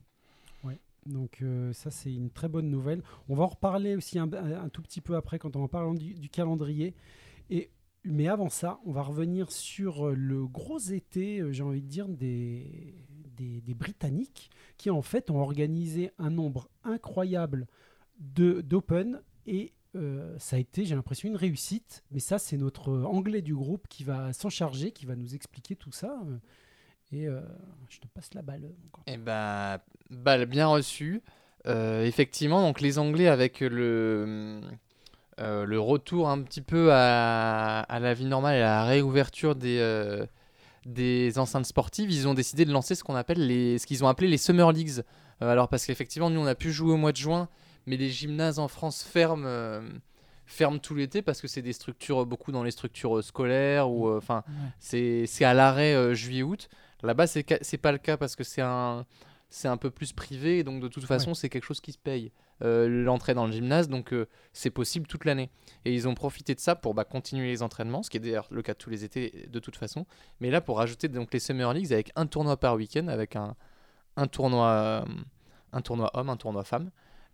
Donc 1.06 1.42
euh, 1.42 1.72
ça 1.72 1.90
c'est 1.90 2.12
une 2.12 2.30
très 2.30 2.48
bonne 2.48 2.70
nouvelle. 2.70 3.02
On 3.28 3.34
va 3.34 3.44
en 3.44 3.48
reparler 3.48 3.96
aussi 3.96 4.18
un, 4.18 4.28
tout 4.72 4.82
petit 4.82 5.00
peu 5.00 5.16
après 5.16 5.38
quand 5.38 5.56
on 5.56 5.60
va 5.60 5.68
parler 5.68 5.98
du, 5.98 6.28
calendrier. 6.28 6.94
Et, 7.50 7.70
mais 8.04 8.28
avant 8.28 8.48
ça, 8.48 8.80
on 8.84 8.92
va 8.92 9.02
revenir 9.02 9.50
sur 9.50 10.08
euh, 10.08 10.14
le 10.14 10.46
gros 10.46 10.78
été, 10.78 11.40
euh, 11.40 11.52
j'ai 11.52 11.62
envie 11.62 11.82
de 11.82 11.88
dire, 11.88 12.08
des, 12.08 12.94
des, 13.36 13.74
Britanniques 13.74 14.50
qui 14.76 14.90
en 14.90 15.02
fait 15.02 15.30
ont 15.30 15.40
organisé 15.40 16.10
un 16.18 16.30
nombre 16.30 16.68
incroyable 16.84 17.66
d'Open 18.18 19.20
et 19.46 19.72
ça 20.38 20.56
a 20.56 20.58
été, 20.58 20.84
j'ai 20.84 20.96
l'impression, 20.96 21.28
une 21.28 21.36
réussite. 21.36 22.02
Mais 22.10 22.18
ça, 22.18 22.38
c'est 22.38 22.56
notre 22.56 22.92
anglais 23.02 23.42
du 23.42 23.54
groupe 23.54 23.86
qui 23.86 24.02
va 24.02 24.32
s'en 24.32 24.50
charger, 24.50 24.90
qui 24.90 25.06
va 25.06 25.14
nous 25.14 25.36
expliquer 25.36 25.76
tout 25.76 25.92
ça. 25.92 26.20
Et 27.12 27.26
euh, 27.28 27.40
je 27.88 27.98
te 28.00 28.06
passe 28.08 28.34
la 28.34 28.42
balle. 28.42 28.62
grand. 28.92 29.02
Eh 29.06 29.16
ben, 29.16 29.78
balle 30.10 30.46
bien 30.46 30.66
reçue. 30.66 31.22
Euh, 31.66 32.04
effectivement, 32.04 32.60
donc 32.62 32.80
les 32.80 32.98
Anglais 32.98 33.28
avec 33.28 33.60
le, 33.60 34.60
euh, 35.40 35.64
le 35.64 35.80
retour 35.80 36.28
un 36.28 36.42
petit 36.42 36.60
peu 36.60 36.92
à, 36.92 37.80
à 37.80 37.98
la 38.00 38.14
vie 38.14 38.26
normale 38.26 38.56
et 38.56 38.62
à 38.62 38.64
la 38.66 38.84
réouverture 38.84 39.54
des, 39.54 39.78
euh, 39.80 40.26
des 40.84 41.38
enceintes 41.38 41.66
sportives, 41.66 42.10
ils 42.10 42.28
ont 42.28 42.34
décidé 42.34 42.64
de 42.64 42.72
lancer 42.72 42.94
ce 42.94 43.02
qu'on 43.04 43.14
appelle 43.14 43.46
les, 43.46 43.78
ce 43.78 43.86
qu'ils 43.86 44.04
ont 44.04 44.08
appelé 44.08 44.28
les 44.28 44.36
Summer 44.36 44.70
Leagues. 44.72 45.02
Euh, 45.42 45.50
alors 45.50 45.68
parce 45.68 45.86
qu'effectivement, 45.86 46.28
nous 46.30 46.40
on 46.40 46.46
a 46.46 46.54
pu 46.54 46.70
jouer 46.72 46.92
au 46.92 46.96
mois 46.98 47.12
de 47.12 47.16
juin, 47.16 47.48
mais 47.86 47.96
les 47.96 48.10
gymnases 48.10 48.58
en 48.58 48.68
France 48.68 49.02
ferment. 49.02 49.44
euh, 49.46 49.80
ferment 50.46 50.78
tout 50.78 50.94
l'été 50.94 51.22
parce 51.22 51.40
que 51.40 51.48
c'est 51.48 51.62
des 51.62 51.72
structures 51.72 52.26
beaucoup 52.26 52.52
dans 52.52 52.62
les 52.62 52.70
structures 52.70 53.16
euh, 53.16 53.22
scolaires 53.22 53.90
ou 53.90 54.08
euh, 54.08 54.18
enfin 54.18 54.44
c'est 54.78 55.24
c'est 55.26 55.46
à 55.46 55.54
l'arrêt 55.54 55.94
euh, 55.94 56.12
juillet-août. 56.12 56.68
Là-bas, 57.04 57.26
c'est 57.26 57.78
pas 57.78 57.92
le 57.92 57.98
cas 57.98 58.16
parce 58.16 58.36
que 58.36 58.44
c'est 58.44 58.62
un, 58.62 59.06
c'est 59.54 59.68
un 59.68 59.76
peu 59.76 59.90
plus 59.90 60.12
privé, 60.12 60.64
donc 60.64 60.80
de 60.80 60.88
toute 60.88 61.04
façon, 61.04 61.32
c'est 61.32 61.48
quelque 61.48 61.64
chose 61.64 61.80
qui 61.80 61.92
se 61.92 61.98
paye. 61.98 62.32
Euh, 62.62 62.88
L'entrée 62.88 63.34
dans 63.34 63.46
le 63.46 63.52
gymnase, 63.52 63.88
donc 63.88 64.12
euh, 64.12 64.26
c'est 64.52 64.70
possible 64.70 65.06
toute 65.06 65.24
l'année. 65.24 65.48
Et 65.84 65.94
ils 65.94 66.08
ont 66.08 66.14
profité 66.14 66.56
de 66.56 66.60
ça 66.60 66.74
pour 66.74 66.92
bah, 66.92 67.04
continuer 67.04 67.46
les 67.46 67.62
entraînements, 67.62 68.02
ce 68.02 68.10
qui 68.10 68.16
est 68.16 68.20
d'ailleurs 68.20 68.48
le 68.50 68.62
cas 68.62 68.72
de 68.72 68.78
tous 68.78 68.90
les 68.90 69.04
étés 69.04 69.48
de 69.48 69.58
toute 69.60 69.76
façon. 69.76 70.06
Mais 70.40 70.50
là, 70.50 70.60
pour 70.60 70.78
rajouter 70.78 71.06
donc 71.06 71.32
les 71.32 71.38
Summer 71.38 71.72
Leagues 71.72 71.92
avec 71.92 72.10
un 72.16 72.26
tournoi 72.26 72.56
par 72.56 72.74
week-end, 72.74 73.06
avec 73.06 73.36
un, 73.36 73.54
un, 74.16 74.26
tournoi, 74.26 74.66
euh, 74.68 75.04
un 75.72 75.82
tournoi 75.82 76.10
homme, 76.14 76.30
un 76.30 76.36
tournoi 76.36 76.64
femme. 76.64 76.90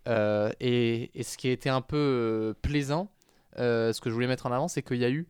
Euh, 0.07 0.51
et, 0.59 1.11
et 1.19 1.23
ce 1.23 1.37
qui 1.37 1.47
a 1.47 1.51
été 1.51 1.69
un 1.69 1.81
peu 1.81 2.55
plaisant, 2.61 3.11
ce 3.57 3.99
que 3.99 4.09
je 4.11 4.13
voulais 4.13 4.27
mettre 4.27 4.45
en 4.45 4.51
avant, 4.51 4.67
c'est 4.67 4.83
qu'il 4.83 4.97
y 4.97 5.05
a 5.05 5.09
eu 5.09 5.27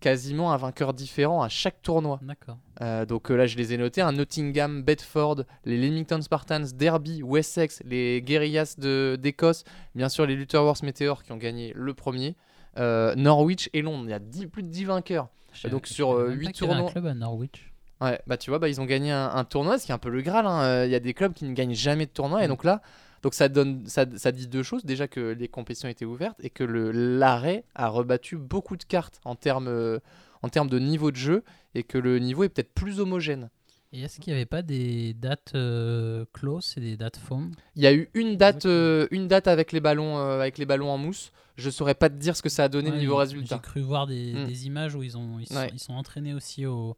quasiment 0.00 0.52
un 0.52 0.56
vainqueur 0.56 0.94
différent 0.94 1.42
à 1.42 1.48
chaque 1.48 1.82
tournoi. 1.82 2.18
D'accord. 2.22 2.58
Euh, 2.80 3.04
donc 3.04 3.30
euh, 3.30 3.36
là, 3.36 3.46
je 3.46 3.56
les 3.56 3.72
ai 3.72 3.76
notés 3.78 4.00
un 4.00 4.12
Nottingham, 4.12 4.82
Bedford, 4.82 5.42
les 5.64 5.76
Leamington 5.76 6.20
Spartans, 6.22 6.64
Derby, 6.74 7.22
Wessex, 7.22 7.82
les 7.84 8.22
Guerillas 8.22 8.76
de- 8.78 9.18
d'Écosse, 9.20 9.64
bien 9.94 10.08
sûr 10.08 10.26
les 10.26 10.36
Lutterworth 10.36 10.82
Meteor 10.82 11.22
qui 11.22 11.32
ont 11.32 11.36
gagné 11.36 11.72
le 11.74 11.94
premier, 11.94 12.36
euh, 12.78 13.14
Norwich 13.16 13.68
et 13.72 13.82
Londres. 13.82 14.04
Il 14.06 14.10
y 14.10 14.14
a 14.14 14.18
10 14.20 14.46
plus 14.46 14.62
de 14.62 14.68
10 14.68 14.84
vainqueurs. 14.84 15.28
Donc 15.70 15.86
sur, 15.86 16.10
savais 16.12 16.20
euh, 16.22 16.28
même 16.28 16.38
huit 16.38 16.46
pas 16.46 16.52
qu'il 16.52 16.62
y 16.62 16.70
avait 16.70 16.74
tournois- 16.76 16.90
un 16.90 16.92
club 16.92 17.06
à 17.06 17.14
Norwich. 17.14 17.72
Ouais, 18.00 18.20
bah 18.28 18.36
tu 18.36 18.50
vois, 18.50 18.60
bah, 18.60 18.68
ils 18.68 18.80
ont 18.80 18.84
gagné 18.84 19.10
un, 19.10 19.28
un 19.34 19.42
tournoi, 19.44 19.76
ce 19.78 19.86
qui 19.86 19.90
est 19.90 19.94
un 19.94 19.98
peu 19.98 20.10
le 20.10 20.22
Graal. 20.22 20.46
hein. 20.46 20.84
Il 20.84 20.90
y 20.90 20.94
a 20.94 21.00
des 21.00 21.14
clubs 21.14 21.32
qui 21.32 21.44
ne 21.46 21.52
gagnent 21.52 21.74
jamais 21.74 22.06
de 22.06 22.12
tournoi. 22.12 22.42
Et 22.42 22.46
Mm. 22.46 22.50
donc 22.50 22.62
là, 22.62 22.80
donc 23.22 23.34
ça, 23.34 23.48
donne, 23.48 23.86
ça, 23.86 24.04
ça 24.16 24.32
dit 24.32 24.46
deux 24.46 24.62
choses. 24.62 24.84
Déjà 24.84 25.08
que 25.08 25.20
les 25.38 25.48
compétitions 25.48 25.88
étaient 25.88 26.04
ouvertes 26.04 26.38
et 26.42 26.50
que 26.50 26.64
l'arrêt 26.64 27.64
a 27.74 27.88
rebattu 27.88 28.36
beaucoup 28.36 28.76
de 28.76 28.84
cartes 28.84 29.20
en 29.24 29.34
termes, 29.34 29.68
euh, 29.68 29.98
en 30.42 30.48
termes 30.48 30.68
de 30.68 30.78
niveau 30.78 31.10
de 31.10 31.16
jeu 31.16 31.42
et 31.74 31.82
que 31.82 31.98
le 31.98 32.18
niveau 32.18 32.44
est 32.44 32.48
peut-être 32.48 32.72
plus 32.74 33.00
homogène. 33.00 33.50
Et 33.92 34.02
est-ce 34.02 34.20
qu'il 34.20 34.32
n'y 34.32 34.36
avait 34.38 34.44
pas 34.46 34.60
des 34.60 35.14
dates 35.14 35.52
euh, 35.54 36.26
close 36.34 36.74
et 36.76 36.80
des 36.80 36.96
dates 36.98 37.16
foam 37.16 37.52
Il 37.74 37.82
y 37.82 37.86
a 37.86 37.92
eu 37.94 38.10
une 38.12 38.36
date, 38.36 38.66
euh, 38.66 39.06
une 39.10 39.28
date 39.28 39.48
avec 39.48 39.72
les 39.72 39.80
ballons, 39.80 40.18
euh, 40.18 40.40
avec 40.40 40.58
les 40.58 40.66
ballons 40.66 40.90
en 40.90 40.98
mousse. 40.98 41.32
Je 41.56 41.70
saurais 41.70 41.94
pas 41.94 42.10
te 42.10 42.14
dire 42.14 42.36
ce 42.36 42.42
que 42.42 42.50
ça 42.50 42.64
a 42.64 42.68
donné 42.68 42.90
Ouais, 42.90 42.98
niveau 42.98 43.14
J'ai 43.14 43.20
résultat. 43.20 43.58
cru 43.58 43.80
voir 43.80 44.06
des, 44.06 44.34
Mm. 44.34 44.46
des 44.46 44.66
images 44.66 44.94
où 44.94 45.02
ils, 45.02 45.16
ont, 45.16 45.38
ils, 45.40 45.46
sont, 45.46 45.54
Ouais. 45.56 45.70
ils 45.72 45.78
sont 45.80 45.94
entraînés 45.94 46.34
aussi 46.34 46.66
au, 46.66 46.96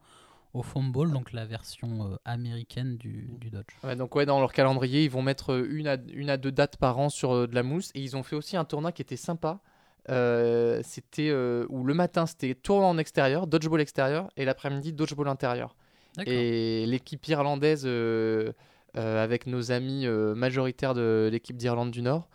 au 0.52 0.62
foam 0.62 0.90
ball, 0.92 1.12
donc 1.12 1.32
la 1.32 1.44
version 1.44 2.12
euh, 2.12 2.16
américaine 2.24 2.96
du, 2.96 3.30
du 3.40 3.50
Dodge. 3.50 3.74
Ouais, 3.84 3.96
donc 3.96 4.14
ouais, 4.16 4.26
dans 4.26 4.40
leur 4.40 4.52
calendrier, 4.52 5.04
ils 5.04 5.10
vont 5.10 5.22
mettre 5.22 5.52
euh, 5.52 5.66
une 5.70 5.86
à, 5.86 5.96
une 6.12 6.30
à 6.30 6.36
deux 6.36 6.52
dates 6.52 6.76
par 6.76 6.98
an 6.98 7.08
sur 7.08 7.32
euh, 7.32 7.46
de 7.46 7.54
la 7.54 7.62
mousse. 7.62 7.90
Et 7.94 8.00
ils 8.00 8.16
ont 8.16 8.22
fait 8.22 8.36
aussi 8.36 8.56
un 8.56 8.64
tournoi 8.64 8.92
qui 8.92 9.02
était 9.02 9.16
sympa. 9.16 9.60
Euh, 10.08 10.80
c'était 10.82 11.28
euh, 11.28 11.66
où 11.68 11.84
le 11.84 11.94
matin 11.94 12.26
c'était 12.26 12.54
tournoi 12.54 12.88
en 12.88 12.98
extérieur, 12.98 13.46
dodgeball 13.46 13.80
extérieur, 13.80 14.28
et 14.36 14.44
l'après-midi 14.44 14.92
dodgeball 14.92 15.28
intérieur. 15.28 15.76
Et 16.26 16.86
l'équipe 16.86 17.24
irlandaise, 17.28 17.84
euh, 17.86 18.52
euh, 18.96 19.22
avec 19.22 19.46
nos 19.46 19.70
amis 19.70 20.06
euh, 20.06 20.34
majoritaires 20.34 20.94
de 20.94 21.28
l'équipe 21.30 21.56
d'Irlande 21.56 21.92
du 21.92 22.02
Nord, 22.02 22.28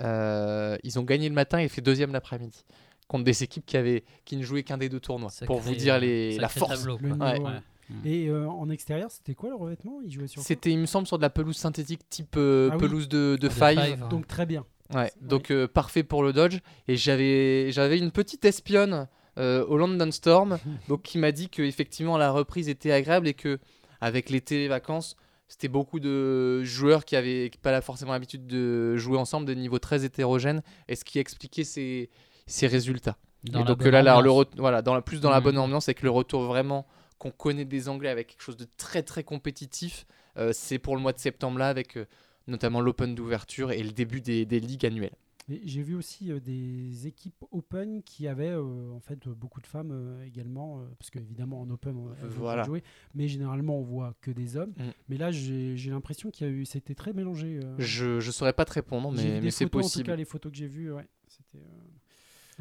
euh, 0.00 0.76
ils 0.82 0.98
ont 0.98 1.04
gagné 1.04 1.28
le 1.28 1.34
matin 1.34 1.58
et 1.58 1.68
fait 1.68 1.82
deuxième 1.82 2.12
l'après-midi. 2.12 2.64
Contre 3.10 3.24
des 3.24 3.42
équipes 3.42 3.66
qui, 3.66 3.76
avaient, 3.76 4.04
qui 4.24 4.36
ne 4.36 4.42
jouaient 4.44 4.62
qu'un 4.62 4.78
des 4.78 4.88
deux 4.88 5.00
tournois. 5.00 5.30
Sacré, 5.30 5.46
pour 5.46 5.58
vous 5.58 5.74
dire 5.74 5.98
les, 5.98 6.36
euh, 6.36 6.40
la 6.40 6.48
force. 6.48 6.78
tableau, 6.80 6.96
Le 7.02 7.14
quoi. 7.16 7.32
niveau, 7.32 7.44
Ouais. 7.48 7.52
ouais. 7.54 7.60
Et 8.04 8.28
euh, 8.28 8.48
en 8.48 8.70
extérieur, 8.70 9.10
c'était 9.10 9.34
quoi 9.34 9.48
le 9.48 9.56
revêtement 9.56 9.98
Il 10.04 10.12
jouait 10.12 10.28
sur 10.28 10.40
C'était, 10.42 10.70
il 10.70 10.78
me 10.78 10.86
semble, 10.86 11.08
sur 11.08 11.16
de 11.18 11.22
la 11.22 11.30
pelouse 11.30 11.56
synthétique 11.56 12.02
type 12.08 12.36
euh, 12.36 12.68
Ah 12.70 12.76
oui. 12.76 12.80
pelouse 12.80 13.08
de, 13.08 13.36
de 13.40 13.48
De 13.48 13.48
five. 13.48 13.80
five. 13.84 14.08
Donc 14.08 14.28
très 14.28 14.46
bien. 14.46 14.64
Ouais, 14.94 15.10
donc 15.20 15.50
euh, 15.50 15.66
parfait 15.66 16.04
pour 16.04 16.22
le 16.22 16.32
Dodge. 16.32 16.58
Et 16.86 16.94
j'avais, 16.96 17.72
j'avais 17.72 17.98
une 17.98 18.12
petite 18.12 18.44
espionne 18.44 19.08
euh, 19.38 19.64
au 19.66 19.76
London 19.76 20.10
Storm 20.12 20.58
donc, 20.88 21.02
qui 21.02 21.18
m'a 21.18 21.32
dit 21.32 21.48
que 21.48 21.62
effectivement 21.62 22.16
la 22.16 22.30
reprise 22.30 22.68
était 22.68 22.92
agréable 22.92 23.26
et 23.26 23.34
que 23.34 23.58
avec 24.00 24.30
l'été, 24.30 24.58
les 24.58 24.68
vacances, 24.68 25.16
c'était 25.48 25.68
beaucoup 25.68 25.98
de 25.98 26.62
joueurs 26.62 27.04
qui 27.04 27.16
avaient 27.16 27.50
qui 27.50 27.58
pas 27.58 27.80
forcément 27.80 28.12
l'habitude 28.12 28.46
de 28.46 28.96
jouer 28.96 29.18
ensemble, 29.18 29.46
des 29.46 29.56
niveaux 29.56 29.80
très 29.80 30.04
hétérogènes, 30.04 30.62
et 30.88 30.94
ce 30.94 31.04
qui 31.04 31.18
expliquait 31.18 31.64
ces, 31.64 32.08
ces 32.50 32.66
résultats. 32.66 33.16
Dans 33.44 33.62
et 33.62 33.64
donc 33.64 33.82
là, 33.84 34.02
là, 34.02 34.20
le 34.20 34.30
voilà, 34.58 34.82
dans 34.82 34.94
la, 34.94 35.00
plus 35.02 35.20
dans 35.20 35.30
la 35.30 35.38
Mhm. 35.38 35.44
bonne 35.44 35.58
ambiance, 35.58 35.86
que 35.86 36.02
le 36.02 36.10
retour 36.10 36.42
vraiment 36.44 36.86
qu'on 37.18 37.30
connaît 37.30 37.64
des 37.64 37.88
Anglais 37.88 38.08
avec 38.10 38.28
quelque 38.28 38.42
chose 38.42 38.56
de 38.56 38.66
très 38.76 39.02
très 39.02 39.24
compétitif, 39.24 40.06
euh, 40.36 40.50
c'est 40.52 40.78
pour 40.78 40.94
le 40.96 41.02
mois 41.02 41.12
de 41.12 41.18
septembre 41.18 41.58
là 41.58 41.68
avec 41.68 41.96
euh, 41.96 42.04
notamment 42.46 42.80
l'Open 42.80 43.14
d'ouverture 43.14 43.72
et 43.72 43.82
le 43.82 43.92
début 43.92 44.20
des, 44.20 44.44
des 44.46 44.60
ligues 44.60 44.84
annuelles. 44.86 45.16
J'ai 45.64 45.82
vu 45.82 45.96
aussi 45.96 46.30
euh, 46.30 46.38
des 46.38 47.08
équipes 47.08 47.44
open 47.50 48.02
qui 48.04 48.28
avaient 48.28 48.50
euh, 48.52 48.92
en 48.94 49.00
fait 49.00 49.26
beaucoup 49.28 49.60
de 49.60 49.66
femmes 49.66 49.90
euh, 49.90 50.24
également, 50.24 50.78
euh, 50.80 50.84
parce 50.98 51.10
qu'évidemment 51.10 51.60
en 51.62 51.70
open 51.70 51.96
on, 51.96 52.14
Voilà. 52.28 52.62
jouer, 52.62 52.84
mais 53.14 53.26
généralement 53.26 53.78
on 53.78 53.82
voit 53.82 54.14
que 54.20 54.30
des 54.30 54.56
hommes. 54.56 54.72
Mm. 54.76 54.90
Mais 55.08 55.16
là 55.16 55.30
j'ai 55.32 55.90
l'impression 55.90 56.30
qu'il 56.30 56.46
y 56.46 56.50
a 56.50 56.52
eu, 56.52 56.64
c'était 56.66 56.94
très 56.94 57.12
mélangé. 57.14 57.58
euh. 57.64 57.74
Je 57.78 58.16
ne 58.16 58.20
saurais 58.32 58.52
pas 58.52 58.64
te 58.64 58.72
répondre, 58.74 59.10
mais, 59.12 59.40
c'est 59.50 59.64
photos, 59.64 59.64
En 59.64 59.66
tout 59.66 59.70
possible. 59.88 60.06
cas, 60.06 60.16
les 60.16 60.24
photos 60.24 60.52
que 60.52 60.58
j'ai 60.58 60.68
vues, 60.68 60.92
ouais, 60.92 61.08
c'était. 61.26 61.64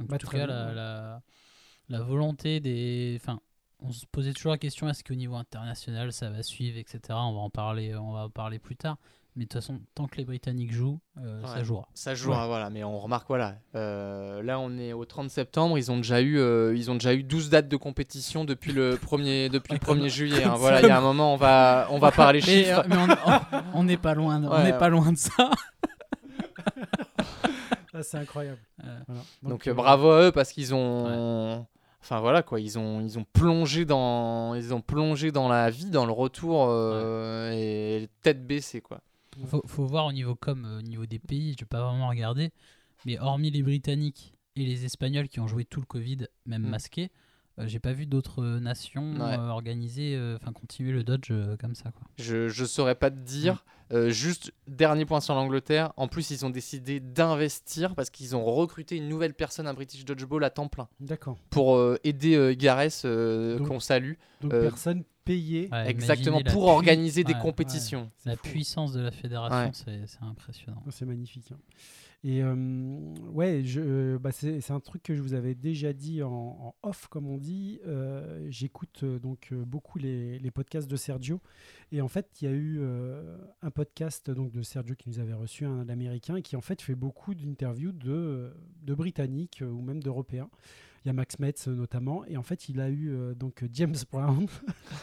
En 0.01 0.17
tout 0.17 0.27
cas, 0.27 0.38
bien, 0.38 0.47
la, 0.47 0.65
ouais. 0.67 0.75
la, 0.75 1.21
la 1.89 2.01
volonté 2.01 2.59
des. 2.59 3.17
Enfin, 3.21 3.39
on 3.81 3.91
se 3.91 4.05
posait 4.12 4.33
toujours 4.33 4.51
la 4.51 4.57
question 4.57 4.89
est-ce 4.89 5.03
qu'au 5.03 5.15
niveau 5.15 5.35
international 5.35 6.12
ça 6.12 6.29
va 6.29 6.43
suivre, 6.43 6.77
etc. 6.77 6.99
On 7.12 7.33
va 7.33 7.39
en 7.39 7.49
parler, 7.49 7.95
on 7.95 8.12
va 8.12 8.25
en 8.25 8.29
parler 8.29 8.59
plus 8.59 8.75
tard. 8.75 8.97
Mais 9.35 9.45
de 9.45 9.49
toute 9.49 9.62
façon, 9.62 9.79
tant 9.95 10.07
que 10.07 10.17
les 10.17 10.25
Britanniques 10.25 10.73
jouent, 10.73 10.99
euh, 11.19 11.45
ça 11.45 11.63
jouera. 11.63 11.88
Ça 11.93 12.13
jouera, 12.15 12.47
voilà, 12.47 12.69
mais 12.71 12.83
on 12.83 12.99
remarque, 12.99 13.27
voilà. 13.29 13.55
euh, 13.75 14.41
là, 14.43 14.59
on 14.59 14.75
est 14.77 14.91
au 14.91 15.05
30 15.05 15.29
septembre, 15.29 15.77
ils 15.77 15.91
ont 15.91 15.97
déjà 15.97 16.19
eu, 16.19 16.38
euh, 16.39 16.75
ils 16.75 16.89
ont 16.91 16.95
déjà 16.95 17.13
eu 17.13 17.23
12 17.23 17.49
dates 17.49 17.69
de 17.69 17.77
compétition 17.77 18.43
depuis 18.43 18.73
le 18.73 18.95
1er, 18.97 19.49
depuis 19.49 19.73
le 19.73 19.79
1er 19.79 20.09
juillet. 20.09 20.43
hein. 20.43 20.55
Voilà, 20.57 20.81
il 20.81 20.88
y 20.88 20.91
a 20.91 20.97
un 20.97 21.01
moment, 21.01 21.33
on 21.35 21.38
va, 21.38 21.88
on 21.91 21.99
va 21.99 22.12
parler 22.12 22.41
Mais, 22.45 22.63
chiffres. 22.63 22.79
euh, 22.79 22.88
mais 22.89 22.95
on- 22.97 23.31
on- 23.31 23.63
on 23.75 23.83
n'est 23.83 23.97
pas 23.97 24.15
loin, 24.15 24.43
on 24.43 24.49
Ouais, 24.51 24.63
n'est 24.63 24.71
ouais. 24.73 24.77
pas 24.79 24.89
loin 24.89 25.12
de 25.12 25.17
ça. 25.17 25.51
Ah, 27.99 28.03
c'est 28.03 28.17
incroyable. 28.17 28.59
Euh, 28.83 28.99
Voilà. 29.07 29.21
Donc, 29.43 29.67
euh, 29.67 29.71
euh, 29.71 29.73
bravo 29.73 30.09
à 30.12 30.27
eux 30.27 30.31
parce 30.31 30.51
qu'ils 30.51 30.73
ont, 30.73 31.65
enfin 32.01 32.19
voilà 32.19 32.43
quoi, 32.43 32.59
ils 32.59 32.77
ont, 32.79 33.01
ils 33.01 33.17
ont 33.19 33.25
plongé 33.33 33.85
dans, 33.85 34.55
ils 34.55 34.73
ont 34.73 34.81
plongé 34.81 35.31
dans 35.31 35.47
la 35.49 35.69
vie, 35.69 35.89
dans 35.89 36.05
le 36.05 36.12
retour 36.12 36.67
euh, 36.69 37.51
et 37.53 38.07
tête 38.21 38.45
baissée 38.47 38.81
quoi. 38.81 39.01
faut, 39.45 39.62
faut 39.67 39.85
voir 39.85 40.05
au 40.05 40.12
niveau 40.12 40.35
comme 40.35 40.65
au 40.79 40.81
niveau 40.81 41.05
des 41.05 41.19
pays, 41.19 41.53
je 41.53 41.63
vais 41.63 41.67
pas 41.69 41.81
vraiment 41.88 42.09
regarder, 42.09 42.51
mais 43.05 43.19
hormis 43.19 43.51
les 43.51 43.63
Britanniques 43.63 44.33
et 44.55 44.65
les 44.65 44.85
Espagnols 44.85 45.27
qui 45.27 45.39
ont 45.39 45.47
joué 45.47 45.65
tout 45.65 45.79
le 45.79 45.85
Covid, 45.85 46.27
même 46.45 46.63
Mm. 46.63 46.69
masqués, 46.69 47.03
euh, 47.03 47.07
j'ai 47.67 47.79
pas 47.79 47.93
vu 47.93 48.05
d'autres 48.05 48.41
euh, 48.43 48.59
nations 48.59 49.13
Ouais. 49.13 49.37
euh, 49.37 49.47
organiser, 49.49 50.15
euh, 50.15 50.37
enfin 50.41 50.51
continuer 50.51 50.91
le 50.91 51.03
Dodge 51.03 51.29
euh, 51.31 51.57
comme 51.57 51.75
ça. 51.75 51.91
Quoi. 51.91 52.01
Je, 52.17 52.47
je 52.49 52.65
saurais 52.65 52.95
pas 52.95 53.09
te 53.11 53.17
dire. 53.17 53.63
Euh, 53.91 54.11
juste 54.11 54.53
dernier 54.67 55.03
point 55.05 55.19
sur 55.19 55.33
l'Angleterre. 55.33 55.93
En 55.97 56.07
plus, 56.07 56.29
ils 56.29 56.45
ont 56.45 56.51
décidé 56.51 56.99
d'investir 56.99 57.95
parce 57.95 58.11
qu'ils 58.11 58.35
ont 58.35 58.43
recruté 58.43 58.95
une 58.97 59.09
nouvelle 59.09 59.33
personne 59.33 59.65
à 59.65 59.73
British 59.73 60.05
Dodgeball 60.05 60.43
à 60.43 60.51
temps 60.51 60.67
plein 60.67 60.87
D'accord. 60.99 61.37
pour 61.49 61.75
euh, 61.75 61.97
aider 62.03 62.35
euh, 62.35 62.53
Gareth, 62.55 63.01
euh, 63.05 63.57
qu'on 63.65 63.79
salue. 63.79 64.13
Donc 64.41 64.53
Euh, 64.53 64.61
personne 64.69 65.03
payée. 65.25 65.69
Ouais, 65.71 65.89
Exactement 65.89 66.39
pour 66.51 66.65
organiser 66.67 67.23
des 67.23 67.33
ouais, 67.33 67.39
compétitions. 67.39 68.11
La 68.25 68.35
puissance 68.37 68.93
de 68.93 69.01
la 69.01 69.09
fédération, 69.11 69.57
Ouais. 69.57 69.71
c'est 69.73 70.05
c'est 70.05 70.21
impressionnant. 70.23 70.83
Oh, 70.85 70.91
C'est 70.91 71.05
magnifique. 71.05 71.51
hein. 71.51 71.57
Et 72.23 72.43
ouais, 72.43 73.63
bah, 74.19 74.32
c'est 74.32 74.71
un 74.71 74.79
truc 74.82 75.03
que 75.03 75.15
je 75.15 75.21
vous 75.21 75.34
avais 75.34 75.55
déjà 75.55 75.93
dit 75.93 76.21
en, 76.21 76.32
en 76.32 76.75
off, 76.84 77.08
comme 77.08 77.27
on 77.27 77.38
dit. 77.38 77.79
J'écoute 78.49 79.05
donc 79.05 79.53
beaucoup 79.53 79.99
les, 79.99 80.38
les 80.39 80.51
podcasts 80.51 80.89
de 80.89 80.97
Sergio. 80.97 81.39
Et 81.91 82.01
en 82.01 82.10
fait, 82.10 82.27
il 82.41 82.45
y 82.45 82.47
a 82.51 82.55
eu 82.55 82.82
un 83.62 83.71
podcast 83.71 84.29
donc, 84.32 84.51
de 84.51 84.62
Sergio 84.63 84.95
qui 84.95 85.10
nous 85.10 85.19
avait 85.19 85.34
reçu, 85.34 85.65
un 85.65 85.88
américain, 85.88 86.41
qui 86.41 86.58
en 86.58 86.62
fait 86.62 86.82
fait 86.82 86.95
beaucoup 86.95 87.34
d'interviews 87.34 87.93
de, 87.93 88.53
de 88.82 88.93
Britanniques 88.93 89.63
ou 89.65 89.82
même 89.82 90.03
d'Européens. 90.03 90.49
Il 91.05 91.08
y 91.08 91.12
a 91.12 91.13
Max 91.13 91.39
Metz 91.39 91.67
notamment. 91.67 92.25
Et 92.25 92.36
en 92.36 92.43
fait, 92.43 92.67
il 92.67 92.82
a 92.82 92.89
eu 92.89 93.34
donc 93.38 93.63
James 93.71 93.95
Brown 94.12 94.45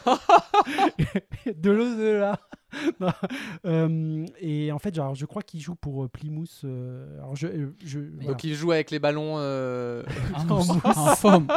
de 1.47 1.71
l'au-delà. 1.71 2.39
Non, 3.01 3.13
euh, 3.65 4.27
et 4.41 4.73
en 4.73 4.79
fait, 4.79 4.95
genre, 4.95 5.15
je 5.15 5.27
crois 5.27 5.43
qu'il 5.43 5.61
joue 5.61 5.75
pour 5.75 6.05
euh, 6.05 6.09
Plymouth. 6.09 6.61
euh, 6.65 7.19
alors 7.19 7.37
je, 7.37 7.71
je- 7.85 7.99
voilà. 8.01 8.31
Donc 8.33 8.45
ils 8.45 8.55
jouent 8.55 8.73
avec 8.73 8.91
les 8.91 8.99
ballons. 8.99 9.35
euh, 9.39 10.03
En, 10.49 10.63
foam. 11.17 11.49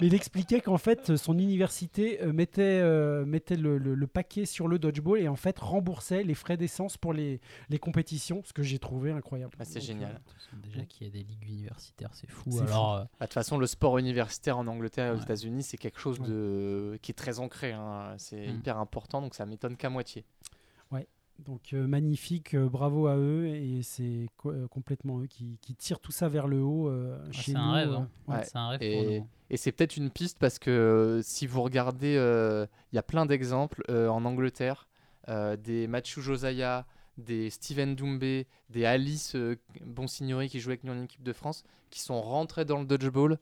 Mais 0.00 0.06
il 0.06 0.14
expliquait 0.14 0.60
qu'en 0.60 0.78
fait, 0.78 1.16
son 1.16 1.38
université 1.38 2.20
mettait, 2.32 2.80
euh, 2.82 3.24
mettait 3.24 3.56
le, 3.56 3.78
le- 3.78 3.94
le 3.94 4.06
paquet 4.06 4.44
sur 4.46 4.68
le 4.68 4.78
dodgeball 4.78 5.20
et 5.20 5.28
en 5.28 5.36
fait 5.36 5.58
remboursait 5.58 6.22
les 6.22 6.34
frais 6.34 6.56
d'essence 6.56 6.96
pour 6.96 7.12
les, 7.12 7.40
les 7.68 7.78
compétitions, 7.78 8.42
ce 8.44 8.52
que 8.52 8.62
j'ai 8.62 8.78
trouvé 8.78 9.10
incroyable. 9.10 9.52
Ah, 9.58 9.64
c'est 9.64 9.80
génial. 9.80 10.12
euh, 10.12 10.56
Déjà 10.62 10.84
qu'il 10.86 11.06
y 11.06 11.10
a 11.10 11.12
des 11.12 11.22
ligues 11.24 11.44
universitaires, 11.48 12.10
c'est 12.12 12.30
fou. 12.30 12.50
Alors, 12.60 12.94
euh, 12.94 12.98
bah, 13.00 13.08
De 13.20 13.24
toute 13.26 13.34
façon, 13.34 13.58
le 13.58 13.66
sport 13.66 13.98
universitaire 13.98 14.58
en 14.58 14.66
Angleterre 14.66 15.06
et 15.08 15.10
aux 15.10 15.16
Ouais. 15.16 15.22
États-Unis, 15.22 15.62
c'est 15.62 15.76
quelque 15.76 16.00
chose 16.00 16.20
de 16.20 16.98
qui 17.02 17.10
est 17.12 17.14
très 17.14 17.38
ancré. 17.40 17.72
hein. 17.72 18.14
C'est 18.18 18.46
Mm. 18.48 18.56
hyper 18.56 18.78
important, 18.78 19.20
donc 19.22 19.34
ça 19.34 19.46
m'étonne 19.46 19.76
qu'à 19.76 19.90
moitié. 19.90 20.24
Donc 21.44 21.72
euh, 21.72 21.84
magnifique, 21.88 22.54
euh, 22.54 22.68
bravo 22.68 23.08
à 23.08 23.16
eux 23.16 23.48
et 23.48 23.82
c'est 23.82 24.28
co- 24.36 24.52
euh, 24.52 24.68
complètement 24.68 25.18
eux 25.20 25.26
qui, 25.26 25.58
qui 25.60 25.74
tirent 25.74 25.98
tout 25.98 26.12
ça 26.12 26.28
vers 26.28 26.46
le 26.46 26.60
haut 26.62 26.88
euh, 26.88 27.18
chez 27.32 27.50
c'est 27.50 27.52
nous. 27.54 27.58
un 27.64 27.72
rêve. 27.72 27.90
hein. 27.92 28.08
ouais. 28.28 28.36
Ouais. 28.36 28.44
C'est 28.44 28.56
un 28.56 28.68
rêve 28.68 28.78
pour 28.78 28.86
Et, 28.88 29.18
nous. 29.18 29.28
et 29.50 29.56
c'est 29.56 29.72
peut-être 29.72 29.96
une 29.96 30.10
piste 30.10 30.38
parce 30.38 30.60
que 30.60 31.20
si 31.24 31.48
vous 31.48 31.60
regardez, 31.62 32.14
euh, 32.16 32.66
il 32.92 32.96
y 32.96 32.98
a 33.00 33.02
plein 33.02 33.26
d'exemples 33.26 33.82
euh, 33.90 34.06
en 34.08 34.24
Angleterre, 34.24 34.86
euh, 35.28 35.56
des 35.56 35.88
Mathieu 35.88 36.22
Josiah, 36.22 36.86
des 37.18 37.50
Steven 37.50 37.96
Doumbé, 37.96 38.46
des 38.70 38.84
Alice 38.84 39.34
euh, 39.34 39.56
Bonsignori 39.84 40.48
qui 40.48 40.60
jouaient 40.60 40.74
avec 40.74 40.84
nous 40.84 40.92
en 40.92 41.02
équipe 41.02 41.24
de 41.24 41.32
France, 41.32 41.64
qui 41.90 41.98
sont 41.98 42.22
rentrés 42.22 42.64
dans 42.64 42.78
le 42.78 42.86
dodgeball 42.86 43.38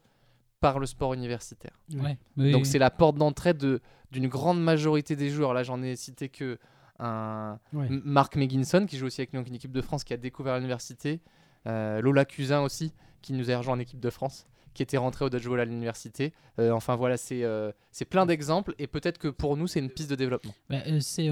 par 0.61 0.79
le 0.79 0.87
sport 0.87 1.13
universitaire. 1.13 1.79
Ouais. 1.93 2.17
Donc 2.37 2.63
oui. 2.63 2.65
c'est 2.65 2.79
la 2.79 2.89
porte 2.89 3.17
d'entrée 3.17 3.53
de 3.53 3.81
d'une 4.11 4.27
grande 4.27 4.61
majorité 4.61 5.15
des 5.15 5.29
joueurs. 5.29 5.53
Là, 5.53 5.61
j'en 5.61 5.81
ai 5.83 5.95
cité 5.95 6.29
que 6.29 6.57
un 7.03 7.59
Ouais. 7.73 7.87
Marc 7.89 8.35
Meginson 8.35 8.85
qui 8.87 8.97
joue 8.97 9.07
aussi 9.07 9.21
avec 9.21 9.33
nous 9.33 9.41
en 9.41 9.53
équipe 9.53 9.71
de 9.71 9.81
France, 9.81 10.03
qui 10.03 10.13
a 10.13 10.17
découvert 10.17 10.55
l'université. 10.55 11.21
Euh, 11.67 12.01
Lola 12.01 12.25
Cusin 12.25 12.61
aussi, 12.61 12.93
qui 13.21 13.33
nous 13.33 13.49
a 13.51 13.57
rejoint 13.57 13.75
en 13.75 13.79
équipe 13.79 13.99
de 13.99 14.09
France, 14.09 14.45
qui 14.73 14.83
était 14.83 14.97
rentré 14.97 15.23
au 15.25 15.29
dodgeball 15.29 15.59
à 15.59 15.65
l'université. 15.65 16.33
Euh, 16.59 16.71
enfin 16.71 16.95
voilà, 16.95 17.17
c'est 17.17 17.43
euh, 17.43 17.71
c'est 17.91 18.05
plein 18.05 18.25
d'exemples 18.25 18.75
et 18.79 18.87
peut-être 18.87 19.17
que 19.17 19.27
pour 19.27 19.55
nous 19.55 19.67
c'est 19.67 19.79
une 19.79 19.89
piste 19.89 20.09
de 20.09 20.15
développement. 20.15 20.53
Bah, 20.69 20.77
euh, 20.87 20.99
c'est, 20.99 21.27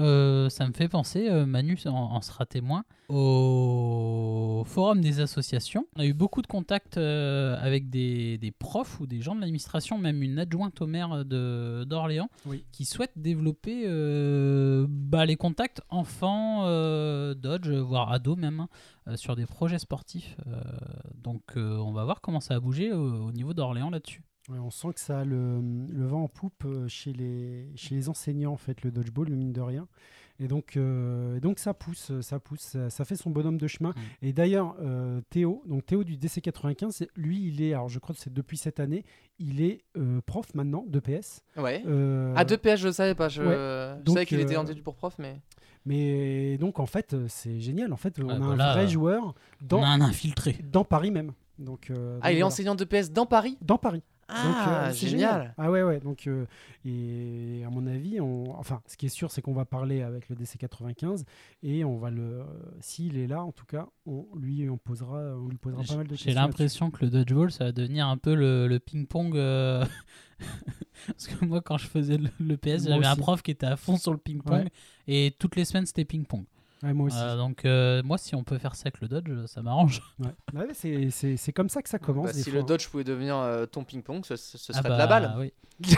ça 0.50 0.66
me 0.66 0.72
fait 0.72 0.88
penser, 0.88 1.28
Manu 1.46 1.78
en, 1.86 1.90
en 1.90 2.20
sera 2.22 2.46
témoin, 2.46 2.84
au 3.12 4.64
forum 4.64 5.00
des 5.00 5.20
associations. 5.20 5.86
On 5.96 6.00
a 6.00 6.06
eu 6.06 6.12
beaucoup 6.14 6.42
de 6.42 6.46
contacts 6.46 6.96
euh, 6.96 7.56
avec 7.60 7.90
des, 7.90 8.38
des 8.38 8.50
profs 8.50 9.00
ou 9.00 9.06
des 9.06 9.20
gens 9.20 9.34
de 9.34 9.40
l'administration, 9.40 9.98
même 9.98 10.22
une 10.22 10.38
adjointe 10.38 10.80
au 10.80 10.86
maire 10.86 11.24
de, 11.24 11.84
d'Orléans, 11.84 12.28
Oui. 12.46 12.64
qui 12.72 12.84
souhaitent 12.84 13.16
développer 13.18 13.84
euh, 13.86 14.86
bah, 14.88 15.26
les 15.26 15.36
contacts 15.36 15.80
enfants, 15.90 16.62
euh, 16.66 17.34
Dodge, 17.34 17.68
voire 17.70 18.12
ados 18.12 18.36
même, 18.38 18.60
hein, 18.60 18.68
euh, 19.08 19.16
sur 19.16 19.36
des 19.36 19.46
projets 19.46 19.78
sportifs. 19.78 20.36
Donc 21.22 21.42
on 21.56 21.92
va 21.92 22.04
voir 22.04 22.20
comment 22.20 22.40
ça 22.40 22.54
a 22.54 22.60
bougé 22.60 22.92
au, 22.92 23.26
au 23.28 23.32
niveau 23.32 23.54
d'Orléans 23.54 23.90
là-dessus. 23.90 24.22
Ouais, 24.48 24.58
on 24.58 24.70
sent 24.70 24.88
que 24.94 25.00
ça 25.00 25.20
a 25.20 25.24
le, 25.24 25.60
le 25.88 26.04
vent 26.06 26.24
en 26.24 26.28
poupe 26.28 26.66
chez 26.88 27.12
les, 27.12 27.70
chez 27.76 27.94
les 27.94 28.08
enseignants, 28.08 28.52
en 28.52 28.56
fait, 28.56 28.82
le 28.82 28.90
dodgeball, 28.90 29.28
le 29.28 29.36
mine 29.36 29.52
de 29.52 29.60
rien. 29.60 29.86
Et 30.42 30.48
donc, 30.48 30.76
euh, 30.76 31.36
et 31.36 31.40
donc 31.40 31.60
ça 31.60 31.72
pousse, 31.72 32.10
ça 32.20 32.40
pousse, 32.40 32.60
ça, 32.62 32.90
ça 32.90 33.04
fait 33.04 33.14
son 33.14 33.30
bonhomme 33.30 33.58
de 33.58 33.66
chemin. 33.68 33.90
Mm. 33.90 33.94
Et 34.26 34.32
d'ailleurs, 34.32 34.74
euh, 34.80 35.20
Théo, 35.30 35.62
donc 35.66 35.86
Théo 35.86 36.02
du 36.02 36.16
DC95, 36.16 36.90
c'est- 36.90 37.08
lui, 37.14 37.46
il 37.46 37.62
est, 37.62 37.74
alors 37.74 37.88
je 37.88 38.00
crois 38.00 38.12
que 38.14 38.20
c'est 38.20 38.32
depuis 38.32 38.56
cette 38.56 38.80
année, 38.80 39.04
il 39.38 39.62
est 39.62 39.84
euh, 39.96 40.20
prof 40.26 40.46
maintenant 40.54 40.84
de 40.88 40.98
PS. 40.98 41.42
Ouais. 41.56 41.82
Euh, 41.86 42.34
Ah, 42.36 42.44
2 42.44 42.56
PS, 42.56 42.76
je 42.80 42.86
le 42.88 42.92
savais 42.92 43.14
pas. 43.14 43.28
Je, 43.28 43.40
ouais. 43.42 43.54
je 43.98 44.02
Donc, 44.02 44.14
savais 44.14 44.26
qu'il 44.26 44.40
était 44.40 44.56
euh, 44.56 44.60
en 44.60 44.66
études 44.66 44.82
pour 44.82 44.96
prof, 44.96 45.14
mais. 45.18 45.40
Mais 45.86 46.58
donc, 46.58 46.78
en 46.80 46.86
fait, 46.86 47.14
c'est 47.28 47.60
génial. 47.60 47.92
En 47.92 47.96
fait, 47.96 48.18
on 48.20 48.28
a 48.28 48.38
bah 48.38 48.44
un 48.46 48.56
là, 48.56 48.72
vrai 48.74 48.88
joueur 48.88 49.34
On 49.62 49.66
dans, 49.66 49.82
a 49.82 49.88
un 49.88 50.00
infiltré. 50.00 50.58
dans 50.64 50.84
Paris 50.84 51.10
même. 51.10 51.32
Donc, 51.58 51.90
euh, 51.90 52.18
Ah, 52.22 52.30
il 52.30 52.34
est 52.34 52.38
voilà. 52.38 52.46
enseignant 52.46 52.74
de 52.74 52.84
PS 52.84 53.10
dans 53.12 53.26
Paris? 53.26 53.58
Dans 53.62 53.78
Paris. 53.78 54.02
Donc, 54.32 54.54
Ah, 54.56 54.86
euh, 54.88 54.92
c'est 54.92 55.08
génial. 55.08 55.54
Ah 55.58 55.70
ouais, 55.70 55.82
ouais. 55.82 56.00
Donc, 56.00 56.26
euh, 56.26 56.46
et 56.84 57.62
à 57.66 57.70
mon 57.70 57.86
avis, 57.86 58.20
on... 58.20 58.56
enfin, 58.58 58.80
ce 58.86 58.96
qui 58.96 59.06
est 59.06 59.10
sûr, 59.10 59.30
c'est 59.30 59.42
qu'on 59.42 59.52
va 59.52 59.64
parler 59.64 60.02
avec 60.02 60.28
le 60.28 60.36
DC95 60.36 61.24
et 61.62 61.84
on 61.84 61.98
va 61.98 62.10
le, 62.10 62.22
euh, 62.40 62.44
s'il 62.80 63.18
est 63.18 63.26
là, 63.26 63.42
en 63.44 63.52
tout 63.52 63.66
cas, 63.66 63.86
on 64.06 64.26
lui 64.36 64.68
on 64.70 64.78
posera, 64.78 65.18
on 65.36 65.48
lui 65.48 65.58
posera 65.58 65.82
pas 65.82 65.96
mal 65.96 66.06
de 66.06 66.14
J'ai 66.14 66.24
questions. 66.26 66.42
l'impression 66.42 66.90
que 66.90 67.04
le 67.04 67.10
dodgeball, 67.10 67.52
ça 67.52 67.64
va 67.64 67.72
devenir 67.72 68.06
un 68.08 68.16
peu 68.16 68.34
le, 68.34 68.66
le 68.68 68.78
ping-pong. 68.80 69.36
euh, 69.36 69.84
Parce 71.06 71.26
que 71.26 71.44
moi, 71.44 71.60
quand 71.60 71.78
je 71.78 71.86
faisais 71.86 72.18
le, 72.18 72.28
le 72.40 72.56
PS, 72.56 72.84
j'avais 72.88 73.06
un 73.06 73.16
prof 73.16 73.42
qui 73.42 73.50
était 73.50 73.66
à 73.66 73.76
fond 73.76 73.96
sur 73.96 74.12
le 74.12 74.18
ping-pong. 74.18 74.64
Ouais. 74.64 74.68
Et 75.08 75.34
toutes 75.38 75.56
les 75.56 75.64
semaines, 75.64 75.86
c'était 75.86 76.04
ping-pong. 76.04 76.44
Ouais, 76.82 76.92
moi 76.92 77.06
aussi. 77.06 77.16
Euh, 77.20 77.36
donc, 77.36 77.64
euh, 77.64 78.02
moi, 78.04 78.18
si 78.18 78.34
on 78.34 78.42
peut 78.42 78.58
faire 78.58 78.74
ça 78.74 78.82
avec 78.86 79.00
le 79.00 79.08
dodge, 79.08 79.30
ça 79.46 79.62
m'arrange. 79.62 80.02
Ouais. 80.18 80.26
Ouais, 80.52 80.64
mais 80.66 80.74
c'est, 80.74 81.10
c'est, 81.10 81.36
c'est 81.36 81.52
comme 81.52 81.68
ça 81.68 81.80
que 81.82 81.88
ça 81.88 81.98
commence. 82.00 82.26
Bah, 82.26 82.32
des 82.32 82.42
si 82.42 82.50
fois, 82.50 82.58
le 82.60 82.66
Dodge 82.66 82.88
pouvait 82.88 83.04
devenir 83.04 83.36
euh, 83.36 83.66
ton 83.66 83.84
ping-pong, 83.84 84.24
ce, 84.24 84.34
ce- 84.36 84.58
ce 84.58 84.72
Ah 84.74 84.78
serait 84.78 84.88
bah, 84.88 84.94
de 84.94 84.98
la 84.98 85.06
balle. 85.06 85.34
Oui. 85.38 85.52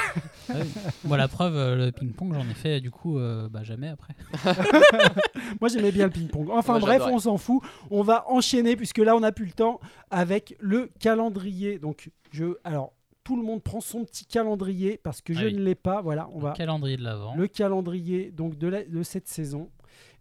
Ah 0.51 0.53
oui. 0.61 0.69
Moi, 1.05 1.17
la 1.17 1.27
preuve, 1.29 1.55
le 1.77 1.91
ping-pong, 1.91 2.35
j'en 2.35 2.43
ai 2.49 2.55
fait 2.55 2.81
du 2.83 2.91
coup 2.91 3.19
euh, 3.19 3.49
bah, 3.49 3.63
jamais 3.63 3.89
après. 3.89 4.15
Moi, 5.61 5.69
j'aimais 5.69 5.93
bien 5.93 6.05
le 6.07 6.11
ping-pong. 6.13 6.49
Enfin 6.51 6.75
Moi, 6.75 6.81
bref, 6.81 6.93
j'adorais. 6.99 7.13
on 7.13 7.19
s'en 7.19 7.39
fout. 7.39 7.63
On 7.91 8.03
va 8.03 8.25
enchaîner 8.31 8.77
puisque 8.77 8.99
là, 8.99 9.17
on 9.17 9.21
n'a 9.21 9.33
plus 9.33 9.47
le 9.47 9.53
temps 9.53 9.81
avec 10.11 10.57
le 10.61 10.91
calendrier. 11.01 11.79
Donc, 11.79 12.11
je, 12.31 12.57
alors, 12.65 12.93
tout 13.25 13.37
le 13.37 13.43
monde 13.43 13.63
prend 13.63 13.81
son 13.81 14.05
petit 14.05 14.27
calendrier 14.27 14.99
parce 15.03 15.23
que 15.23 15.33
je 15.33 15.41
Ah 15.41 15.45
oui. 15.47 15.55
ne 15.55 15.63
l'ai 15.63 15.75
pas. 15.75 16.03
Voilà, 16.03 16.29
on 16.33 16.39
Le 16.39 16.45
va 16.45 16.53
calendrier 16.53 16.97
de 16.97 17.03
l'avant. 17.03 17.35
le 17.35 17.47
calendrier 17.49 18.31
donc 18.31 18.59
de, 18.59 18.69
la- 18.69 18.85
de 18.85 19.03
cette 19.03 19.29
saison 19.29 19.71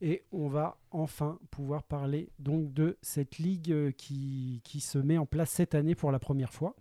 et 0.05 0.23
on 0.31 0.47
va 0.49 0.77
enfin 0.91 1.39
pouvoir 1.49 1.81
parler 1.83 2.29
donc 2.37 2.73
de 2.73 2.97
cette 3.01 3.37
ligue 3.39 3.71
euh, 3.71 3.91
qui, 3.91 4.61
qui 4.63 4.79
se 4.81 4.97
met 4.99 5.17
en 5.17 5.25
place 5.25 5.49
cette 5.49 5.73
année 5.75 5.95
pour 5.95 6.11
la 6.11 6.19
première 6.19 6.51
fois. 6.53 6.75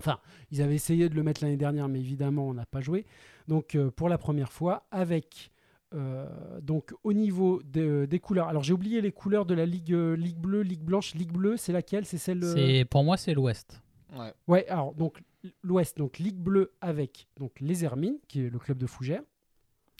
Enfin, 0.00 0.18
ils 0.50 0.62
avaient 0.62 0.74
essayé 0.74 1.08
de 1.08 1.14
le 1.14 1.22
mettre 1.22 1.42
l'année 1.42 1.56
dernière, 1.56 1.88
mais 1.88 2.00
évidemment, 2.00 2.48
on 2.48 2.54
n'a 2.54 2.66
pas 2.66 2.80
joué. 2.80 3.06
Donc, 3.48 3.74
euh, 3.74 3.90
pour 3.90 4.08
la 4.08 4.18
première 4.18 4.52
fois, 4.52 4.86
avec 4.90 5.50
euh, 5.94 6.26
donc 6.60 6.92
au 7.04 7.12
niveau 7.12 7.62
de- 7.64 8.06
des 8.10 8.18
couleurs. 8.18 8.48
Alors, 8.48 8.64
j'ai 8.64 8.72
oublié 8.72 9.00
les 9.00 9.12
couleurs 9.12 9.46
de 9.46 9.54
la 9.54 9.64
ligue, 9.66 9.92
euh, 9.92 10.16
ligue 10.16 10.38
bleue, 10.38 10.62
ligue 10.62 10.82
blanche, 10.82 11.14
ligue 11.14 11.30
bleue. 11.32 11.56
C'est 11.56 11.72
laquelle? 11.72 12.04
C'est 12.06 12.18
celle. 12.18 12.42
euh, 12.42 12.52
C'est 12.54 12.84
Pour 12.86 13.04
moi, 13.04 13.16
c'est 13.16 13.34
l'Ouest. 13.34 13.80
Ouais. 14.16 14.32
Ouais, 14.48 14.66
alors 14.68 14.94
donc 14.94 15.22
l'Ouest, 15.62 15.98
donc 15.98 16.18
Ligue 16.18 16.38
bleue 16.38 16.72
avec 16.80 17.28
donc 17.36 17.52
les 17.60 17.84
Hermines, 17.84 18.18
qui 18.28 18.40
est 18.44 18.50
le 18.50 18.58
club 18.58 18.78
de 18.78 18.86
Fougères. 18.86 19.22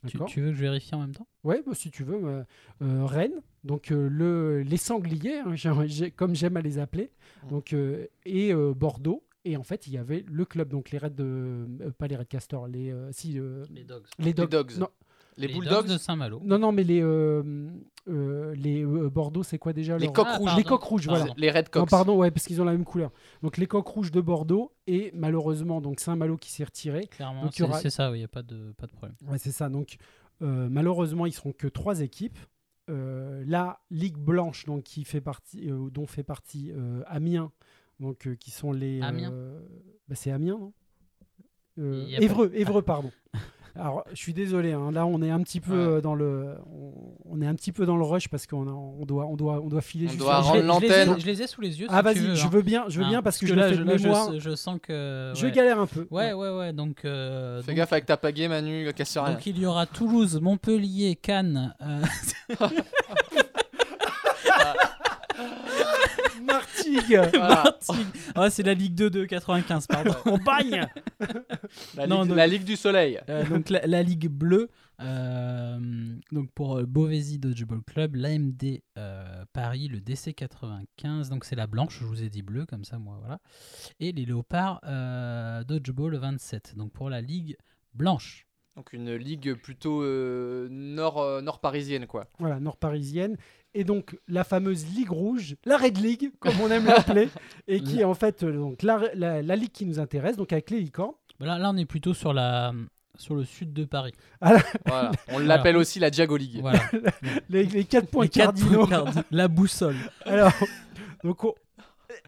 Tu, 0.07 0.19
tu 0.27 0.41
veux 0.41 0.51
que 0.51 0.57
je 0.57 0.61
vérifie 0.61 0.95
en 0.95 1.01
même 1.01 1.15
temps? 1.15 1.27
Ouais, 1.45 1.63
bah, 1.67 1.73
si 1.75 1.91
tu 1.91 2.05
veux. 2.05 2.23
euh, 2.25 2.45
euh, 2.83 3.05
Rennes, 3.07 3.41
donc 3.65 3.91
euh, 3.93 4.09
le, 4.09 4.63
les 4.63 4.77
sangliers, 4.77 5.39
hein, 5.39 5.55
comme 6.17 6.35
j'aime 6.35 6.57
à 6.57 6.61
les 6.61 6.79
appeler, 6.79 7.11
Mm. 7.45 7.49
donc, 7.51 7.73
euh, 7.73 8.07
et 8.25 8.53
euh, 8.53 8.73
Bordeaux. 8.75 9.23
Et 9.47 9.59
en 9.59 9.63
fait, 9.63 9.87
il 9.87 9.93
y 9.93 9.99
avait 9.99 10.25
le 10.27 10.45
club, 10.47 10.71
donc 10.71 10.91
les 10.91 10.97
Reds 10.99 11.11
de. 11.11 11.67
euh, 11.83 11.91
pas 11.99 12.07
les 12.07 12.17
Reds 12.17 12.25
Castors, 12.25 12.67
les. 12.67 12.91
euh, 12.91 13.11
si, 13.13 13.39
euh, 13.39 13.63
Les 13.71 13.85
Dogs. 13.85 14.05
les 14.19 14.33
Dogs. 14.33 14.49
Dogs. 14.51 14.79
Non, 14.79 14.89
Les, 15.37 15.47
Les 15.49 15.55
Bulldogs, 15.55 15.73
Dogs 15.87 15.93
de 15.93 15.99
Saint-Malo. 15.99 16.41
non, 16.45 16.59
non, 16.59 16.73
mais 16.73 16.85
les. 16.85 17.01
euh, 17.03 17.43
euh, 18.09 18.55
les 18.55 18.85
euh, 18.85 19.09
Bordeaux, 19.09 19.43
c'est 19.43 19.59
quoi 19.59 19.73
déjà 19.73 19.97
Les 19.97 20.05
leur- 20.07 20.13
coqs 20.13 20.27
Ah, 20.29 20.37
rouges. 20.37 20.57
Les 20.57 20.63
coqs 20.65 20.83
rouges, 20.83 21.07
voilà. 21.07 21.25
Pardon. 21.25 21.35
les 21.41 21.51
Red 21.51 21.69
Non, 21.75 21.87
pardon, 21.87 22.17
ouais, 22.19 22.31
parce 22.31 22.45
qu'ils 22.47 22.61
ont 22.61 22.65
la 22.65 22.73
même 22.73 22.85
couleur. 22.85 23.11
Donc 23.43 23.57
les 23.57 23.67
coqs 23.67 23.89
rouges 23.89 24.11
de 24.13 24.21
Bordeaux 24.21 24.73
et 24.87 25.11
malheureusement 25.15 25.81
donc 25.81 26.01
Saint-Malo 26.01 26.37
qui 26.37 26.51
s'est 26.53 26.65
retiré. 26.65 27.07
Clairement, 27.07 27.51
c'est 27.51 27.63
aura- 27.63 27.81
c'est 27.81 27.89
ça, 27.91 28.11
il 28.15 28.19
n'y 28.19 28.25
a 28.25 28.29
pas 28.29 28.43
de, 28.43 28.73
pas 28.77 28.87
de 28.87 28.93
problème. 28.93 29.17
Ouais, 29.27 29.39
c'est 29.39 29.53
ça. 29.53 29.69
Donc, 29.71 29.97
euh, 30.43 30.69
malheureusement, 30.71 31.25
ils 31.27 31.33
seront 31.33 31.53
que 31.53 31.67
trois 31.67 32.01
équipes. 32.03 32.39
Euh, 32.91 33.43
la 33.47 33.81
Ligue 33.91 34.19
Blanche, 34.19 34.67
donc, 34.67 34.83
qui 34.83 35.05
fait 35.05 35.23
partie, 35.23 35.71
euh, 35.71 35.89
dont 35.91 36.07
fait 36.07 36.23
partie 36.25 36.71
euh, 36.73 37.03
Amiens, 37.07 37.51
donc, 38.01 38.27
euh, 38.27 38.35
qui 38.35 38.51
sont 38.51 38.73
les. 38.73 39.01
Amiens 39.01 39.33
euh, 39.33 39.61
bah, 40.09 40.15
c'est 40.15 40.31
Amiens, 40.31 40.59
non? 40.59 40.73
Euh, 41.79 42.05
a 42.15 42.19
pas- 42.19 42.23
Évreux, 42.23 42.51
Évreux, 42.55 42.83
pardon. 42.83 43.11
Alors, 43.77 44.05
je 44.13 44.17
suis 44.17 44.33
désolé. 44.33 44.73
hein, 44.73 44.91
là, 44.93 45.05
on 45.05 45.21
est 45.21 45.31
un 45.31 45.41
petit 45.43 45.61
peu 45.61 45.73
Ouais. 45.73 45.95
euh, 45.97 46.01
dans 46.01 46.15
le, 46.15 46.55
on, 46.73 46.93
on 47.29 47.43
est 47.43 47.47
un 47.47 47.55
petit 47.57 47.73
peu 47.73 47.87
dans 47.87 47.97
le 47.97 48.05
rush 48.05 48.29
parce 48.29 48.47
qu'on 48.47 48.69
a- 48.69 48.71
on 48.71 49.05
doit, 49.05 49.27
on 49.27 49.35
doit, 49.35 49.61
on 49.61 49.69
doit 49.69 49.81
filer. 49.81 50.07
On 50.07 50.11
juste 50.11 50.21
doit 50.21 50.37
rendre 50.39 50.57
je, 50.59 50.63
je 50.63 50.67
l'antenne. 50.67 51.15
ai, 51.17 51.21
je 51.21 51.27
les 51.27 51.43
ai 51.43 51.47
sous 51.49 51.61
les 51.61 51.81
yeux. 51.81 51.87
Ah, 51.91 51.99
si 51.99 52.05
vas-y, 52.05 52.19
veux, 52.21 52.35
je 52.37 52.47
hein. 52.47 52.51
veux 52.53 52.63
bien, 52.63 52.85
je 52.89 53.01
veux 53.01 53.05
Hein, 53.07 53.09
bien 53.09 53.23
parce 53.23 53.39
que, 53.39 53.47
je 53.49 53.55
là, 53.55 53.71
de 53.73 53.83
là, 53.83 53.97
je- 53.97 54.03
mémoire. 54.05 54.31
je, 54.39 54.55
sens 54.55 54.79
que. 54.81 55.33
Je 55.35 55.47
galère 55.49 55.81
un 55.81 55.87
peu. 55.87 56.07
Ouais, 56.13 56.33
ouais, 56.33 56.51
ouais. 56.57 56.73
Donc, 56.73 57.05
euh, 57.05 57.61
Fais 57.63 57.73
donc, 57.73 57.77
gaffe 57.79 57.93
avec 57.93 58.07
ta 58.07 58.17
pagaie, 58.17 58.47
Manu, 58.47 58.89
casse 58.95 59.17
rien. 59.19 59.33
donc 59.33 59.45
il 59.47 59.59
y 59.59 59.67
aura 59.67 59.87
Toulouse, 59.87 60.39
Montpellier, 60.41 61.17
Cannes. 61.17 61.75
euh, 61.83 62.03
Martigues. 66.45 67.21
Voilà. 67.35 67.65
Martigues. 67.65 68.07
Ah, 68.35 68.51
c'est 68.51 68.63
la 68.63 68.75
Ligue 68.75 68.95
2 68.95 69.11
de 69.11 69.25
95, 69.25 69.87
pardon. 69.87 70.15
On 70.27 70.39
bagne. 70.39 70.87
La, 71.97 72.07
Non, 72.07 72.23
Ligue, 72.23 72.31
non. 72.31 72.37
la 72.37 72.47
Ligue 72.47 72.65
du 72.65 72.77
Soleil. 72.77 73.21
Euh, 73.29 73.45
donc 73.49 73.71
la, 73.71 73.87
la 73.87 74.03
Ligue 74.03 74.29
bleue, 74.29 74.69
euh, 75.01 75.79
donc 76.33 76.51
pour 76.53 76.79
euh, 76.79 76.85
Beauvaisis 76.87 77.39
Dodgeball 77.39 77.83
Club, 77.83 78.15
l'AMD 78.17 78.81
euh, 78.99 79.45
Paris, 79.53 79.89
le 79.89 80.01
DC 80.01 80.35
95, 80.35 81.31
donc 81.31 81.45
c'est 81.45 81.57
la 81.57 81.67
blanche, 81.67 81.99
je 82.01 82.05
vous 82.05 82.23
ai 82.23 82.29
dit 82.29 82.43
bleu 82.43 82.67
comme 82.67 82.85
ça 82.85 82.99
moi 82.99 83.17
voilà, 83.21 83.39
et 84.01 84.13
les 84.13 84.25
léopards 84.25 84.81
euh, 84.85 85.65
Dodgeball 85.65 86.17
27, 86.17 86.75
donc 86.77 86.93
pour 86.93 87.11
la 87.11 87.21
Ligue 87.21 87.57
blanche. 87.93 88.47
Donc 88.77 88.93
une 88.93 89.15
ligue 89.15 89.55
plutôt 89.55 90.03
euh, 90.03 90.67
nord, 90.69 91.21
euh, 91.21 91.41
nord 91.41 91.61
parisienne, 91.61 92.07
quoi. 92.09 92.27
Voilà, 92.41 92.59
nord-parisienne. 92.59 93.37
Et 93.75 93.83
donc 93.85 94.17
la 94.29 94.45
fameuse 94.45 94.87
Ligue 94.95 95.11
Rouge, 95.11 95.57
la 95.65 95.77
Red 95.77 95.99
League, 95.99 96.31
comme 96.39 96.55
on 96.63 96.71
aime 96.71 96.87
l'appeler, 96.87 97.29
et 97.69 97.81
qui 97.81 98.01
est 98.01 98.05
en 98.05 98.15
fait 98.15 98.43
euh, 98.45 98.53
donc, 98.57 98.83
la, 98.83 99.01
la- 99.15 99.43
la 99.43 99.57
ligue 99.57 99.73
qui 99.73 99.85
nous 99.85 99.99
intéresse, 99.99 100.37
donc 100.37 100.53
avec 100.53 100.71
les 100.71 100.81
licornes. 100.81 101.15
Bah 101.41 101.47
Là, 101.47 101.59
là 101.59 101.71
on 101.75 101.77
est 101.77 101.85
plutôt 101.85 102.15
sur 102.15 102.33
la 102.33 102.73
sur 103.17 103.35
le 103.35 103.45
sud 103.45 103.73
de 103.73 103.85
Paris. 103.85 104.13
Voilà. 104.87 105.11
On 105.29 105.39
l'appelle 105.39 105.77
aussi 105.77 105.99
la 106.01 106.11
Diago 106.11 106.37
League. 106.37 106.59
Voilà. 106.61 106.81
Les, 107.49 107.65
les 107.65 107.85
quatre 107.85 108.09
points 108.09 108.25
Les 108.25 108.29
quatre 108.29 108.55
cardinaux. 108.61 108.87
points 108.87 109.23
la 109.31 109.49
boussole. 109.49 109.97
Alors, 110.25 110.53
donc 111.23 111.43
on- 111.45 111.55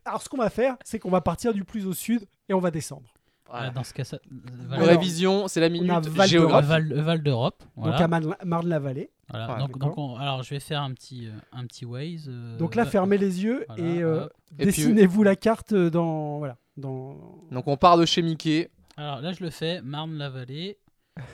alors, 0.04 0.22
ce 0.22 0.28
qu'on 0.28 0.36
va 0.38 0.50
faire, 0.50 0.76
c'est 0.84 0.98
qu'on 0.98 1.10
va 1.10 1.20
partir 1.20 1.52
du 1.54 1.62
plus 1.64 1.86
au 1.86 1.92
sud 1.92 2.22
et 2.48 2.54
on 2.54 2.58
va 2.60 2.70
descendre. 2.72 3.12
Voilà. 3.48 3.66
Ah, 3.68 3.70
Dans 3.70 3.84
ce 3.84 3.92
cas, 3.94 4.02
ça, 4.04 4.18
Alors, 4.72 4.88
Révision, 4.88 5.46
c'est 5.46 5.60
la 5.60 5.68
minute 5.68 5.88
Val 5.90 6.02
d'Europe. 6.02 6.26
géographe. 6.28 6.64
Val, 6.66 6.92
Val 7.00 7.22
d'Europe. 7.22 7.62
Voilà. 7.76 7.92
Donc 7.92 8.00
à 8.04 8.08
Marne- 8.08 8.36
Marne-la-Vallée. 8.44 9.10
Voilà, 9.28 9.52
Ouais, 9.54 9.58
donc, 9.60 9.72
d'accord. 9.72 9.88
donc 9.88 9.98
on- 9.98 10.16
alors 10.16 10.42
je 10.44 10.50
vais 10.50 10.60
faire 10.60 10.82
un 10.82 10.92
petit, 10.94 11.26
euh, 11.26 11.32
un 11.52 11.66
petit 11.66 11.84
Waze. 11.84 12.26
euh, 12.28 12.56
Donc 12.58 12.74
là, 12.76 12.84
va- 12.84 12.90
fermez 12.90 13.18
les 13.18 13.42
yeux 13.42 13.64
voilà, 13.68 13.82
et 13.82 14.02
euh. 14.02 14.26
Et 14.58 14.66
dessinez-vous 14.66 15.22
la 15.24 15.34
carte 15.36 15.74
dans 15.74 16.38
voilà 16.38 16.56
dans. 16.76 17.16
Donc 17.50 17.66
on 17.66 17.76
part 17.76 17.98
de 17.98 18.04
chez 18.06 18.22
Mickey. 18.22 18.70
Alors 18.96 19.20
là, 19.20 19.32
je 19.32 19.42
le 19.42 19.50
fais, 19.50 19.82
Marne-la-Vallée. 19.82 20.78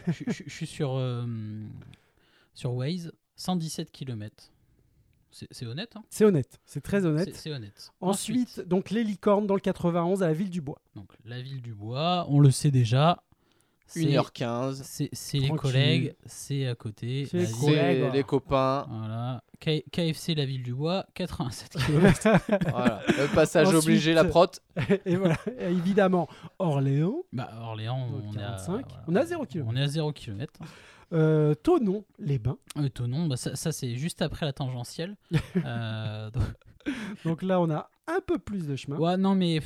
je, 0.09 0.13
je- 0.29 0.43
je 0.47 0.51
suis 0.51 0.67
sur, 0.67 0.95
euh, 0.97 1.27
sur 2.55 2.73
Waze, 2.75 3.13
117 3.37 3.91
km. 3.91 4.51
C'est 5.31 5.65
honnête, 5.67 5.95
hein? 5.97 6.03
C'est 6.11 6.25
honnête, 6.27 6.61
c'est 6.67 6.83
très 6.83 7.07
honnête. 7.07 7.35
c'est 7.35 7.51
honnête. 7.53 7.91
Ensuite, 8.03 8.61
donc 8.69 8.91
les 8.91 9.03
licornes 9.03 9.47
dans 9.47 9.55
le 9.55 9.61
91 9.61 10.23
à 10.23 10.27
la 10.27 10.35
ville 10.35 10.51
du 10.51 10.61
Bois. 10.61 10.79
donc 10.95 11.11
la 11.25 11.41
ville 11.41 11.63
du 11.63 11.73
Bois, 11.75 12.27
on 12.29 12.39
le 12.39 12.51
sait 12.51 12.71
déjà. 12.71 13.23
C'est- 14.01 14.05
1h15. 14.07 14.81
C'est 14.85 15.09
c'est 15.13 15.39
les 15.39 15.51
collègues, 15.51 16.15
c'est 16.27 16.67
à 16.67 16.75
côté. 16.75 17.27
C'est 17.31 17.39
les 17.39 18.11
les 18.11 18.25
copains. 18.25 18.87
Voilà. 18.89 19.43
K- 19.61 19.85
KFC, 19.93 20.35
la 20.35 20.45
ville 20.45 20.63
du 20.63 20.75
Bois, 20.75 21.07
87 21.15 21.71
km. 21.87 22.29
voilà. 22.71 23.01
Le 23.09 23.33
passage 23.35 23.69
Ensuite- 23.69 23.83
obligé, 23.85 24.13
la 24.15 24.25
prot. 24.25 24.47
et 25.07 25.17
voilà, 25.17 25.37
et 25.61 25.67
évidemment 25.71 26.29
Orléans, 26.59 27.23
bah, 27.33 27.51
Orléans, 27.61 28.09
Donc, 28.11 28.23
on 28.29 28.33
est, 28.39 28.43
à, 28.43 28.57
45. 28.57 28.87
On 29.07 29.15
est 29.17 29.21
à 29.21 29.25
zéro 29.27 29.45
kilomètre. 29.47 29.73
On 29.73 29.77
est 29.81 29.85
à 29.85 29.89
0 29.89 30.13
km. 30.13 30.53
euh, 31.13 31.55
Tonon, 31.55 32.05
les 32.19 32.39
Bains. 32.39 32.59
Euh, 32.79 32.89
Tonon, 32.89 33.27
bah, 33.27 33.37
ça, 33.37 33.55
ça, 33.55 33.71
c'est 33.71 33.95
juste 33.97 34.21
après 34.23 34.47
la 34.47 34.53
tangentielle. 34.53 35.17
Euh, 35.65 36.31
donc- 36.31 36.43
Donc 37.25 37.43
là, 37.43 37.61
on 37.61 37.71
a 37.71 37.89
un 38.09 38.19
peu 38.27 38.39
plus 38.39 38.67
de 38.67 38.75
chemin. 38.75 38.97
Ouais, 38.97 39.17
non, 39.17 39.37
mais 39.37 39.61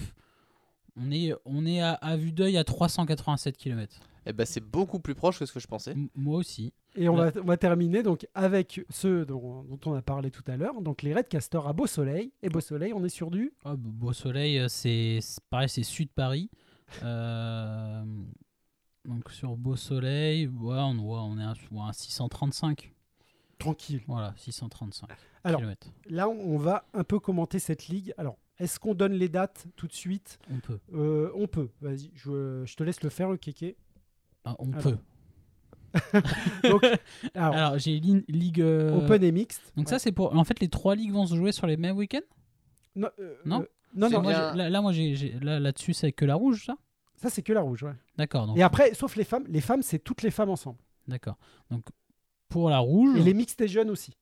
on 0.98 1.10
est, 1.10 1.32
on 1.46 1.64
est 1.64 1.80
à, 1.80 1.92
à 1.92 2.16
vue 2.16 2.32
d'œil 2.32 2.58
à 2.58 2.64
387 2.64 3.56
km. 3.56 3.96
Eh 4.28 4.32
ben, 4.32 4.44
c'est 4.44 4.60
beaucoup 4.60 4.98
plus 4.98 5.14
proche 5.14 5.38
que 5.38 5.46
ce 5.46 5.52
que 5.52 5.60
je 5.60 5.66
pensais. 5.68 5.94
moi 6.14 6.36
aussi. 6.38 6.72
Et 6.96 7.08
on 7.08 7.16
Là- 7.16 7.30
va, 7.30 7.40
on 7.40 7.44
va 7.44 7.56
terminer 7.56 8.02
donc 8.02 8.26
avec 8.34 8.80
ceux 8.90 9.24
dont, 9.24 9.62
dont 9.62 9.78
on 9.86 9.94
a 9.94 10.02
parlé 10.02 10.30
tout 10.30 10.42
à 10.48 10.56
l'heure, 10.56 10.80
donc 10.82 11.02
les 11.02 11.14
Red 11.14 11.28
Castors 11.28 11.68
à 11.68 11.72
Beau 11.72 11.86
Soleil. 11.86 12.32
Et 12.42 12.48
Beau 12.48 12.60
Soleil, 12.60 12.92
on 12.92 13.04
est 13.04 13.08
sur 13.08 13.30
du. 13.30 13.52
Ah, 13.64 13.74
Beau 13.76 14.12
Soleil, 14.12 14.58
euh, 14.58 14.66
c'est 14.68 15.18
c'est 15.20 15.40
pareil, 15.48 15.68
c'est 15.68 15.82
sud 15.84 16.10
Paris. 16.10 16.50
Euh, 17.02 18.04
donc 19.04 19.30
sur 19.30 19.56
Beau 19.56 19.76
Soleil, 19.76 20.46
ouais, 20.46 20.76
on, 20.78 20.94
voit, 20.94 21.22
on 21.22 21.38
est 21.38 21.42
à, 21.44 21.54
à 21.88 21.92
635. 21.92 22.92
Tranquille. 23.58 24.02
Voilà, 24.06 24.34
635 24.36 25.08
Alors, 25.44 25.60
kilomètres. 25.60 25.88
Là, 26.10 26.28
on 26.28 26.58
va 26.58 26.84
un 26.92 27.04
peu 27.04 27.18
commenter 27.18 27.58
cette 27.58 27.88
ligue. 27.88 28.12
Alors, 28.18 28.36
est-ce 28.58 28.78
qu'on 28.78 28.94
donne 28.94 29.12
les 29.14 29.28
dates 29.28 29.66
tout 29.76 29.86
de 29.86 29.92
suite? 29.92 30.38
On 30.50 30.58
peut. 30.60 30.78
Euh, 30.94 31.30
On 31.34 31.46
peut. 31.46 31.68
Vas-y, 31.80 32.10
je, 32.14 32.62
je 32.66 32.76
te 32.76 32.82
laisse 32.84 33.02
le 33.02 33.10
faire, 33.10 33.30
le 33.30 33.36
kéké. 33.36 33.76
Ah, 34.46 34.56
on 34.58 34.70
Alors, 34.72 34.82
peut. 34.82 34.96
Donc, 36.68 36.84
alors, 37.34 37.54
Alors, 37.54 37.78
j'ai 37.78 37.98
li- 38.00 38.24
Ligue. 38.28 38.60
euh, 38.60 38.96
Open 39.04 39.22
et 39.22 39.32
mixte. 39.32 39.72
Donc, 39.76 39.86
Ouais. 39.86 39.90
ça, 39.90 39.98
c'est 39.98 40.12
pour. 40.12 40.34
En 40.36 40.44
fait, 40.44 40.60
les 40.60 40.68
trois 40.68 40.94
ligues 40.94 41.12
vont 41.12 41.26
se 41.26 41.34
jouer 41.34 41.52
sur 41.52 41.66
les 41.66 41.76
mêmes 41.76 41.96
week-ends? 41.96 42.20
Non, 42.94 43.08
euh, 43.18 43.34
Non 43.44 43.62
euh, 43.62 43.66
non, 43.94 44.10
non, 44.10 44.22
Moi, 44.22 44.32
là, 44.54 44.68
là, 44.70 44.80
moi, 44.82 44.92
j'ai, 44.92 45.14
j'ai- 45.14 45.38
là, 45.40 45.58
là-dessus, 45.60 45.94
c'est 45.94 46.12
que 46.12 46.24
la 46.24 46.34
rouge, 46.34 46.64
ça? 46.66 46.76
Ça 47.16 47.30
c'est 47.30 47.42
que 47.42 47.52
la 47.52 47.62
rouge. 47.62 47.82
Ouais. 47.82 47.94
D'accord. 48.16 48.46
Donc, 48.46 48.58
Et 48.58 48.62
après, 48.62 48.92
sauf 48.94 49.16
les 49.16 49.24
femmes, 49.24 49.44
les 49.48 49.60
femmes, 49.62 49.82
c'est 49.82 49.98
toutes 49.98 50.22
les 50.22 50.30
femmes 50.30 50.50
ensemble. 50.50 50.78
D'accord. 51.08 51.36
Donc, 51.70 51.86
pour 52.48 52.68
la 52.68 52.78
rouge. 52.78 53.18
Et 53.18 53.22
les 53.22 53.32
mixtes 53.34 53.60
et 53.62 53.68
jeunes 53.68 53.90
aussi. 53.90 54.12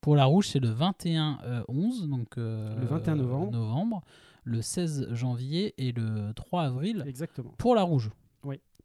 Pour 0.00 0.16
la 0.16 0.24
rouge, 0.24 0.48
c'est 0.48 0.58
le 0.60 0.68
21 0.70 1.38
euh, 1.44 1.62
11, 1.68 2.08
donc 2.08 2.38
euh, 2.38 2.74
Le 2.80 2.86
21 2.86 3.16
novembre. 3.16 3.52
novembre, 3.52 4.02
le 4.44 4.62
16 4.62 5.08
janvier 5.12 5.74
et 5.78 5.92
le 5.92 6.32
3 6.34 6.62
avril 6.64 7.04
Exactement. 7.06 7.52
pour 7.58 7.74
la 7.74 7.82
rouge. 7.82 8.10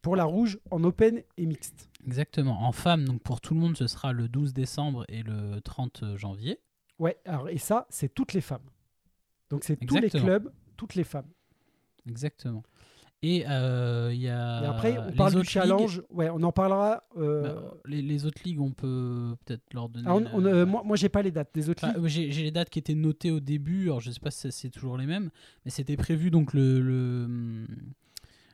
Pour 0.01 0.15
la 0.15 0.23
rouge, 0.25 0.59
en 0.71 0.83
open 0.83 1.21
et 1.37 1.45
mixte. 1.45 1.89
Exactement. 2.05 2.61
En 2.63 2.71
femme, 2.71 3.05
donc 3.05 3.21
pour 3.21 3.41
tout 3.41 3.53
le 3.53 3.59
monde, 3.59 3.75
ce 3.75 3.87
sera 3.87 4.13
le 4.13 4.27
12 4.29 4.53
décembre 4.53 5.05
et 5.09 5.23
le 5.23 5.59
30 5.61 6.15
janvier. 6.15 6.59
Ouais, 6.99 7.17
alors, 7.25 7.49
et 7.49 7.57
ça, 7.57 7.85
c'est 7.89 8.13
toutes 8.13 8.33
les 8.33 8.41
femmes. 8.41 8.61
Donc, 9.49 9.63
c'est 9.63 9.75
tous 9.77 9.97
les 9.97 10.09
clubs, 10.09 10.51
toutes 10.77 10.95
les 10.95 11.03
femmes. 11.03 11.27
Exactement. 12.07 12.63
Et 13.23 13.45
euh, 13.47 14.11
il 14.13 14.21
y 14.21 14.29
a. 14.29 14.61
Et 14.63 14.65
après, 14.67 14.97
on 14.99 15.11
parle 15.11 15.41
du 15.41 15.43
challenge. 15.43 16.03
Ouais, 16.11 16.29
on 16.29 16.41
en 16.43 16.51
parlera. 16.51 17.03
euh, 17.17 17.41
bah, 17.55 17.73
les, 17.85 18.01
les 18.03 18.25
autres 18.25 18.41
ligues, 18.45 18.61
on 18.61 18.71
peut 18.71 19.35
peut-être 19.43 19.73
leur 19.73 19.89
donner. 19.89 20.05
ah, 20.07 20.15
on- 20.15 20.25
on, 20.33 20.45
euh, 20.45 20.53
euh, 20.61 20.65
moi, 20.67 20.83
moi 20.85 20.95
j'ai 20.95 21.09
pas 21.09 21.23
les 21.23 21.31
dates 21.31 21.49
des 21.53 21.67
autres 21.69 21.83
Enfin, 21.83 21.97
ligues. 21.99 22.07
j'ai 22.31 22.43
les 22.43 22.51
dates 22.51 22.69
qui 22.69 22.77
étaient 22.79 22.93
notées 22.93 23.31
au 23.31 23.39
début, 23.39 23.85
alors 23.85 24.01
je 24.01 24.11
sais 24.11 24.19
pas 24.19 24.29
si 24.31 24.51
c'est 24.51 24.69
toujours 24.69 24.97
les 24.99 25.07
mêmes, 25.07 25.31
mais 25.65 25.71
c'était 25.71 25.97
prévu 25.97 26.29
donc 26.29 26.53
le, 26.53 26.79
le, 26.79 27.67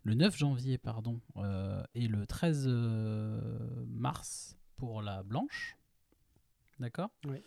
le 0.03 0.13
9 0.15 0.37
janvier 0.37 0.77
pardon, 0.77 1.19
euh, 1.37 1.83
et 1.95 2.07
le 2.07 2.25
13 2.27 2.65
euh, 2.67 3.39
mars 3.87 4.57
pour 4.75 5.01
la 5.01 5.23
blanche. 5.23 5.77
D'accord 6.79 7.09
Oui. 7.27 7.37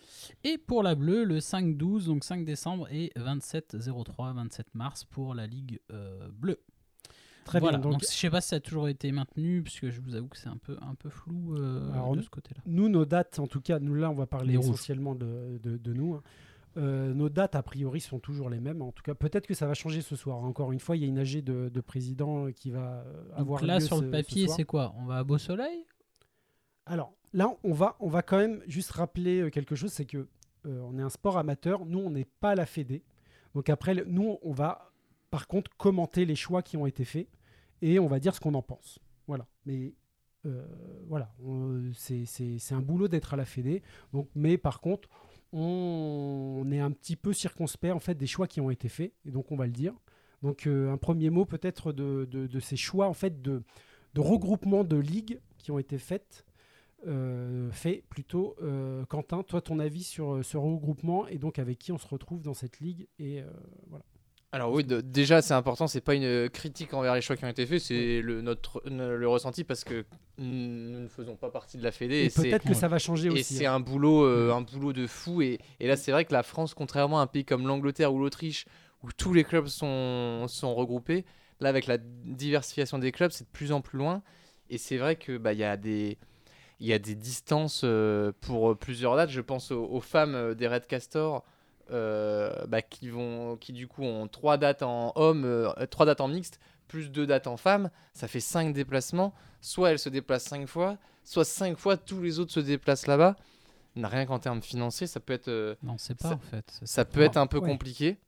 Et 0.45 0.57
pour 0.57 0.83
la 0.83 0.95
bleue, 0.95 1.25
le 1.25 1.39
5-12, 1.41 2.07
donc 2.07 2.25
5 2.25 2.45
décembre, 2.45 2.87
et 2.91 3.13
27-03, 3.17 4.35
27 4.35 4.75
mars 4.75 5.05
pour 5.05 5.35
la 5.35 5.47
ligue 5.47 5.81
euh, 5.93 6.29
bleue. 6.33 6.61
Très 7.45 7.61
voilà, 7.61 7.77
bien. 7.79 7.83
donc, 7.85 7.93
Donc, 7.95 8.03
je 8.03 8.07
sais 8.07 8.31
pas 8.31 8.41
si 8.41 8.49
ça 8.49 8.57
a 8.57 8.61
toujours 8.61 8.89
été 8.89 9.13
maintenu, 9.13 9.63
puisque 9.63 9.91
je 9.91 10.01
vous 10.01 10.15
avoue 10.15 10.29
que 10.29 10.37
c'est 10.39 10.49
un 10.49 10.57
peu, 10.57 10.77
un 10.81 10.95
peu 10.95 11.11
flou 11.11 11.55
euh, 11.57 11.93
Alors, 11.93 12.17
de 12.17 12.23
ce 12.23 12.31
côté-là. 12.31 12.61
nous, 12.67 12.89
nos 12.89 13.05
dates, 13.05 13.39
en 13.39 13.47
tout 13.47 13.61
cas, 13.61 13.79
nous 13.79 13.95
là, 13.95 14.11
on 14.11 14.15
va 14.15 14.27
parler 14.27 14.55
Les 14.55 14.59
essentiellement 14.59 15.15
de, 15.15 15.59
de- 15.63 15.77
de 15.77 15.93
nous. 15.93 16.15
hein. 16.15 16.23
Euh, 16.77 17.15
nos 17.15 17.29
dates, 17.31 17.55
a 17.55 17.63
priori, 17.63 18.01
sont 18.01 18.19
toujours 18.19 18.51
les 18.51 18.61
mêmes. 18.61 18.83
En 18.83 18.93
tout 18.93 19.03
cas, 19.03 19.15
peut-être 19.15 19.47
que 19.47 19.55
ça 19.55 19.67
va 19.67 19.73
changer 19.75 20.03
ce 20.03 20.15
soir. 20.15 20.39
Encore 20.39 20.73
une 20.73 20.81
fois, 20.81 20.97
il 20.97 21.03
y 21.03 21.05
a 21.07 21.09
une 21.09 21.19
AG 21.19 21.43
de, 21.43 21.69
de 21.71 21.81
président 21.81 22.51
qui 22.53 22.71
va 22.71 23.01
euh, 23.07 23.23
avoir 23.35 23.61
Donc 23.61 23.69
là, 23.69 23.79
lieu 23.79 23.81
sur 23.85 23.97
ce- 23.99 24.03
le 24.05 24.11
papier, 24.11 24.47
c'est 24.49 24.65
quoi? 24.65 24.95
On 24.99 25.07
va 25.07 25.19
à 25.19 25.25
Beau 25.25 25.39
Soleil? 25.39 25.85
Alors 26.85 27.13
là, 27.33 27.57
on 27.65 27.73
va, 27.73 27.97
on 28.01 28.09
va 28.09 28.23
quand 28.23 28.37
même 28.39 28.63
juste 28.67 28.91
rappeler 28.93 29.41
euh, 29.41 29.51
quelque 29.51 29.75
chose, 29.75 29.93
c'est 29.93 30.05
que 30.05 30.29
euh, 30.67 30.81
on 30.85 30.99
est 30.99 31.03
un 31.03 31.09
sport 31.09 31.39
amateur. 31.39 31.85
Nous, 31.87 31.99
on 31.99 32.11
n'est 32.11 32.27
pas 32.41 32.55
la 32.55 32.67
Fédé. 32.67 33.03
Donc 33.55 33.71
après, 33.71 33.95
nous, 34.07 34.39
on 34.43 34.53
va 34.53 34.93
par 35.31 35.49
contre 35.49 35.71
commenter 35.77 36.25
les 36.25 36.37
choix 36.37 36.63
qui 36.63 36.77
ont 36.77 36.87
été 36.87 37.05
faits 37.05 37.29
et 37.83 37.99
on 37.99 38.07
va 38.07 38.21
dire 38.21 38.35
ce 38.35 38.41
qu'on 38.41 38.55
en 38.55 38.63
pense. 38.63 38.99
Voilà. 39.27 39.47
Mais 39.65 39.95
euh, 40.45 40.65
voilà, 41.09 41.33
c'est 41.95 42.73
un 42.73 42.81
boulot 42.81 43.09
d'être 43.09 43.35
à 43.35 43.37
la 43.37 43.45
Fédé. 43.45 43.83
Donc, 44.13 44.29
mais 44.35 44.59
par 44.59 44.81
contre, 44.81 45.09
on, 45.53 46.67
est 46.71 46.81
un 46.81 46.91
petit 46.91 47.17
peu 47.17 47.33
circonspect 47.33 47.95
en 47.95 48.01
fait 48.01 48.15
des 48.15 48.27
choix 48.27 48.47
qui 48.47 48.61
ont 48.61 48.71
été 48.71 48.89
faits 48.89 49.13
et 49.25 49.31
donc 49.31 49.53
on 49.53 49.57
va 49.57 49.67
le 49.67 49.73
dire. 49.73 49.95
Donc 50.43 50.67
euh, 50.67 50.93
un 50.93 50.97
premier 50.97 51.31
mot 51.31 51.45
peut-être 51.45 51.93
de, 51.93 52.61
ces 52.61 52.77
choix 52.77 53.09
en 53.09 53.15
fait 53.15 53.43
de, 53.43 53.63
regroupement 54.17 54.85
de 54.85 54.97
ligues 54.97 55.41
qui 55.59 55.71
ont 55.71 55.79
été 55.79 55.99
faites 55.99 56.45
euh, 57.07 57.71
fait 57.71 58.03
plutôt. 58.09 58.57
Euh, 58.63 59.05
Quentin, 59.07 59.43
toi, 59.43 59.61
ton 59.61 59.79
avis 59.79 60.03
sur 60.03 60.45
ce 60.45 60.57
regroupement 60.57 61.27
et 61.29 61.39
donc 61.39 61.59
avec 61.59 61.79
qui 61.79 61.93
on 61.93 61.99
se 61.99 62.07
retrouve 62.07 62.43
dans 62.43 62.55
cette 62.55 62.81
ligue 62.81 63.09
et 63.19 63.43
voilà. 63.89 64.05
Alors 64.57 64.73
oui, 64.73 64.85
de- 64.85 65.03
déjà 65.03 65.43
c'est 65.43 65.53
important, 65.53 65.87
c'est 65.87 66.01
pas 66.01 66.15
une 66.15 66.49
critique 66.49 66.95
envers 66.95 67.15
les 67.15 67.21
choix 67.21 67.37
qui 67.37 67.45
ont 67.45 67.49
été 67.49 67.67
faits, 67.67 67.79
c'est 67.83 68.23
le, 68.23 68.41
notre, 68.41 68.83
le 68.89 69.29
ressenti 69.29 69.65
parce 69.65 69.85
que 69.85 70.07
nous 70.39 71.01
ne 71.01 71.09
faisons 71.09 71.37
pas 71.37 71.51
partie 71.51 71.77
de 71.77 71.83
la 71.83 71.93
Fédé. 71.93 72.15
Et, 72.15 72.25
et 72.25 72.31
peut-être 72.31 72.67
que 72.67 72.73
ça 72.73 72.89
va 72.89 72.99
changer 72.99 73.29
Et 73.29 73.33
aussi. 73.33 73.57
c'est 73.57 73.67
hein. 73.67 73.75
un 73.75 73.81
boulot, 73.81 74.25
euh, 74.25 74.55
un 74.55 74.63
boulot 74.63 74.95
de 74.95 75.07
fou. 75.07 75.43
Et, 75.43 75.59
et 75.79 75.87
là, 75.87 75.95
c'est 75.97 76.11
vrai 76.11 76.25
que 76.25 76.33
la 76.33 76.43
France, 76.43 76.73
contrairement 76.73 77.21
à 77.21 77.23
un 77.25 77.27
pays 77.27 77.45
comme 77.45 77.67
l'Angleterre 77.67 78.15
ou 78.15 78.19
l'Autriche, 78.19 78.65
où 79.03 79.13
tous 79.13 79.35
les 79.35 79.45
clubs 79.45 79.67
sont, 79.67 80.47
sont 80.49 80.75
regroupés, 80.75 81.27
là, 81.61 81.69
avec 81.69 81.87
la 81.87 81.99
diversification 81.99 82.99
des 82.99 83.13
clubs, 83.13 83.33
c'est 83.33 83.45
de 83.45 83.51
plus 83.51 83.73
en 83.73 83.83
plus 83.83 83.99
loin. 83.99 84.23
Et 84.71 84.79
c'est 84.79 84.97
vrai 84.97 85.17
que 85.17 85.37
bah, 85.37 85.53
il 85.53 85.59
y 85.59 85.65
a 85.65 85.77
des 85.77 86.17
il 86.81 86.87
y 86.87 86.95
a 86.95 86.99
des 86.99 87.15
distances 87.15 87.83
euh, 87.85 88.33
pour 88.41 88.71
euh, 88.71 88.75
plusieurs 88.75 89.17
dates. 89.17 89.31
Je 89.31 89.43
pense 89.43 89.71
aux, 89.71 89.85
aux 89.85 90.01
femmes 90.01 90.55
des 90.55 90.67
Red 90.67 90.87
Castor. 90.87 91.45
Euh, 91.91 92.67
bah, 92.67 92.83
qui 92.83 93.09
vont 93.09 93.57
qui 93.57 93.73
du 93.73 93.87
coup 93.89 94.03
ont 94.03 94.29
trois 94.29 94.57
dates 94.59 94.83
en 94.83 95.13
homme 95.17 95.45
euh, 95.45 95.71
trois 95.91 96.07
dates 96.07 96.21
en 96.21 96.29
mixte 96.29 96.59
plus 96.89 97.11
deux 97.11 97.27
dates 97.27 97.47
en 97.47 97.57
femme 97.57 97.91
ça 98.13 98.29
fait 98.29 98.41
cinq 98.41 98.73
déplacements 98.73 99.35
soit 99.61 99.91
elles 99.91 99.99
se 99.99 100.09
déplacent 100.09 100.45
cinq 100.45 100.67
fois 100.67 100.99
soit 101.25 101.45
cinq 101.45 101.79
fois 101.79 101.97
tous 101.97 102.21
les 102.23 102.39
autres 102.39 102.53
se 102.53 102.61
déplacent 102.61 103.07
là-bas 103.07 103.37
rien 103.97 104.27
qu'en 104.27 104.39
termes 104.39 104.63
financiers 104.63 105.07
ça 105.07 105.21
peut 105.21 105.33
être 105.33 105.49
euh, 105.49 105.75
Non, 105.83 105.97
c'est 105.99 106.17
pas 106.19 106.29
Ça- 106.31 106.35
en 106.35 106.39
fait. 106.39 106.81
ça 106.85 107.05
peut 107.05 107.23
être 107.23 107.37
un 107.37 107.47
peu 107.47 107.59
ouais. 107.59 107.69
compliqué 107.69 108.19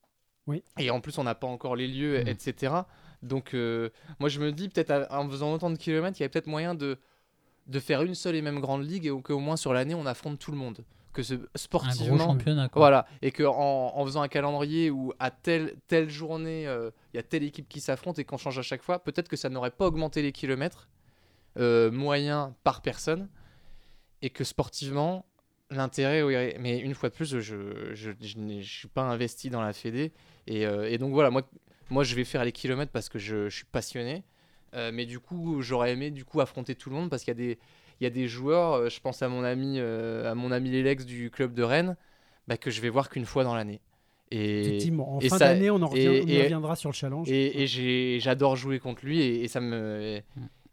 Oui. 0.47 0.63
et 0.79 0.91
en 0.91 1.01
plus 1.01 1.19
on 1.19 1.25
n'a 1.25 1.35
pas 1.35 1.47
encore 1.47 1.77
les 1.77 1.89
lieux 1.89 2.21
Mhm. 2.21 2.29
etc 2.29 2.75
donc 3.23 3.55
euh, 3.55 3.91
moi 4.21 4.29
je 4.29 4.39
me 4.41 4.53
dis 4.53 4.69
peut-être 4.69 5.07
en 5.11 5.29
faisant 5.29 5.53
autant 5.53 5.71
de 5.71 5.77
kilomètres 5.77 6.19
il 6.21 6.23
y 6.23 6.27
a 6.27 6.29
peut-être 6.29 6.47
moyen 6.47 6.75
de 6.75 6.97
de 7.67 7.81
faire 7.81 8.03
une 8.03 8.15
seule 8.15 8.35
et 8.37 8.41
même 8.43 8.61
grande 8.61 8.83
ligue 8.89 9.07
et 9.07 9.23
qu'au 9.23 9.41
moins 9.41 9.57
sur 9.57 9.75
l'année 9.75 9.95
on 9.95 10.07
affronte 10.07 10.39
tout 10.39 10.51
le 10.53 10.57
monde 10.57 10.85
que 11.19 11.25
ce, 11.25 11.35
Un 11.35 11.37
gros 11.39 11.49
sportivement 11.57 12.19
championnat. 12.19 12.69
Quoi. 12.69 12.81
voilà, 12.81 13.07
et 13.23 13.33
que 13.33 13.43
en, 13.43 13.93
en 13.97 14.05
faisant 14.05 14.23
un 14.23 14.29
calendrier 14.29 14.91
où 14.91 15.13
à 15.19 15.33
telle, 15.33 15.75
telle 15.89 16.09
journée, 16.09 16.67
euh, 16.69 16.91
il 17.13 17.17
y 17.17 17.21
a 17.21 17.25
telle 17.25 17.43
équipe 17.43 17.69
qui 17.69 17.81
s'affronte 17.81 18.21
et 18.21 18.25
qu'on 18.25 18.37
change 18.37 18.59
à 18.59 18.63
chaque 18.63 18.83
fois, 18.83 19.03
peut-être 19.03 19.29
que 19.29 19.37
ça 19.37 19.49
n'aurait 19.49 19.73
pas 19.73 19.87
augmenté 19.87 20.23
les 20.23 20.31
kilomètres 20.31 20.89
euh, 21.59 21.91
moyens 21.91 22.53
par 22.63 22.83
personne, 22.83 23.29
et 24.23 24.31
que 24.31 24.45
sportivement, 24.45 25.27
l'intérêt, 25.71 26.23
oui, 26.23 26.55
mais 26.61 26.79
une 26.79 26.95
fois 26.95 27.09
de 27.09 27.15
plus, 27.15 27.29
je 27.29 27.41
je, 27.41 27.93
je, 27.95 28.13
je 28.21 28.63
suis 28.63 28.89
pas 28.89 29.03
investi 29.03 29.51
dans 29.51 29.61
la 29.61 29.73
Fédé, 29.73 30.13
et, 30.47 30.67
euh, 30.67 30.89
et 30.89 30.99
donc 30.99 31.13
voilà, 31.13 31.31
moi, 31.31 31.43
moi 31.91 32.05
je 32.05 32.15
vais 32.15 32.25
faire 32.25 32.45
les 32.45 32.53
kilomètres 32.53 32.93
parce 32.93 33.09
que 33.09 33.19
je, 33.19 33.49
je 33.49 33.57
suis 33.57 33.67
passionné, 33.67 34.23
euh, 34.75 34.93
mais 34.93 35.05
du 35.05 35.19
coup, 35.19 35.63
j'aurais 35.63 35.93
aimé 35.93 36.11
du 36.13 36.25
coup 36.25 36.41
affronter 36.41 36.77
tout 36.77 36.91
le 36.91 36.97
monde 36.97 37.11
parce 37.11 37.25
qu'il 37.25 37.33
y 37.33 37.37
a 37.43 37.43
des 37.47 37.59
il 38.01 38.05
y 38.05 38.07
a 38.07 38.11
des 38.11 38.29
joueurs, 38.29 38.75
euh, 38.75 38.89
je 38.89 39.01
pense 39.01 39.23
à 39.23 39.29
mon 39.29 39.43
ami, 39.45 39.77
euh, 39.79 40.31
à 40.31 40.35
mon 40.35 40.51
ami 40.53 40.71
Lélex 40.71 41.05
du 41.05 41.31
club 41.31 41.55
de 41.55 41.63
Rennes, 41.63 41.97
bah, 42.47 42.57
que 42.57 42.71
je 42.71 42.81
vais 42.81 42.89
voir 42.89 43.09
qu'une 43.11 43.27
fois 43.27 43.45
dans 43.45 43.55
l'année. 43.55 43.81
Et, 44.31 44.61
Effectivement, 44.61 45.17
en 45.17 45.21
et 45.21 45.29
fin 45.31 45.39
d'année, 45.39 45.71
on, 45.71 45.81
en 45.81 45.87
revient- 45.87 46.03
et- 46.05 46.23
on 46.23 46.27
y 46.27 46.33
et- 46.35 46.43
reviendra 46.43 46.77
sur 46.77 46.91
le 46.91 46.95
challenge. 46.95 47.29
et, 47.31 48.19
j'adore 48.21 48.57
jouer 48.57 48.79
contre 48.79 49.05
lui 49.05 49.21
et, 49.21 49.45
et 49.45 49.49
ça 49.49 49.61
me, 49.61 50.01
et, 50.03 50.23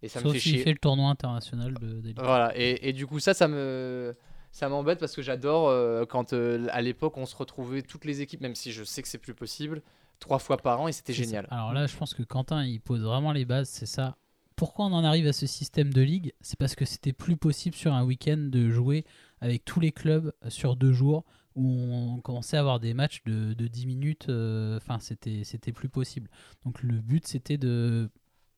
et 0.01 0.07
ça 0.09 0.19
me 0.19 0.25
Sauf 0.25 0.33
fait 0.33 0.39
s'il 0.39 0.51
chier. 0.55 0.63
fait 0.63 0.71
le 0.73 0.77
tournoi 0.77 1.09
international 1.09 1.73
de. 1.75 2.13
Voilà, 2.17 2.51
et, 2.57 2.89
et 2.89 2.93
du 2.93 3.07
coup, 3.07 3.19
ça, 3.19 3.33
ça 3.33 3.47
me. 3.47 4.15
Ça 4.51 4.69
m'embête 4.69 4.99
parce 4.99 5.13
que 5.13 5.21
j'adore 5.21 5.67
euh, 5.67 6.05
quand 6.05 6.31
euh, 6.31 6.67
à 6.71 6.81
l'époque 6.81 7.17
on 7.17 7.25
se 7.25 7.35
retrouvait 7.35 7.81
toutes 7.81 8.05
les 8.05 8.21
équipes, 8.21 8.39
même 8.39 8.55
si 8.55 8.71
je 8.71 8.85
sais 8.85 9.01
que 9.01 9.07
c'est 9.09 9.17
plus 9.17 9.33
possible, 9.33 9.81
trois 10.21 10.39
fois 10.39 10.55
par 10.55 10.79
an 10.79 10.87
et 10.87 10.93
c'était 10.93 11.11
ça. 11.13 11.23
génial. 11.23 11.45
Alors 11.51 11.73
là, 11.73 11.87
je 11.87 11.95
pense 11.97 12.13
que 12.13 12.23
Quentin, 12.23 12.63
il 12.63 12.79
pose 12.79 13.01
vraiment 13.03 13.33
les 13.33 13.43
bases, 13.43 13.67
c'est 13.67 13.85
ça. 13.85 14.15
Pourquoi 14.55 14.85
on 14.85 14.93
en 14.93 15.03
arrive 15.03 15.27
à 15.27 15.33
ce 15.33 15.47
système 15.47 15.93
de 15.93 16.01
ligue? 16.01 16.33
C'est 16.41 16.57
parce 16.57 16.75
que 16.75 16.85
c'était 16.85 17.13
plus 17.13 17.35
possible 17.35 17.75
sur 17.75 17.93
un 17.93 18.03
week-end 18.03 18.37
de 18.37 18.69
jouer 18.69 19.03
avec 19.41 19.65
tous 19.65 19.79
les 19.79 19.91
clubs 19.91 20.31
sur 20.47 20.75
deux 20.75 20.93
jours, 20.93 21.25
où 21.55 21.65
on 21.67 22.21
commençait 22.21 22.57
à 22.57 22.61
avoir 22.61 22.79
des 22.79 22.93
matchs 22.93 23.23
de, 23.25 23.53
de 23.53 23.67
10 23.67 23.85
minutes. 23.87 24.29
euh, 24.29 24.77
Enfin, 24.77 24.99
c'était 24.99 25.71
plus 25.73 25.89
possible. 25.89 26.29
Donc 26.65 26.83
le 26.83 27.01
but, 27.01 27.27
c'était 27.27 27.57
de 27.57 28.09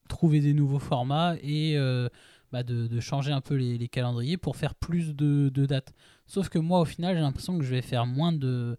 trouver 0.07 0.39
des 0.39 0.53
nouveaux 0.53 0.79
formats 0.79 1.35
et 1.41 1.77
euh, 1.77 2.09
bah, 2.51 2.63
de, 2.63 2.99
changer 2.99 3.31
un 3.31 3.41
peu 3.41 3.55
les, 3.55 3.87
calendriers 3.87 4.37
pour 4.37 4.55
faire 4.55 4.75
plus 4.75 5.15
de, 5.15 5.49
dates. 5.49 5.93
Sauf 6.25 6.49
que 6.49 6.59
moi, 6.59 6.79
au 6.79 6.85
final, 6.85 7.15
j'ai 7.15 7.21
l'impression 7.21 7.57
que 7.57 7.63
je 7.63 7.71
vais 7.71 7.81
faire 7.81 8.05
moins 8.05 8.33
de, 8.33 8.77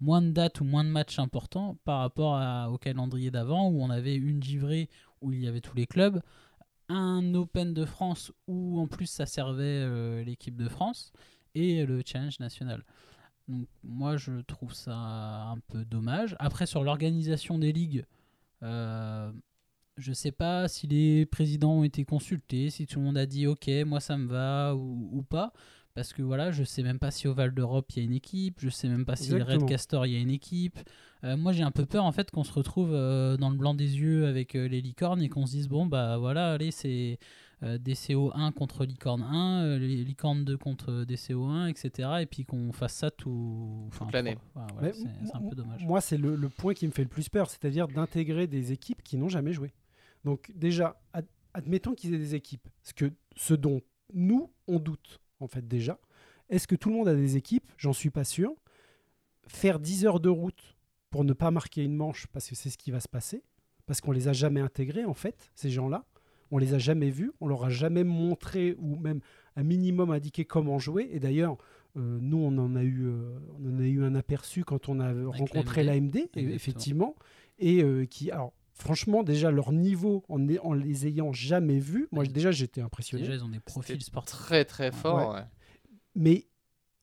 dates 0.00 0.60
ou 0.60 0.64
moins 0.64 0.84
de 0.84 0.90
matchs 0.90 1.18
importants 1.18 1.76
par 1.84 2.00
rapport 2.00 2.70
au 2.72 2.78
calendrier 2.78 3.30
d'avant 3.30 3.68
où 3.68 3.82
on 3.82 3.90
avait 3.90 4.16
une 4.16 4.42
givrée 4.42 4.88
où 5.20 5.32
il 5.32 5.40
y 5.40 5.46
avait 5.46 5.60
tous 5.60 5.76
les 5.76 5.86
clubs, 5.86 6.20
un 6.88 7.34
Open 7.34 7.74
de 7.74 7.84
France 7.84 8.32
où 8.46 8.78
en 8.80 8.86
plus 8.86 9.06
ça 9.06 9.26
servait 9.26 9.64
euh, 9.64 10.22
l'équipe 10.24 10.56
de 10.56 10.68
France 10.68 11.12
et 11.54 11.84
le 11.84 12.02
Challenge 12.04 12.38
national. 12.40 12.84
Donc 13.48 13.68
moi 13.82 14.16
je 14.16 14.40
trouve 14.42 14.74
ça 14.74 14.94
un 14.94 15.58
peu 15.68 15.84
dommage. 15.84 16.36
Après 16.38 16.66
sur 16.66 16.84
l'organisation 16.84 17.58
des 17.58 17.72
ligues, 17.72 18.04
euh, 18.62 19.32
je 19.96 20.12
sais 20.12 20.32
pas 20.32 20.68
si 20.68 20.86
les 20.86 21.26
présidents 21.26 21.72
ont 21.72 21.84
été 21.84 22.04
consultés, 22.04 22.70
si 22.70 22.86
tout 22.86 22.98
le 22.98 23.04
monde 23.04 23.18
a 23.18 23.26
dit 23.26 23.46
ok, 23.46 23.68
moi 23.86 24.00
ça 24.00 24.16
me 24.16 24.26
va 24.26 24.74
ou, 24.74 25.08
ou 25.12 25.22
pas. 25.22 25.52
Parce 25.94 26.12
que 26.14 26.22
voilà, 26.22 26.50
je 26.52 26.64
sais 26.64 26.82
même 26.82 26.98
pas 26.98 27.10
si 27.10 27.28
au 27.28 27.34
Val 27.34 27.52
d'Europe 27.52 27.86
il 27.92 27.98
y 27.98 28.00
a 28.02 28.04
une 28.04 28.14
équipe, 28.14 28.60
je 28.60 28.70
sais 28.70 28.88
même 28.88 29.04
pas 29.04 29.14
si 29.16 29.30
le 29.30 29.36
Red 29.36 29.42
Exactement. 29.42 29.66
Castor 29.68 30.06
il 30.06 30.12
y 30.12 30.16
a 30.16 30.20
une 30.20 30.30
équipe. 30.30 30.78
Euh, 31.24 31.36
moi 31.36 31.52
j'ai 31.52 31.62
un 31.62 31.70
peu 31.70 31.84
peur 31.86 32.04
en 32.04 32.12
fait 32.12 32.30
qu'on 32.30 32.44
se 32.44 32.52
retrouve 32.52 32.92
euh, 32.94 33.36
dans 33.36 33.50
le 33.50 33.56
blanc 33.56 33.74
des 33.74 33.98
yeux 33.98 34.26
avec 34.26 34.54
euh, 34.54 34.66
les 34.68 34.80
licornes 34.80 35.20
et 35.22 35.28
qu'on 35.28 35.44
se 35.46 35.52
dise 35.52 35.68
bon 35.68 35.84
bah 35.86 36.16
voilà, 36.16 36.52
allez, 36.52 36.70
c'est 36.70 37.18
euh, 37.62 37.78
DCO1 37.78 38.52
contre 38.52 38.84
licorne 38.86 39.22
1, 39.22 39.62
euh, 39.64 39.78
les 39.78 40.02
licorne 40.02 40.44
2 40.44 40.56
contre 40.56 41.04
DCO1, 41.04 41.68
etc. 41.68 42.08
Et 42.22 42.26
puis 42.26 42.44
qu'on 42.44 42.72
fasse 42.72 42.94
ça 42.94 43.10
tout. 43.12 43.84
enfin, 43.88 44.06
Toute 44.06 44.14
l'année. 44.14 44.36
Voilà, 44.54 44.92
c'est 44.92 45.06
c'est 45.26 45.36
un 45.36 45.42
peu 45.42 45.54
dommage. 45.54 45.84
Moi, 45.84 46.00
c'est 46.00 46.16
le, 46.16 46.34
le 46.34 46.48
point 46.48 46.74
qui 46.74 46.86
me 46.88 46.92
fait 46.92 47.04
le 47.04 47.08
plus 47.08 47.28
peur, 47.28 47.48
c'est-à-dire 47.50 47.86
d'intégrer 47.86 48.48
des 48.48 48.72
équipes 48.72 49.02
qui 49.04 49.16
n'ont 49.16 49.28
jamais 49.28 49.52
joué. 49.52 49.72
Donc 50.24 50.50
déjà, 50.56 51.00
ad- 51.12 51.28
admettons 51.54 51.94
qu'ils 51.94 52.14
aient 52.14 52.18
des 52.18 52.34
équipes, 52.34 52.66
ce, 52.82 52.94
que, 52.94 53.12
ce 53.36 53.54
dont 53.54 53.80
nous, 54.12 54.50
on 54.66 54.80
doute, 54.80 55.20
en 55.42 55.48
fait, 55.48 55.66
déjà. 55.66 55.98
Est-ce 56.48 56.66
que 56.66 56.74
tout 56.74 56.90
le 56.90 56.96
monde 56.96 57.08
a 57.08 57.14
des 57.14 57.36
équipes? 57.36 57.70
J'en 57.78 57.92
suis 57.92 58.10
pas 58.10 58.24
sûr. 58.24 58.54
Faire 59.46 59.78
10 59.78 60.06
heures 60.06 60.20
de 60.20 60.28
route 60.28 60.76
pour 61.10 61.24
ne 61.24 61.32
pas 61.32 61.50
marquer 61.50 61.84
une 61.84 61.94
manche, 61.94 62.26
parce 62.28 62.48
que 62.48 62.54
c'est 62.54 62.70
ce 62.70 62.78
qui 62.78 62.90
va 62.90 63.00
se 63.00 63.08
passer, 63.08 63.42
parce 63.86 64.00
qu'on 64.00 64.12
les 64.12 64.28
a 64.28 64.32
jamais 64.32 64.60
intégrés, 64.60 65.04
en 65.04 65.14
fait, 65.14 65.50
ces 65.54 65.70
gens-là. 65.70 66.04
On 66.50 66.58
les 66.58 66.74
a 66.74 66.78
jamais 66.78 67.10
vus, 67.10 67.32
on 67.40 67.48
leur 67.48 67.64
a 67.64 67.70
jamais 67.70 68.04
montré 68.04 68.76
ou 68.78 68.96
même 68.96 69.20
un 69.56 69.62
minimum 69.62 70.10
indiqué 70.10 70.44
comment 70.44 70.78
jouer. 70.78 71.08
Et 71.10 71.18
d'ailleurs, 71.18 71.56
euh, 71.96 72.18
nous, 72.20 72.38
on 72.38 72.56
en, 72.58 72.76
a 72.76 72.82
eu, 72.82 73.06
euh, 73.06 73.38
on 73.58 73.74
en 73.74 73.78
a 73.78 73.84
eu 73.86 74.04
un 74.04 74.14
aperçu 74.14 74.64
quand 74.64 74.88
on 74.88 75.00
a 75.00 75.12
rencontré 75.26 75.82
l'AMD. 75.82 76.28
effectivement. 76.34 77.14
Et 77.58 77.82
euh, 77.82 78.04
qui, 78.04 78.30
alors, 78.30 78.52
franchement, 78.82 79.22
déjà, 79.22 79.50
leur 79.50 79.72
niveau, 79.72 80.24
en, 80.28 80.48
est- 80.48 80.58
en 80.58 80.72
les 80.74 81.06
ayant 81.06 81.32
jamais 81.32 81.78
vus, 81.78 82.08
moi, 82.12 82.24
Ouais. 82.24 82.28
déjà, 82.28 82.50
j'étais 82.50 82.80
impressionné. 82.82 83.22
Déjà 83.22 83.34
ils 83.36 83.44
ont 83.44 83.48
des 83.48 83.60
profils 83.60 84.02
sportifs. 84.02 84.38
Très 84.38 84.64
très 84.64 84.92
fort. 84.92 85.30
Ouais. 85.30 85.34
ouais. 85.36 85.46
Mais 86.14 86.46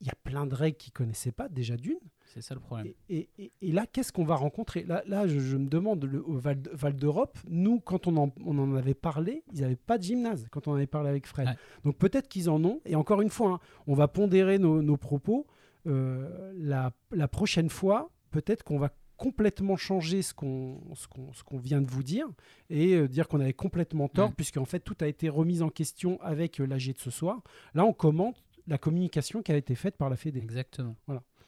il 0.01 0.07
y 0.07 0.09
a 0.09 0.15
plein 0.23 0.45
de 0.45 0.55
règles 0.55 0.77
qu'ils 0.77 0.93
connaissaient 0.93 1.31
pas, 1.33 1.49
déjà 1.49 1.75
d'une. 1.75 1.97
C'est 2.25 2.41
ça 2.41 2.53
le 2.53 2.59
problème. 2.61 2.87
Et, 3.09 3.17
et- 3.17 3.29
et- 3.39 3.51
et 3.61 3.71
là, 3.71 3.85
qu'est-ce 3.91 4.13
qu'on 4.13 4.23
va 4.23 4.35
rencontrer? 4.35 4.83
Là, 4.83 5.01
là 5.07 5.25
je, 5.27 5.39
je 5.39 5.57
me 5.57 5.67
demande, 5.67 6.05
le, 6.05 6.23
au 6.23 6.37
Val, 6.37 6.61
Val 6.73 6.95
d'Europe, 6.95 7.37
nous, 7.49 7.79
quand 7.79 8.05
on 8.07 8.15
en, 8.17 8.31
on 8.45 8.57
en 8.59 8.75
avait 8.75 8.93
parlé, 8.93 9.43
ils 9.51 9.61
n'avaient 9.61 9.75
pas 9.75 9.97
de 9.97 10.03
gymnase, 10.03 10.45
quand 10.51 10.67
on 10.67 10.73
avait 10.75 10.85
parlé 10.87 11.09
avec 11.09 11.25
Fred. 11.25 11.47
Ouais. 11.47 11.55
Donc 11.85 11.97
peut-être 11.97 12.27
qu'ils 12.29 12.49
en 12.49 12.63
ont. 12.63 12.81
Et 12.85 12.95
encore 12.95 13.21
une 13.21 13.31
fois, 13.31 13.53
hein, 13.53 13.59
on 13.87 13.93
va 13.95 14.07
pondérer 14.07 14.59
nos, 14.59 14.81
nos 14.83 14.95
propos. 14.97 15.47
Euh, 15.87 16.53
la, 16.55 16.91
la 17.11 17.27
prochaine 17.27 17.69
fois, 17.69 18.11
peut-être 18.31 18.63
qu'on 18.63 18.77
va 18.77 18.89
complètement 19.19 19.75
changer 19.77 20.21
ce 20.21 20.33
qu'on 20.33 20.79
ce 20.95 21.07
qu'on 21.07 21.33
ce 21.33 21.43
qu'on 21.43 21.57
vient 21.59 21.81
de 21.81 21.91
vous 21.91 22.03
dire 22.03 22.25
et 22.69 22.93
euh, 22.95 23.07
dire 23.07 23.27
qu'on 23.27 23.41
avait 23.41 23.53
complètement 23.53 24.07
tort 24.07 24.29
Mm. 24.29 24.33
puisqu'en 24.33 24.65
fait 24.65 24.79
tout 24.79 24.95
a 25.01 25.07
été 25.07 25.27
remis 25.29 25.61
en 25.61 25.69
question 25.69 26.17
avec 26.21 26.59
euh, 26.59 26.65
l'AG 26.65 26.93
de 26.93 26.99
ce 26.99 27.11
soir. 27.11 27.41
Là 27.75 27.83
on 27.85 27.93
commente 27.93 28.37
la 28.67 28.77
communication 28.77 29.41
qui 29.41 29.51
a 29.51 29.57
été 29.57 29.75
faite 29.75 29.97
par 29.97 30.09
la 30.09 30.15
Fédé. 30.15 30.39
Exactement. 30.39 30.95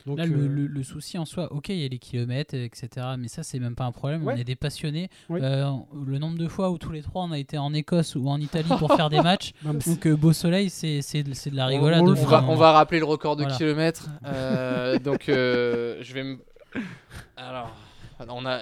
Donc, 0.07 0.17
Là, 0.17 0.25
le, 0.25 0.35
euh, 0.35 0.47
le- 0.47 0.65
le 0.65 0.81
souci 0.83 1.19
en 1.19 1.25
soi, 1.25 1.53
ok, 1.53 1.69
il 1.69 1.77
y 1.77 1.85
a 1.85 1.87
les 1.87 1.99
kilomètres, 1.99 2.55
etc. 2.55 2.89
Mais 3.19 3.27
ça, 3.27 3.43
c'est 3.43 3.59
même 3.59 3.75
pas 3.75 3.83
un 3.85 3.91
problème. 3.91 4.23
Ouais. 4.23 4.33
On 4.33 4.35
est 4.35 4.43
des 4.43 4.55
passionnés. 4.55 5.09
Oui. 5.29 5.39
Euh, 5.43 5.69
le 6.07 6.17
nombre 6.17 6.39
de 6.39 6.47
fois 6.47 6.71
où 6.71 6.79
tous 6.79 6.91
les 6.91 7.03
trois, 7.03 7.21
on 7.23 7.31
a 7.31 7.37
été 7.37 7.59
en 7.59 7.71
Écosse 7.71 8.15
ou 8.15 8.27
en 8.27 8.39
Italie 8.41 8.71
pour 8.79 8.91
faire 8.95 9.09
des 9.11 9.21
matchs. 9.31 9.51
non, 9.63 9.75
Donc, 9.75 10.07
euh, 10.07 10.15
beau 10.17 10.33
soleil, 10.33 10.71
c'est 10.71 11.03
c'est 11.03 11.21
de, 11.21 11.33
c'est 11.33 11.51
de 11.51 11.55
la 11.55 11.67
rigolade. 11.67 12.01
on 12.01 12.07
On 12.09 12.13
va, 12.15 12.43
on 12.49 12.55
va 12.55 12.71
rappeler 12.71 12.97
le 12.97 13.05
record 13.05 13.35
de 13.35 13.43
Voilà. 13.43 13.55
kilomètres. 13.55 14.09
Euh, 14.25 14.97
donc, 14.97 15.29
euh, 15.29 15.99
je 16.01 16.13
vais 16.15 16.23
me. 16.23 16.39
Alors, 17.37 17.75
on 18.27 18.45
a. 18.45 18.59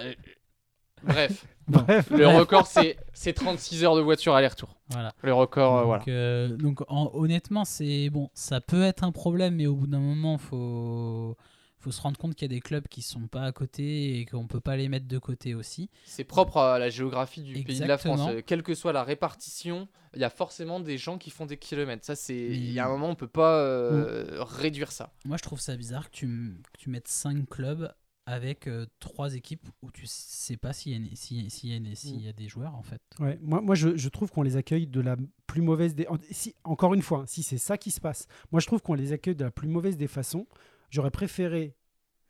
Bref, 1.02 1.46
Bref, 1.68 2.10
le 2.10 2.26
record, 2.28 2.66
c'est 2.66 2.96
c'est 3.12 3.32
36 3.32 3.84
heures 3.84 3.96
de 3.96 4.00
voiture 4.02 4.34
aller-retour. 4.34 4.76
Voilà. 4.90 5.14
Le 5.22 5.32
record, 5.32 5.76
euh, 5.76 5.80
donc, 5.80 5.86
voilà. 5.86 6.04
euh, 6.08 6.48
donc, 6.56 6.80
en- 6.88 7.10
honnêtement, 7.14 7.64
c'est 7.64 8.10
bon. 8.10 8.28
Ça 8.34 8.60
peut 8.60 8.82
être 8.82 9.02
un 9.04 9.12
problème, 9.12 9.54
mais 9.56 9.66
au 9.66 9.74
bout 9.76 9.86
d'un 9.86 10.00
moment, 10.00 10.36
faut 10.36 11.36
faut 11.80 11.90
se 11.90 12.00
rendre 12.00 12.18
compte 12.18 12.34
qu'il 12.34 12.44
y 12.50 12.50
a 12.52 12.54
des 12.54 12.60
clubs 12.60 12.86
qui 12.88 13.02
sont 13.02 13.26
pas 13.26 13.42
à 13.44 13.52
côté 13.52 14.18
et 14.20 14.26
qu'on 14.26 14.46
peut 14.46 14.60
pas 14.60 14.76
les 14.76 14.88
mettre 14.88 15.06
de 15.08 15.18
côté 15.18 15.54
aussi. 15.54 15.88
C'est 16.04 16.24
propre 16.24 16.58
à 16.58 16.78
la 16.78 16.90
géographie 16.90 17.42
du 17.42 17.54
pays 17.64 17.80
de 17.80 17.84
la 17.86 17.98
France. 17.98 18.20
Euh, 18.30 18.42
Quelle 18.46 18.62
que 18.62 18.74
soit 18.74 18.92
la 18.92 19.02
répartition, 19.02 19.88
il 20.14 20.20
y 20.20 20.24
a 20.24 20.30
forcément 20.30 20.78
des 20.80 20.98
gens 20.98 21.16
qui 21.18 21.30
font 21.30 21.46
des 21.46 21.56
kilomètres. 21.56 22.04
Ça, 22.04 22.14
c'est. 22.16 22.34
Mais- 22.34 22.56
Il 22.56 22.72
y 22.72 22.78
a 22.78 22.86
un 22.86 22.88
moment, 22.90 23.08
on 23.08 23.14
peut 23.14 23.26
pas 23.28 23.56
euh, 23.60 24.42
réduire 24.44 24.92
ça. 24.92 25.12
Moi, 25.24 25.36
je 25.36 25.42
trouve 25.42 25.60
ça 25.60 25.76
bizarre 25.76 26.10
que 26.10 26.16
tu, 26.16 26.24
m- 26.26 26.58
que 26.72 26.78
tu 26.80 26.90
mettes 26.90 27.08
5 27.08 27.48
clubs 27.48 27.92
avec 28.26 28.68
euh, 28.68 28.86
trois 29.00 29.34
équipes 29.34 29.66
où 29.82 29.90
tu 29.90 30.04
sais 30.06 30.56
pas 30.56 30.72
s'il 30.72 30.92
y, 30.92 30.94
a 31.12 31.16
s'il 31.16 31.38
y, 31.70 31.72
a 31.72 31.76
une- 31.76 31.94
s'il 31.96 32.20
y 32.20 32.28
a 32.28 32.32
des 32.32 32.46
joueurs 32.46 32.74
en 32.76 32.82
fait. 32.82 33.00
Ouais, 33.18 33.38
moi, 33.42 33.60
moi 33.60 33.74
je, 33.74 33.96
je 33.96 34.08
trouve 34.08 34.30
qu'on 34.30 34.42
les 34.42 34.56
accueille 34.56 34.86
de 34.86 35.00
la 35.00 35.16
plus 35.46 35.62
mauvaise 35.62 35.94
des. 35.96 36.06
Si, 36.30 36.54
encore 36.62 36.94
une 36.94 37.02
fois, 37.02 37.20
hein, 37.20 37.24
si 37.26 37.42
c'est 37.42 37.58
ça 37.58 37.76
qui 37.78 37.90
se 37.90 38.00
passe, 38.00 38.28
moi 38.52 38.60
je 38.60 38.66
trouve 38.66 38.82
qu'on 38.82 38.94
les 38.94 39.12
accueille 39.12 39.34
de 39.34 39.44
la 39.44 39.50
plus 39.50 39.66
mauvaise 39.68 39.96
des 39.96 40.06
façons. 40.06 40.46
J'aurais 40.90 41.10
préféré 41.10 41.74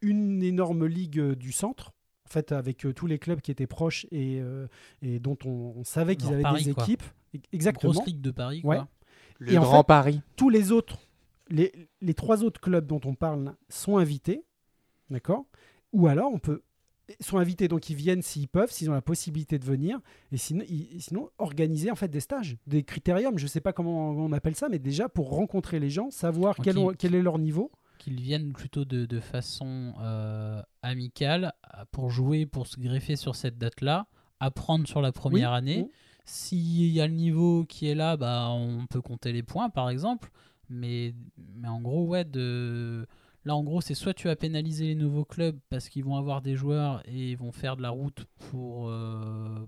une 0.02 0.42
énorme 0.42 0.86
ligue 0.86 1.18
euh, 1.18 1.34
du 1.34 1.52
centre, 1.52 1.92
en 2.26 2.30
fait, 2.30 2.52
avec 2.52 2.86
euh, 2.86 2.92
tous 2.92 3.06
les 3.06 3.18
clubs 3.18 3.40
qui 3.40 3.50
étaient 3.50 3.66
proches 3.66 4.06
et, 4.10 4.38
euh, 4.40 4.66
et 5.02 5.18
dont 5.18 5.36
on, 5.44 5.74
on 5.76 5.84
savait 5.84 6.16
qu'ils 6.16 6.32
avaient 6.32 6.42
Paris, 6.42 6.64
des 6.64 6.74
quoi. 6.74 6.84
équipes. 6.84 7.02
E- 7.34 7.38
Exactement. 7.52 7.92
Grosse 7.92 8.06
ligue 8.06 8.20
de 8.20 8.30
Paris 8.30 8.60
Ouais. 8.64 8.76
quoi. 8.76 8.88
Le 9.38 9.52
Et 9.52 9.58
en 9.58 9.62
Grand 9.62 9.78
fait- 9.82 9.86
Paris. 9.86 10.20
Tous 10.36 10.50
les 10.50 10.72
autres, 10.72 10.98
les, 11.48 11.72
les 12.00 12.14
trois 12.14 12.44
autres 12.44 12.60
clubs 12.60 12.86
dont 12.86 13.00
on 13.04 13.14
parle 13.14 13.54
sont 13.68 13.96
invités, 13.96 14.44
d'accord? 15.10 15.46
Ou 15.92 16.06
alors 16.06 16.30
on 16.32 16.38
peut 16.38 16.62
sont 17.18 17.38
invités, 17.38 17.66
donc 17.66 17.90
ils 17.90 17.96
viennent 17.96 18.22
s'ils 18.22 18.46
peuvent, 18.46 18.70
s'ils 18.70 18.88
ont 18.88 18.92
la 18.92 19.02
possibilité 19.02 19.58
de 19.58 19.64
venir, 19.64 19.98
et 20.30 20.36
sinon, 20.36 20.64
ils- 20.68 21.02
sinon 21.02 21.28
organiser 21.38 21.90
en 21.90 21.96
fait 21.96 22.06
des 22.06 22.20
stages, 22.20 22.56
des 22.68 22.84
critériums, 22.84 23.36
je 23.36 23.42
ne 23.44 23.48
sais 23.48 23.60
pas 23.60 23.72
comment 23.72 24.10
on 24.10 24.30
appelle 24.32 24.54
ça, 24.54 24.68
mais 24.68 24.78
déjà 24.78 25.08
pour 25.08 25.30
rencontrer 25.30 25.80
les 25.80 25.90
gens, 25.90 26.12
savoir 26.12 26.54
quel 26.62 27.14
est 27.16 27.22
leur 27.22 27.38
niveau. 27.40 27.72
Qu'ils 28.00 28.20
viennent 28.20 28.52
plutôt 28.54 28.84
de, 28.86 29.04
de 29.04 29.20
façon 29.20 29.92
euh, 30.00 30.62
amicale 30.82 31.52
euh, 31.76 31.84
pour 31.92 32.10
jouer, 32.10 32.46
pour 32.46 32.66
se 32.66 32.80
greffer 32.80 33.14
sur 33.14 33.36
cette 33.36 33.58
date-là, 33.58 34.06
apprendre 34.40 34.88
sur 34.88 35.02
la 35.02 35.12
première 35.12 35.50
Oui, 35.50 35.56
année. 35.58 35.82
oui. 35.86 35.90
S'il 36.24 36.86
y 36.86 37.00
a 37.00 37.06
le 37.06 37.12
niveau 37.14 37.64
qui 37.64 37.88
est 37.88 37.94
là, 37.94 38.16
bah, 38.16 38.48
on 38.50 38.86
peut 38.86 39.02
compter 39.02 39.32
les 39.32 39.42
points 39.42 39.68
par 39.68 39.90
exemple. 39.90 40.30
Mais, 40.70 41.14
mais 41.56 41.68
en 41.68 41.80
gros, 41.80 42.06
ouais, 42.06 42.24
de... 42.24 43.06
là 43.44 43.54
en 43.56 43.62
gros, 43.64 43.80
c'est 43.80 43.94
soit 43.94 44.14
tu 44.14 44.28
vas 44.28 44.36
pénaliser 44.36 44.86
les 44.86 44.94
nouveaux 44.94 45.24
clubs 45.24 45.58
parce 45.68 45.88
qu'ils 45.88 46.04
vont 46.04 46.16
avoir 46.16 46.40
des 46.40 46.56
joueurs 46.56 47.02
et 47.06 47.32
ils 47.32 47.36
vont 47.36 47.52
faire 47.52 47.76
de 47.76 47.82
la 47.82 47.90
route 47.90 48.24
pour 48.50 48.88
euh, 48.88 49.66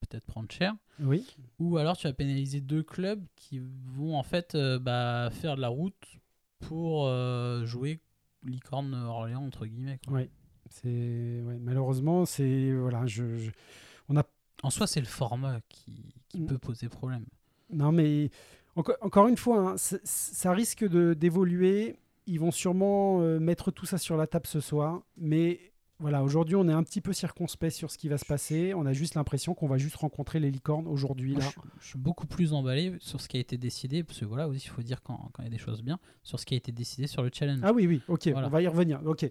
peut-être 0.00 0.26
prendre 0.26 0.50
cher. 0.50 0.74
Oui, 1.00 1.24
Ou 1.60 1.78
alors 1.78 1.96
tu 1.96 2.06
vas 2.08 2.12
pénaliser 2.12 2.60
deux 2.60 2.82
clubs 2.82 3.24
qui 3.36 3.60
vont 3.96 4.18
en 4.18 4.22
fait 4.22 4.54
euh, 4.54 4.78
bah, 4.78 5.30
faire 5.32 5.56
de 5.56 5.60
la 5.62 5.68
route 5.68 5.94
pour 6.68 7.06
euh, 7.06 7.64
jouer 7.64 8.00
licorne 8.44 8.94
Orléans 8.94 9.44
entre 9.44 9.66
guillemets. 9.66 9.98
quoi. 10.06 10.18
oui. 10.18 10.30
C'est 10.70 11.42
ouais, 11.46 11.58
malheureusement 11.60 12.24
c'est 12.24 12.72
voilà, 12.72 13.06
je, 13.06 13.36
je- 13.36 13.50
on 14.08 14.16
a 14.16 14.24
En 14.62 14.70
soi, 14.70 14.86
c'est 14.86 15.00
le 15.00 15.06
format 15.06 15.60
qui, 15.68 16.14
qui 16.28 16.40
Mm. 16.40 16.46
peut 16.46 16.58
poser 16.58 16.88
problème. 16.88 17.26
Non, 17.70 17.92
mais 17.92 18.30
encore, 18.76 18.96
encore 19.02 19.28
une 19.28 19.36
fois, 19.36 19.72
hein, 19.72 19.74
ça 19.76 20.52
risque 20.52 20.84
de- 20.88 21.12
d'évoluer. 21.14 21.96
Ils 22.26 22.40
vont 22.40 22.50
sûrement 22.50 23.20
euh, 23.20 23.38
mettre 23.38 23.70
tout 23.70 23.84
ça 23.84 23.98
sur 23.98 24.16
la 24.16 24.26
table 24.26 24.46
ce 24.46 24.60
soir. 24.60 25.02
Mais 25.18 25.60
voilà, 26.00 26.22
aujourd'hui, 26.24 26.56
on 26.56 26.68
est 26.68 26.72
un 26.72 26.82
petit 26.82 27.00
peu 27.00 27.12
circonspect 27.12 27.72
sur 27.74 27.90
ce 27.90 27.98
qui 27.98 28.08
va 28.08 28.18
se 28.18 28.24
passer. 28.24 28.74
On 28.74 28.84
a 28.84 28.92
juste 28.92 29.14
l'impression 29.14 29.54
qu'on 29.54 29.68
va 29.68 29.78
juste 29.78 29.96
rencontrer 29.96 30.40
les 30.40 30.50
licornes 30.50 30.86
aujourd'hui. 30.88 31.34
Là. 31.34 31.40
je, 31.40 31.60
je 31.80 31.86
suis 31.90 31.98
beaucoup 31.98 32.26
plus 32.26 32.52
emballé 32.52 32.94
sur 32.98 33.20
ce 33.20 33.28
qui 33.28 33.36
a 33.36 33.40
été 33.40 33.56
décidé, 33.56 34.02
parce 34.02 34.18
que 34.20 34.24
voilà, 34.24 34.48
aussi, 34.48 34.66
il 34.66 34.70
faut 34.70 34.82
dire 34.82 35.02
quand 35.02 35.30
quand 35.32 35.42
il 35.42 35.46
y 35.46 35.48
a 35.48 35.50
des 35.50 35.58
choses 35.58 35.82
bien, 35.82 35.98
sur 36.22 36.40
ce 36.40 36.46
qui 36.46 36.54
a 36.54 36.56
été 36.56 36.72
décidé 36.72 37.06
sur 37.06 37.22
le 37.22 37.30
challenge. 37.32 37.60
Ah 37.62 37.72
oui, 37.72 37.86
oui, 37.86 38.02
ok, 38.08 38.28
Voilà. 38.32 38.48
on 38.48 38.50
va 38.50 38.60
y 38.62 38.66
revenir. 38.66 39.00
Ok. 39.06 39.30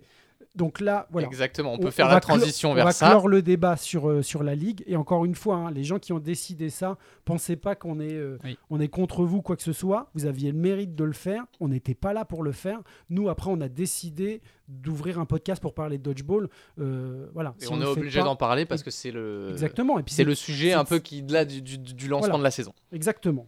Donc 0.56 0.80
là, 0.80 1.08
voilà. 1.12 1.28
Exactement, 1.28 1.74
on 1.74 1.78
peut 1.78 1.88
On- 1.88 1.92
faire 1.92 2.06
on 2.06 2.10
la 2.10 2.14
va 2.16 2.20
clore- 2.22 2.38
transition 2.40 2.72
on 2.72 2.74
vers 2.74 2.86
va 2.86 2.92
ça. 2.92 3.10
clore 3.10 3.28
le 3.28 3.42
débat 3.42 3.78
sur, 3.78 4.10
euh, 4.10 4.22
sur 4.22 4.44
la 4.44 4.56
Ligue. 4.56 4.84
Et 4.88 4.96
encore 4.96 5.26
une 5.26 5.36
fois, 5.36 5.56
hein, 5.56 5.72
les 5.72 5.84
gens 5.84 6.00
qui 6.00 6.14
ont 6.14 6.20
décidé 6.20 6.70
ça, 6.70 6.98
pensez 7.26 7.56
pas 7.56 7.76
qu'on 7.76 8.00
est, 8.00 8.14
euh, 8.14 8.38
Oui. 8.44 8.58
on 8.70 8.80
est 8.80 8.88
contre 8.88 9.24
vous, 9.26 9.42
quoi 9.42 9.56
que 9.56 9.62
ce 9.64 9.74
soit. 9.74 10.10
Vous 10.14 10.26
aviez 10.26 10.52
le 10.52 10.58
mérite 10.58 10.96
de 10.96 11.04
le 11.04 11.14
faire. 11.14 11.44
On 11.60 11.68
n'était 11.70 11.96
pas 11.96 12.14
là 12.14 12.26
pour 12.26 12.44
le 12.44 12.52
faire. 12.52 12.80
Nous, 13.10 13.30
après, 13.30 13.50
on 13.52 13.62
a 13.62 13.70
décidé 13.70 14.42
d'ouvrir 14.68 15.20
un 15.20 15.26
podcast 15.26 15.62
pour 15.62 15.74
parler 15.74 15.98
de 15.98 16.04
dodgeball. 16.04 16.50
Euh, 16.80 17.28
voilà. 17.34 17.54
Et 17.62 17.66
Si 17.66 17.72
on, 17.72 17.82
est 17.82 17.86
obligé 17.86 18.20
pas- 18.20 18.26
d'en 18.26 18.36
parler 18.36 18.66
parce 18.66 18.82
que 18.84 18.92
c'est 18.92 19.12
le. 19.12 19.50
Exactement. 19.52 20.00
Et 20.00 20.04
puis 20.04 20.14
C'est 20.14 20.24
le 20.24 20.36
sujet 20.36 20.74
un 20.74 20.86
peu 20.86 21.00
qui 21.00 21.22
là 21.22 21.46
du, 21.46 21.62
du- 21.62 21.78
du 21.78 22.08
lancement 22.08 22.28
Voilà. 22.28 22.38
de 22.40 22.44
la 22.44 22.52
saison. 22.52 22.74
Exactement. 22.92 23.48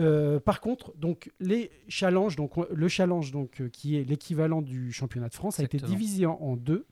Euh, 0.00 0.40
par 0.40 0.60
contre, 0.60 0.96
donc 0.96 1.30
les 1.40 1.70
challenges, 1.88 2.34
donc 2.36 2.56
on- 2.58 2.66
le 2.72 2.88
challenge 2.88 3.30
donc 3.32 3.60
euh, 3.60 3.68
qui 3.68 3.96
est 3.96 4.04
l'équivalent 4.04 4.62
du 4.62 4.92
championnat 4.92 5.28
de 5.28 5.34
France 5.34 5.60
a 5.60 5.62
été 5.64 5.78
divisé 5.78 6.26
en, 6.26 6.32
en 6.40 6.56
deux. 6.56 6.86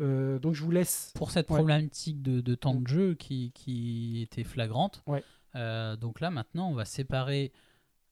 Euh, 0.00 0.38
donc 0.38 0.54
je 0.54 0.62
vous 0.62 0.70
laisse. 0.70 1.12
Pour 1.14 1.30
cette 1.30 1.48
Ouais. 1.50 1.56
problématique 1.56 2.22
de, 2.22 2.40
de 2.40 2.54
temps 2.54 2.74
de 2.74 2.86
jeu 2.88 3.14
qui, 3.14 3.52
qui 3.54 4.20
était 4.22 4.44
flagrante, 4.44 5.02
Ouais. 5.06 5.22
euh, 5.56 5.96
donc 5.96 6.20
là 6.20 6.30
maintenant, 6.30 6.70
on 6.70 6.74
va 6.74 6.84
séparer. 6.84 7.52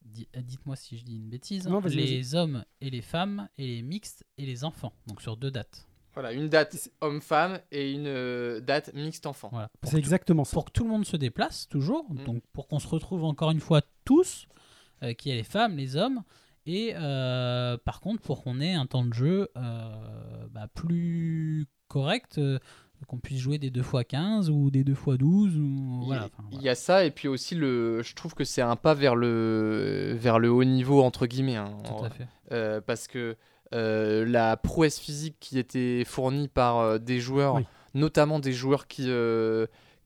di- 0.05 0.28
Dites-moi 0.36 0.76
si 0.76 0.97
je 0.99 1.05
dis 1.05 1.16
une 1.16 1.28
bêtise. 1.28 1.66
Non, 1.66 1.80
vas-y, 1.80 1.97
les 1.97 2.34
hommes 2.34 2.64
et 2.80 2.91
les 2.91 3.03
femmes 3.03 3.49
et 3.59 3.66
les 3.66 3.82
mixtes 3.82 4.24
et 4.36 4.47
les 4.47 4.64
enfants. 4.64 4.93
Donc 5.07 5.20
sur 5.22 5.36
deux 5.36 5.51
dates. 5.51 5.86
Voilà, 6.14 6.32
une 6.32 6.49
date 6.49 6.91
homme-femme 7.01 7.61
et 7.70 7.93
une 7.93 8.61
date 8.61 8.93
mixte 8.93 9.24
enfant. 9.26 9.51
Voilà. 9.53 9.70
C'est 9.84 9.99
exactement 9.99 10.45
ça. 10.45 10.53
pour 10.55 10.64
que 10.64 10.72
tout 10.72 10.82
le 10.84 10.91
monde 10.91 11.05
se 11.05 11.16
déplace 11.16 11.68
toujours, 11.68 12.07
Mm. 12.11 12.24
donc 12.24 12.43
pour 12.53 12.66
qu'on 12.68 12.80
se 12.80 12.89
retrouve 12.89 13.22
encore 13.24 13.51
une 13.53 13.61
fois 13.61 13.82
tous, 14.09 14.46
euh, 15.02 15.12
qu'il 15.12 15.30
y 15.30 15.34
ait 15.34 15.38
les 15.38 15.44
femmes, 15.44 15.76
les 15.76 15.96
hommes, 15.96 16.22
et 16.66 16.92
euh, 16.96 17.76
par 17.84 18.00
contre 18.00 18.22
pour 18.22 18.42
qu'on 18.42 18.59
ait 18.61 18.74
un 18.74 18.86
temps 18.86 19.04
de 19.04 19.12
jeu 19.14 19.48
euh, 19.56 20.46
bah, 20.50 20.66
plus 20.74 21.66
correct, 21.88 22.38
euh, 22.38 22.59
qu'on 23.06 23.18
puisse 23.18 23.38
jouer 23.40 23.59
des 23.59 23.70
2x15 23.70 24.48
ou 24.50 24.70
des 24.70 24.82
2x12 24.84 25.56
ou 25.56 26.00
Il- 26.02 26.06
voilà. 26.06 26.24
enfin, 26.24 26.42
Il 26.52 26.61
y 26.62 26.68
a 26.68 26.74
ça 26.74 27.04
et 27.04 27.11
puis 27.11 27.28
aussi 27.28 27.54
le, 27.54 28.02
je 28.02 28.14
trouve 28.14 28.34
que 28.34 28.44
c'est 28.44 28.61
un 28.62 28.76
pas 28.76 28.94
vers 28.94 29.14
le 29.14 30.16
vers 30.18 30.38
le 30.38 30.50
haut 30.50 30.64
niveau 30.64 31.02
entre 31.02 31.26
guillemets, 31.26 31.56
hein, 31.56 31.76
Tout 31.84 32.04
à 32.04 32.11
fait. 32.11 32.26
Euh, 32.52 32.80
parce 32.80 33.06
que 33.06 33.36
euh, 33.74 34.24
la 34.26 34.56
prouesse 34.56 34.98
physique 34.98 35.36
qui 35.40 35.59
était 35.59 36.02
fournie 36.06 36.48
par 36.48 36.78
euh, 36.78 36.98
des 36.98 37.20
joueurs, 37.20 37.54
Oui. 37.56 37.66
notamment 37.94 38.40
des 38.40 38.52
joueurs 38.52 38.86
qui 38.88 39.04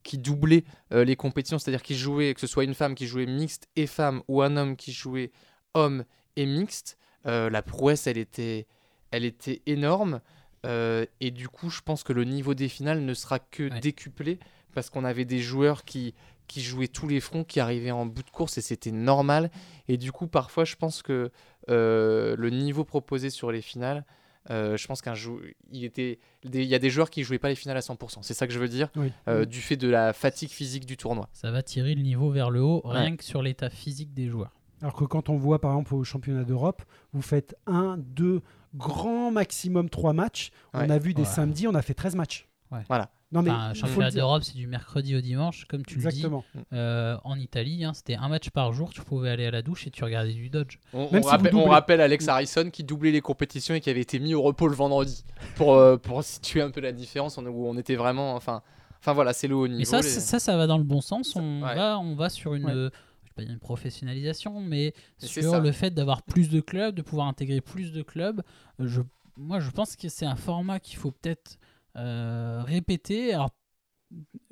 qui 0.02 0.18
doublaient 0.18 0.64
euh, 0.92 1.04
les 1.04 1.16
compétitions, 1.16 1.58
c'est-à-dire 1.58 1.82
qui 1.82 1.96
jouaient, 1.96 2.34
que 2.34 2.40
ce 2.40 2.46
soit 2.46 2.64
une 2.64 2.74
femme 2.74 2.94
qui 2.94 3.06
jouait 3.06 3.26
mixte 3.26 3.68
et 3.76 3.86
femme 3.86 4.22
ou 4.28 4.42
un 4.42 4.56
homme 4.56 4.76
qui 4.76 4.92
jouait 4.92 5.30
homme 5.74 6.04
et 6.36 6.46
mixte, 6.46 6.98
euh, 7.26 7.50
la 7.50 7.62
prouesse 7.62 8.06
elle 8.06 8.18
était 8.18 8.66
elle 9.10 9.24
était 9.24 9.62
énorme. 9.66 10.20
Euh, 10.64 11.04
et 11.20 11.30
du 11.30 11.48
coup, 11.48 11.70
je 11.70 11.80
pense 11.82 12.02
que 12.02 12.12
le 12.12 12.24
niveau 12.24 12.54
des 12.54 12.68
finales 12.68 13.04
ne 13.04 13.14
sera 13.14 13.38
que 13.38 13.64
Ouais. 13.64 13.80
décuplé 13.80 14.38
parce 14.74 14.88
qu'on 14.90 15.04
avait 15.04 15.24
des 15.26 15.40
joueurs 15.40 15.84
qui, 15.84 16.14
qui 16.46 16.62
jouaient 16.62 16.88
tous 16.88 17.08
les 17.08 17.20
fronts, 17.20 17.44
qui 17.44 17.60
arrivaient 17.60 17.90
en 17.90 18.06
bout 18.06 18.22
de 18.22 18.30
course 18.30 18.56
et 18.58 18.62
c'était 18.62 18.92
normal. 18.92 19.50
Et 19.88 19.98
du 19.98 20.12
coup, 20.12 20.28
parfois, 20.28 20.64
je 20.64 20.76
pense 20.76 21.02
que 21.02 21.30
le 21.68 22.48
niveau 22.50 22.84
proposé 22.84 23.28
sur 23.28 23.52
les 23.52 23.60
finales, 23.60 24.04
euh, 24.50 24.76
je 24.76 24.86
pense 24.86 25.02
qu'un 25.02 25.14
jou- 25.14 25.40
il 25.70 25.84
était, 25.84 26.18
des- 26.44 26.62
il 26.62 26.68
y 26.68 26.74
a 26.74 26.78
des 26.78 26.90
joueurs 26.90 27.10
qui 27.10 27.22
jouaient 27.22 27.38
pas 27.38 27.48
les 27.48 27.54
finales 27.54 27.76
à 27.76 27.80
100%. 27.80 28.22
C'est 28.22 28.34
ça 28.34 28.46
que 28.46 28.52
je 28.52 28.58
veux 28.58 28.68
dire, 28.68 28.88
Oui. 28.96 29.12
euh, 29.28 29.44
du 29.44 29.60
fait 29.60 29.76
de 29.76 29.88
la 29.88 30.12
fatigue 30.12 30.50
physique 30.50 30.86
du 30.86 30.96
tournoi. 30.96 31.28
Ça 31.32 31.50
va 31.50 31.62
tirer 31.62 31.94
le 31.94 32.02
niveau 32.02 32.30
vers 32.30 32.50
le 32.50 32.60
haut, 32.62 32.82
Ouais. 32.84 32.98
rien 32.98 33.16
que 33.16 33.24
sur 33.24 33.42
l'état 33.42 33.70
physique 33.70 34.12
des 34.14 34.28
joueurs. 34.28 34.52
Alors 34.80 34.94
que 34.94 35.04
quand 35.04 35.28
on 35.28 35.36
voit 35.36 35.60
par 35.60 35.70
exemple 35.72 35.94
au 35.94 36.02
championnat 36.02 36.42
d'Europe, 36.44 36.82
vous 37.12 37.22
faites 37.22 37.56
un, 37.66 37.96
deux, 37.98 38.40
grand 38.74 39.30
maximum 39.30 39.88
trois 39.90 40.12
matchs. 40.12 40.50
On 40.74 40.88
a 40.90 40.98
vu 40.98 41.14
des 41.14 41.22
Ouais. 41.22 41.28
samedis, 41.28 41.68
on 41.68 41.74
a 41.74 41.82
fait 41.82 41.94
13 41.94 42.16
matchs. 42.16 42.48
Ouais. 42.72 42.80
Voilà. 42.88 43.10
Non 43.32 43.40
mais 43.42 43.50
Enfin, 43.50 43.70
il 43.72 43.80
faut 43.80 43.86
championnat 43.86 44.10
d'Europe, 44.10 44.42
c'est 44.42 44.54
du 44.56 44.66
mercredi 44.66 45.16
au 45.16 45.20
dimanche, 45.22 45.64
comme 45.66 45.84
tu 45.86 45.94
le 45.96 46.00
dis. 46.02 46.06
Exactement. 46.08 46.44
Euh, 46.74 47.16
en 47.24 47.36
Italie, 47.38 47.82
hein, 47.84 47.92
c'était 47.94 48.14
un 48.16 48.28
match 48.28 48.50
par 48.50 48.72
jour, 48.74 48.90
tu 48.92 49.00
pouvais 49.02 49.30
aller 49.30 49.46
à 49.46 49.50
la 49.50 49.62
douche 49.62 49.86
et 49.86 49.90
tu 49.90 50.04
regardais 50.04 50.34
du 50.34 50.50
dodge. 50.50 50.76
On, 50.92 51.10
Même 51.10 51.20
on 51.20 51.22
si 51.22 51.28
rappelle, 51.30 51.54
on 51.54 51.64
rappelle 51.64 52.00
Alex 52.02 52.28
Harrison 52.28 52.68
qui 52.70 52.84
doublait 52.84 53.10
les 53.10 53.22
compétitions 53.22 53.74
et 53.74 53.80
qui 53.80 53.88
avait 53.88 54.02
été 54.02 54.18
mis 54.18 54.34
au 54.34 54.42
repos 54.42 54.68
le 54.68 54.74
vendredi 54.74 55.24
pour, 55.56 55.74
euh, 55.74 55.96
pour 55.96 56.22
situer 56.24 56.60
un 56.60 56.70
peu 56.70 56.80
la 56.82 56.92
différence 56.92 57.38
on- 57.38 57.46
où 57.46 57.66
on 57.66 57.78
était 57.78 57.96
vraiment. 57.96 58.34
Enfin, 58.34 58.62
enfin 59.00 59.14
voilà, 59.14 59.32
c'est 59.32 59.48
le 59.48 59.54
haut 59.54 59.66
niveau. 59.66 59.78
Mais 59.78 59.84
ça, 59.86 59.98
les- 60.02 60.08
ça, 60.08 60.38
ça, 60.38 60.56
va 60.58 60.66
dans 60.66 60.78
le 60.78 60.84
bon 60.84 61.00
sens. 61.00 61.34
On, 61.34 61.62
ouais. 61.62 61.74
va, 61.74 61.98
on 61.98 62.14
va 62.14 62.28
sur 62.28 62.52
une, 62.54 62.66
Ouais. 62.66 62.90
pas 63.34 63.42
une 63.44 63.58
professionnalisation, 63.58 64.60
mais 64.60 64.92
Mais 65.22 65.28
sur 65.28 65.58
le 65.60 65.72
fait 65.72 65.90
d'avoir 65.92 66.22
plus 66.22 66.50
de 66.50 66.60
clubs, 66.60 66.94
de 66.94 67.00
pouvoir 67.02 67.28
intégrer 67.28 67.60
plus 67.62 67.92
de 67.92 68.02
clubs. 68.02 68.42
Euh, 68.80 68.86
Je, 68.86 69.00
moi, 69.38 69.58
je 69.60 69.70
pense 69.70 69.96
que 69.96 70.10
c'est 70.10 70.26
un 70.26 70.36
format 70.36 70.80
qu'il 70.80 70.98
faut 70.98 71.12
peut-être 71.12 71.56
euh, 71.96 72.62
répéter. 72.64 73.32
Alors, 73.34 73.50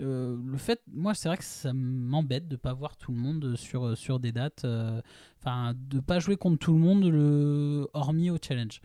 euh, 0.00 0.38
le 0.44 0.56
fait, 0.58 0.82
moi, 0.90 1.14
c'est 1.14 1.28
vrai 1.28 1.36
que 1.38 1.44
ça 1.44 1.72
m'embête 1.74 2.48
de 2.48 2.56
pas 2.56 2.72
voir 2.72 2.96
tout 2.96 3.12
le 3.12 3.18
monde 3.18 3.56
sur, 3.56 3.96
sur 3.96 4.20
des 4.20 4.32
dates. 4.32 4.64
euh, 4.64 5.00
Enfin, 5.40 5.74
de 5.76 6.00
pas 6.00 6.18
jouer 6.18 6.36
contre 6.36 6.58
tout 6.58 6.72
le 6.74 6.78
monde, 6.78 7.04
le, 7.04 7.88
hormis 7.94 8.30
au 8.30 8.36
challenge. 8.42 8.80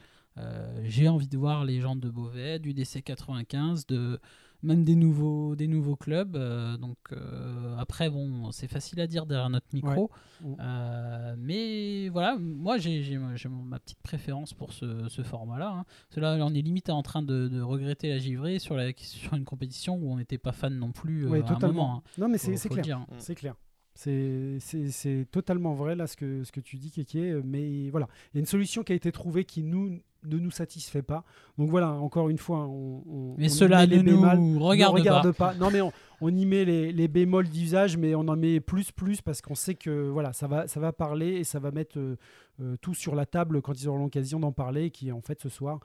J'ai 0.84 1.08
envie 1.08 1.28
de 1.28 1.38
voir 1.38 1.64
les 1.66 1.80
gens 1.82 1.95
de 1.95 2.10
Beauvais, 2.10 2.60
du 2.60 2.74
DC 2.74 3.01
95, 3.03 3.86
de 3.88 4.20
même 4.66 4.84
des 4.84 4.95
nouveaux, 4.95 5.55
des 5.55 5.68
nouveaux 5.68 5.95
clubs. 5.95 6.36
euh, 6.36 6.76
donc 6.78 6.97
euh, 7.11 7.76
après, 7.78 8.09
bon, 8.09 8.51
c'est 8.51 8.68
facile 8.68 8.99
à 8.99 9.07
dire 9.07 9.26
derrière 9.26 9.49
notre 9.49 9.68
micro. 9.74 10.09
Ouais. 10.43 10.55
Euh, 10.59 11.36
mais 11.38 12.09
voilà, 12.09 12.38
moi 12.38 12.78
j'ai 12.78 13.18
ma 13.18 13.80
petite 13.80 14.01
préférence 14.03 14.53
pour 14.53 14.74
ce, 14.74 15.07
ce 15.07 15.22
format-là. 15.22 15.70
hein. 15.70 15.86
Là, 16.20 16.38
on 16.41 16.53
est 16.53 16.61
limite 16.61 16.89
en 16.89 17.01
train 17.03 17.22
de, 17.22 17.47
de 17.47 17.61
regretter 17.61 18.09
la 18.09 18.18
givrée 18.18 18.59
sur, 18.59 18.76
la, 18.76 18.91
sur 18.97 19.34
une 19.36 19.45
compétition 19.45 19.95
où 19.95 20.11
on 20.11 20.18
n'était 20.18 20.38
pas 20.38 20.51
fan 20.51 20.78
non 20.78 20.91
plus 20.91 21.26
à 21.26 21.30
un 21.55 21.59
moment. 21.68 21.95
hein. 21.97 22.01
Non 22.18 22.28
mais 22.28 22.38
c'est 22.38 22.70
clair. 22.82 22.97
hein. 22.99 23.05
C'est 23.20 23.36
clair. 23.36 23.55
C'est- 23.93 24.57
C'est 24.59 24.89
c'est 24.91 25.26
totalement 25.32 25.74
vrai 25.74 25.95
là 25.95 26.05
ce 26.05 26.18
que, 26.18 26.43
ce 26.43 26.51
que 26.51 26.59
tu 26.59 26.76
dis 26.78 26.91
Kéké, 26.91 27.39
mais 27.45 27.89
voilà, 27.91 28.07
il 28.34 28.38
y 28.38 28.39
a 28.39 28.41
une 28.41 28.45
solution 28.45 28.84
qui 28.84 28.91
a 28.91 28.95
été 28.95 29.09
trouvée 29.13 29.45
qui 29.45 29.63
nous 29.63 30.01
ne 30.28 30.38
nous 30.38 30.51
satisfait 30.51 31.01
pas. 31.01 31.23
Donc 31.57 31.69
voilà, 31.69 31.91
encore 31.91 32.30
une 32.30 32.38
fois, 32.38 32.65
on, 32.65 33.03
on- 33.07 33.36
Mais 33.38 33.45
on 33.45 33.49
cela 33.55 33.86
ne 33.86 33.91
les 33.91 34.03
bémols. 34.03 34.38
nous 34.38 34.59
regarde, 34.59 34.93
regarde 34.95 35.32
pas. 35.32 35.51
pas. 35.51 35.55
Non 35.55 35.69
mais 35.71 35.82
on, 35.82 35.91
on 36.21 36.36
y 36.36 36.45
met 36.45 36.65
les, 36.65 36.91
les 36.91 37.07
bémols 37.07 37.49
d'usage, 37.49 37.97
mais 37.97 38.15
on 38.15 38.28
en 38.28 38.36
met 38.36 38.59
plus 38.59 38.91
plus 38.91 39.21
parce 39.21 39.41
qu'on 39.41 39.55
sait 39.55 39.76
que 39.76 40.09
voilà, 40.09 40.34
ça 40.34 40.47
va 40.47 40.67
ça 40.67 40.80
va 40.80 40.91
parler 40.93 41.34
et 41.36 41.43
ça 41.43 41.59
va 41.59 41.71
mettre 41.71 41.97
euh, 41.99 42.17
euh, 42.61 42.76
tout 42.82 42.93
sur 42.93 43.15
la 43.15 43.26
table 43.26 43.61
quand 43.61 43.73
ils 43.82 43.88
auront 43.88 43.99
l'occasion 44.03 44.39
d'en 44.39 44.51
parler, 44.51 44.91
qui 44.91 45.09
est 45.09 45.11
en 45.11 45.21
fait 45.21 45.39
ce 45.41 45.49
soir. 45.49 45.80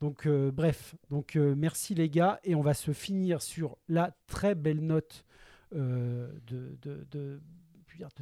Donc 0.00 0.26
euh, 0.26 0.50
bref, 0.52 0.94
donc 1.10 1.36
merci 1.36 1.94
les 1.94 2.10
gars 2.10 2.38
et 2.44 2.54
on 2.54 2.60
va 2.60 2.74
se 2.74 2.92
finir 2.92 3.40
sur 3.40 3.78
la 3.88 4.14
très 4.26 4.54
belle 4.54 4.80
note 4.80 5.24
de, 5.72 6.28
de, 6.46 7.06
de, 7.10 7.40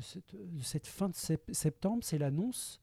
cette, 0.00 0.34
de 0.36 0.62
cette 0.62 0.86
fin 0.86 1.08
de 1.08 1.14
sep- 1.14 1.52
septembre, 1.52 2.02
c'est 2.04 2.18
l'annonce 2.18 2.80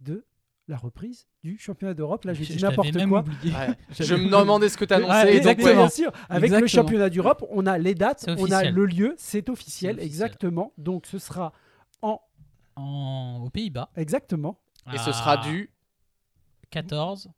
de 0.00 0.24
la 0.68 0.76
reprise 0.78 1.26
du 1.42 1.58
championnat 1.58 1.92
d'Europe. 1.94 2.24
Là, 2.24 2.32
j'ai 2.34 2.44
Je- 2.44 2.54
dit 2.54 2.62
n'importe 2.62 2.92
quoi. 3.06 3.22
Ouais. 3.44 3.74
Je 4.00 4.14
me 4.14 4.30
demandais 4.30 4.68
ce 4.68 4.76
que 4.78 4.84
tu 4.84 4.94
Ouais, 4.94 5.02
annonçais. 5.04 5.40
donc, 5.40 5.58
ouais. 5.58 5.74
bien 5.74 5.88
sûr. 5.88 6.10
Avec 6.28 6.50
le 6.50 6.66
championnat 6.66 7.10
d'Europe, 7.10 7.44
on 7.50 7.66
a 7.66 7.76
les 7.78 7.94
dates, 7.94 8.24
on 8.38 8.50
a 8.50 8.64
le 8.70 8.86
lieu, 8.86 9.14
c'est 9.18 9.48
officiel, 9.50 9.98
exactement. 10.00 10.72
Donc 10.78 11.06
ce 11.06 11.18
sera 11.18 11.52
en 12.02 12.20
En, 12.76 13.42
aux 13.44 13.50
Pays-Bas. 13.50 13.90
exactement. 13.96 14.58
Et 14.92 14.98
ce 14.98 15.12
sera 15.12 15.32
à 15.32 15.36
dû 15.48 15.70
14. 16.70 17.28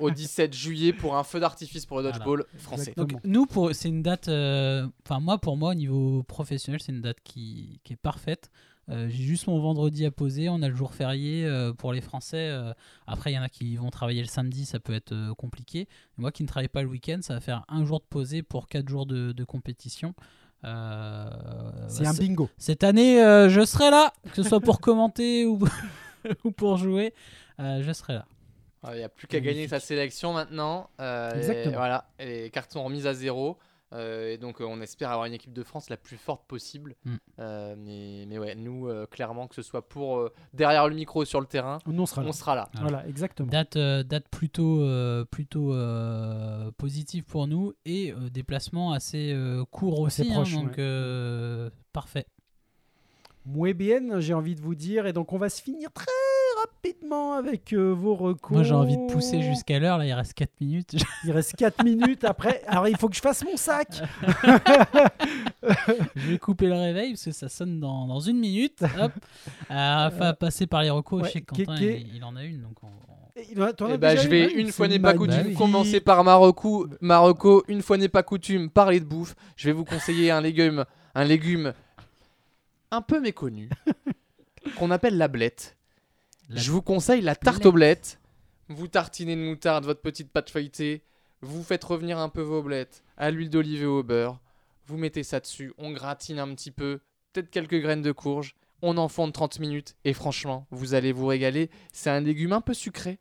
au 0.00 0.10
17 0.10 0.52
juillet 0.54 0.92
pour 0.92 1.16
un 1.16 1.22
feu 1.24 1.40
d'artifice 1.40 1.86
pour 1.86 1.98
le 1.98 2.02
Voilà. 2.04 2.18
dodgeball 2.18 2.44
français. 2.58 2.92
Donc 2.96 3.12
nous, 3.24 3.46
pour, 3.46 3.74
c'est 3.74 3.88
une 3.88 4.02
date. 4.02 4.28
euh, 4.28 4.86
Enfin 5.06 5.20
moi, 5.20 5.38
pour 5.38 5.56
moi, 5.56 5.70
au 5.70 5.74
niveau 5.74 6.22
professionnel, 6.24 6.80
c'est 6.80 6.92
une 6.92 7.00
date 7.00 7.18
qui, 7.24 7.80
qui 7.84 7.92
est 7.92 7.96
parfaite. 7.96 8.50
Euh, 8.90 9.08
J'ai 9.08 9.22
juste 9.22 9.46
mon 9.46 9.60
vendredi 9.60 10.04
à 10.06 10.10
poser. 10.10 10.48
On 10.48 10.60
a 10.62 10.68
le 10.68 10.74
jour 10.74 10.92
férié 10.92 11.44
euh, 11.46 11.72
pour 11.72 11.92
les 11.92 12.00
Français. 12.00 12.48
euh, 12.50 12.72
après, 13.06 13.30
il 13.32 13.34
y 13.34 13.38
en 13.38 13.42
a 13.42 13.48
qui 13.48 13.76
vont 13.76 13.90
travailler 13.90 14.20
le 14.22 14.26
samedi, 14.28 14.64
ça 14.64 14.80
peut 14.80 14.92
être 14.94 15.12
euh, 15.12 15.34
compliqué. 15.34 15.88
Moi 16.16 16.32
qui 16.32 16.42
ne 16.42 16.48
travaille 16.48 16.68
pas 16.68 16.82
le 16.82 16.88
week-end, 16.88 17.18
ça 17.22 17.34
va 17.34 17.40
faire 17.40 17.64
un 17.68 17.84
jour 17.84 18.00
de 18.00 18.04
posé 18.04 18.42
pour 18.42 18.68
quatre 18.68 18.88
jours 18.88 19.06
de, 19.06 19.32
de 19.32 19.44
compétition. 19.44 20.14
Euh, 20.64 21.28
C'est 21.88 22.04
bah, 22.04 22.10
un 22.10 22.14
bingo. 22.14 22.48
Cette 22.58 22.84
année, 22.84 23.22
euh, 23.22 23.48
je 23.48 23.64
serai 23.64 23.90
là, 23.90 24.12
que 24.30 24.42
ce 24.42 24.48
soit 24.48 24.60
pour 24.60 24.80
commenter 24.80 25.44
ou, 25.46 25.58
ou 26.44 26.50
pour 26.50 26.76
jouer. 26.76 27.14
euh, 27.60 27.82
je 27.82 27.92
serai 27.92 28.14
là. 28.14 28.26
Il 28.92 28.96
n'y 28.96 29.04
a 29.04 29.08
plus 29.08 29.28
qu'à 29.28 29.38
gagner 29.38 29.68
sa 29.68 29.78
sélection 29.78 30.32
maintenant. 30.32 30.90
Euh, 31.00 31.30
Exactement. 31.36 31.72
Et 31.74 31.76
voilà, 31.76 32.04
et 32.18 32.42
les 32.42 32.50
cartes 32.50 32.72
sont 32.72 32.82
remises 32.82 33.06
à 33.06 33.14
zéro. 33.14 33.56
Euh, 33.92 34.30
et 34.32 34.38
donc, 34.38 34.60
euh, 34.60 34.64
on 34.64 34.80
espère 34.80 35.10
avoir 35.10 35.26
une 35.26 35.34
équipe 35.34 35.52
de 35.52 35.62
France 35.62 35.90
la 35.90 35.96
plus 35.96 36.16
forte 36.16 36.46
possible. 36.46 36.96
Mm. 37.04 37.14
Euh, 37.38 37.74
mais, 37.78 38.24
mais 38.26 38.38
ouais, 38.38 38.54
nous, 38.54 38.88
euh, 38.88 39.06
clairement, 39.06 39.46
que 39.48 39.54
ce 39.54 39.62
soit 39.62 39.88
pour 39.88 40.18
euh, 40.18 40.32
derrière 40.54 40.88
le 40.88 40.94
micro 40.94 41.24
sur 41.24 41.40
le 41.40 41.46
terrain, 41.46 41.78
Nous, 41.86 42.00
on 42.02 42.06
sera 42.06 42.22
là. 42.22 42.28
on 42.28 42.32
sera 42.32 42.54
là. 42.54 42.68
Voilà, 42.80 43.06
exactement. 43.06 43.48
Date, 43.48 43.76
euh, 43.76 44.02
date 44.02 44.28
plutôt, 44.30 44.82
euh, 44.82 45.24
plutôt 45.24 45.74
euh, 45.74 46.70
positive 46.78 47.24
pour 47.24 47.46
nous 47.46 47.72
et 47.84 48.12
euh, 48.12 48.30
déplacement 48.30 48.92
assez 48.92 49.32
euh, 49.32 49.64
court 49.70 50.06
Assez 50.06 50.22
aussi. 50.22 50.32
hein, 50.32 50.60
donc 50.62 50.70
ouais. 50.72 50.74
euh, 50.78 51.70
parfait. 51.92 52.26
Muy 53.44 53.74
bien, 53.74 54.20
j'ai 54.20 54.34
envie 54.34 54.54
de 54.54 54.60
vous 54.60 54.74
dire. 54.76 55.06
Et 55.06 55.12
donc, 55.12 55.32
on 55.32 55.38
va 55.38 55.48
se 55.48 55.60
finir 55.60 55.90
très 55.92 56.06
rapidement 56.64 57.32
avec 57.34 57.72
euh, 57.72 57.92
vos 57.92 58.14
recours. 58.14 58.56
Moi 58.56 58.62
j'ai 58.62 58.74
envie 58.74 58.96
de 58.96 59.06
pousser 59.12 59.42
jusqu'à 59.42 59.78
l'heure, 59.78 59.98
là 59.98 60.06
il 60.06 60.12
reste 60.12 60.34
4 60.34 60.50
minutes. 60.60 60.94
Il 61.24 61.30
reste 61.32 61.54
4 61.56 61.84
minutes 61.84 62.24
après. 62.24 62.62
Alors, 62.66 62.88
il 62.88 62.96
faut 62.96 63.08
que 63.08 63.14
je 63.16 63.20
fasse 63.20 63.44
mon 63.44 63.56
sac. 63.56 63.88
je 66.16 66.28
vais 66.30 66.38
couper 66.38 66.66
le 66.66 66.74
réveil 66.74 67.12
parce 67.12 67.24
que 67.24 67.30
ça 67.32 67.48
sonne 67.48 67.78
dans, 67.80 68.06
dans 68.06 68.20
une 68.20 68.38
minute. 68.38 68.82
Hop. 69.00 69.12
Euh, 69.70 70.08
Enfin, 70.08 70.34
passer 70.34 70.66
par 70.66 70.82
les 70.82 70.90
recours, 70.90 71.20
ouais, 71.20 71.28
je 71.28 71.32
sais 71.32 71.40
que 71.42 71.54
Quentin 71.54 71.76
il, 71.80 72.16
il 72.16 72.24
en 72.24 72.34
a 72.36 72.42
une. 72.44 72.62
Donc 72.62 72.82
on- 72.82 72.88
Et 73.36 73.42
as 73.60 73.72
Eh 73.94 73.98
déjà 73.98 74.16
je 74.22 74.28
vais, 74.28 74.52
une 74.52 74.66
C'est 74.66 74.72
fois 74.72 74.88
n'est 74.88 74.98
pas 74.98 75.14
coutume, 75.14 75.54
commencer 75.54 76.00
par 76.00 76.22
Marocco. 76.24 76.86
Marocco, 77.00 77.62
une 77.68 77.82
fois 77.82 77.96
n'est 77.98 78.08
pas 78.08 78.22
coutume, 78.22 78.68
parler 78.68 79.00
de 79.00 79.04
bouffe. 79.04 79.34
Je 79.56 79.66
vais 79.68 79.72
vous 79.72 79.84
conseiller 79.84 80.30
un 80.30 80.40
légume, 80.40 80.84
un 81.14 81.24
légume 81.24 81.72
un 82.90 83.00
peu 83.00 83.20
méconnu, 83.20 83.70
qu'on 84.78 84.90
appelle 84.90 85.16
la 85.16 85.28
blette. 85.28 85.76
La 86.52 86.60
Je 86.60 86.70
vous 86.70 86.82
conseille 86.82 87.22
la 87.22 87.34
tarte 87.34 87.64
aux 87.64 87.72
blettes. 87.72 88.20
Vous 88.68 88.86
tartinez 88.86 89.36
de 89.36 89.40
moutarde 89.40 89.84
votre 89.84 90.02
petite 90.02 90.30
pâte 90.30 90.50
feuilletée. 90.50 91.02
Vous 91.40 91.62
faites 91.62 91.82
revenir 91.82 92.18
un 92.18 92.28
peu 92.28 92.42
vos 92.42 92.62
blettes 92.62 93.02
à 93.16 93.30
l'huile 93.30 93.48
d'olive 93.48 93.82
et 93.82 93.86
au 93.86 94.02
beurre. 94.02 94.38
Vous 94.86 94.98
mettez 94.98 95.22
ça 95.22 95.40
dessus. 95.40 95.72
On 95.78 95.92
gratine 95.92 96.38
un 96.38 96.54
petit 96.54 96.70
peu. 96.70 97.00
Peut-être 97.32 97.50
quelques 97.50 97.80
graines 97.80 98.02
de 98.02 98.12
courge. 98.12 98.54
On 98.82 98.98
enfonce 98.98 99.32
30 99.32 99.60
minutes. 99.60 99.96
Et 100.04 100.12
franchement, 100.12 100.66
vous 100.70 100.92
allez 100.92 101.12
vous 101.12 101.26
régaler. 101.26 101.70
C'est 101.92 102.10
un 102.10 102.20
légume 102.20 102.52
un 102.52 102.60
peu 102.60 102.74
sucré. 102.74 103.18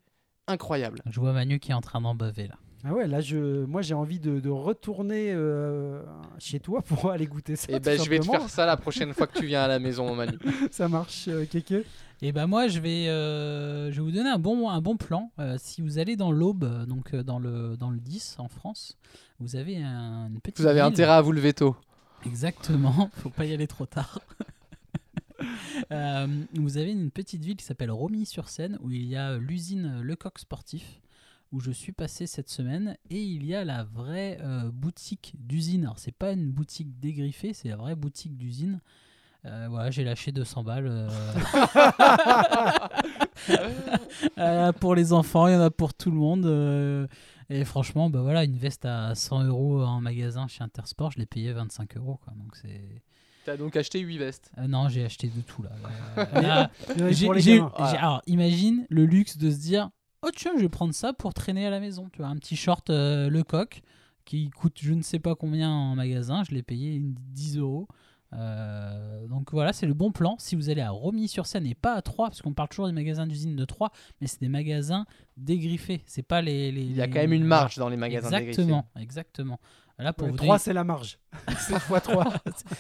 Incroyable. 0.48 1.02
Je 1.10 1.20
vois 1.20 1.32
Manu 1.32 1.60
qui 1.60 1.72
est 1.72 1.76
en 1.76 1.82
train 1.82 2.02
d'en 2.02 2.16
baver 2.16 2.48
là. 2.48 2.56
Ah 2.84 2.94
ouais, 2.94 3.08
là, 3.08 3.22
je, 3.22 3.64
moi, 3.66 3.84
j'ai 3.84 3.94
envie 3.94 4.20
de, 4.20 4.40
de 4.40 4.50
retourner 4.50 5.32
euh, 5.32 6.02
chez 6.40 6.60
toi 6.60 6.82
pour 6.82 7.12
aller 7.12 7.28
goûter 7.28 7.56
ça. 7.56 7.72
Et 7.72 7.76
tout 7.76 7.82
ben 7.82 8.02
je 8.02 8.10
vais 8.10 8.20
te 8.20 8.26
faire 8.26 8.50
ça 8.50 8.66
la 8.66 8.76
prochaine 8.76 9.14
fois 9.14 9.28
que 9.28 9.38
tu 9.38 9.46
viens 9.46 9.62
à 9.62 9.68
la 9.68 9.78
maison, 9.78 10.16
Manu. 10.16 10.38
Ça 10.72 10.88
marche, 10.88 11.28
euh, 11.28 11.46
Keke 11.46 11.86
Et 12.24 12.32
ben 12.32 12.46
moi, 12.46 12.68
je 12.68 12.80
vais, 12.80 13.08
euh, 13.08 13.92
je 13.92 13.96
vais 13.98 14.02
vous 14.04 14.12
donner 14.12 14.30
un 14.30 14.38
bon, 14.38 14.70
un 14.70 14.80
bon 14.82 14.96
plan. 14.96 15.32
Euh, 15.40 15.58
si 15.60 15.82
vous 15.82 15.98
allez 15.98 16.16
dans 16.16 16.32
l'Aube, 16.32 16.64
euh, 16.64 16.86
donc 16.86 17.14
euh, 17.14 17.24
dans 17.24 17.40
le, 17.40 17.76
dans 17.78 17.90
le 17.90 18.00
10 18.00 18.36
en 18.38 18.48
France, 18.48 18.96
vous 19.40 19.56
avez 19.56 19.78
un, 19.82 20.28
une 20.28 20.40
petite 20.40 20.60
Vous 20.60 20.68
avez 20.68 20.82
ville- 20.82 20.86
intérêt 20.88 21.14
à 21.14 21.22
vous 21.22 21.32
lever 21.32 21.54
tôt. 21.54 21.76
Exactement, 22.26 23.10
faut 23.16 23.32
pas 23.32 23.46
y 23.46 23.54
aller 23.54 23.68
trop 23.68 23.86
tard. 23.88 24.20
Vous 26.54 26.78
avez 26.78 26.92
une 26.92 27.10
petite 27.10 27.44
ville 27.44 27.56
qui 27.58 27.66
s'appelle 27.66 27.90
Romilly-sur-Seine 27.90 28.78
où 28.82 28.92
il 28.92 29.06
y 29.06 29.16
a 29.16 29.38
l'usine 29.38 30.00
Lecoq 30.02 30.38
Sportif 30.38 31.02
où 31.52 31.60
je 31.60 31.72
suis 31.72 31.92
passé 31.92 32.28
cette 32.28 32.50
semaine 32.50 32.96
et 33.10 33.22
il 33.22 33.44
y 33.46 33.56
a 33.56 33.66
la 33.66 33.84
vraie 33.84 34.40
boutique 34.72 35.34
d'usine. 35.40 35.84
Alors 35.86 35.98
c'est 36.00 36.12
pas 36.16 36.32
une 36.34 36.52
boutique 36.52 37.00
dégriffée, 37.00 37.54
c'est 37.54 37.70
la 37.70 37.76
vraie 37.76 37.96
boutique 37.96 38.38
d'usine. 38.38 38.80
Euh, 39.46 39.68
voilà, 39.70 39.90
j'ai 39.92 40.04
lâché 40.04 40.32
200 40.32 40.64
balles. 40.64 40.88
euh. 40.88 41.10
Euh, 44.38 44.72
pour 44.72 44.94
les 44.96 45.14
enfants, 45.14 45.48
il 45.48 45.54
y 45.54 45.56
en 45.56 45.62
a 45.62 45.72
pour 45.72 45.94
tout 45.94 46.12
le 46.12 46.18
monde. 46.18 46.46
euh, 46.46 47.08
et 47.50 47.66
franchement, 47.66 48.10
bah 48.10 48.22
voilà, 48.22 48.44
une 48.44 48.56
veste 48.56 48.86
à 48.86 49.14
100 49.16 49.46
euros 49.46 49.82
en 49.84 50.00
magasin 50.00 50.48
chez 50.48 50.64
Intersport, 50.64 51.12
je 51.12 51.20
l'ai 51.20 51.26
payé 51.26 51.52
25 51.52 51.98
euros. 51.98 52.20
Quoi. 52.24 52.34
Donc 52.36 52.56
c'est. 52.56 53.02
T'as 53.46 53.58
donc 53.58 53.76
acheté 53.76 54.00
8 54.00 54.18
vestes. 54.20 54.52
Euh, 54.60 54.68
non, 54.68 54.90
j'ai 54.90 55.04
acheté 55.04 55.28
de 55.28 55.42
tout 55.42 55.64
là. 55.64 56.70
J'ai- 57.10 57.12
j'ai- 57.12 57.42
j'ai- 57.42 57.98
alors, 57.98 58.22
imagine 58.28 58.86
le 58.90 59.06
luxe 59.06 59.38
de 59.38 59.50
se 59.50 59.58
dire 59.58 59.90
Oh, 60.24 60.30
tiens, 60.36 60.52
je 60.56 60.62
vais 60.62 60.70
prendre 60.70 60.94
ça 60.94 61.14
pour 61.14 61.34
traîner 61.34 61.66
à 61.66 61.72
la 61.72 61.80
maison. 61.80 62.08
Tu 62.14 62.20
vois, 62.20 62.28
un 62.28 62.36
petit 62.38 62.56
short 62.56 62.92
euh, 62.92 63.28
Lecoq 63.30 63.82
qui 64.24 64.52
coûte 64.52 64.78
je 64.80 64.94
ne 64.94 65.02
sais 65.02 65.18
pas 65.20 65.34
combien 65.34 65.72
en 65.72 65.96
magasin. 65.96 66.44
Je 66.48 66.54
l'ai 66.54 66.62
payé 66.64 66.94
une- 66.94 67.16
10 67.34 67.58
euros. 67.58 67.88
Euh, 68.34 69.28
donc 69.28 69.52
voilà, 69.52 69.74
c'est 69.74 69.86
le 69.86 69.94
bon 69.94 70.12
plan. 70.12 70.36
Si 70.40 70.56
vous 70.56 70.70
allez 70.70 70.82
à 70.82 70.90
Romilly-sur-Seine 70.92 71.66
et 71.66 71.76
pas 71.76 71.96
à 71.96 72.02
Troyes, 72.02 72.28
parce 72.30 72.42
qu'on 72.42 72.54
parle 72.54 72.70
toujours 72.70 72.88
des 72.88 72.94
magasins 72.94 73.28
d'usine 73.28 73.56
de 73.56 73.66
Troyes, 73.66 73.92
mais 74.20 74.28
c'est 74.28 74.40
des 74.42 74.50
magasins 74.50 75.06
dégriffés. 75.38 76.02
C'est 76.06 76.24
pas 76.24 76.42
les, 76.42 76.72
les- 76.72 76.82
Il 76.84 76.96
y 76.96 77.02
a 77.02 77.06
les- 77.08 77.12
quand 77.12 77.20
même 77.20 77.34
une 77.34 77.44
marge 77.44 77.78
dans 77.78 77.90
les 77.90 77.98
magasins 77.98 78.30
dégriffés. 78.30 78.62
Exactement, 78.62 78.86
exactement. 79.00 79.60
Là, 80.00 80.14
pour 80.14 80.26
Ouais, 80.26 80.32
vous 80.32 80.38
3, 80.38 80.58
c'est 80.58 80.74
la 80.74 80.84
marge. 80.84 81.20
c'est 81.60 81.78
fois 81.80 82.02
3. 82.02 82.34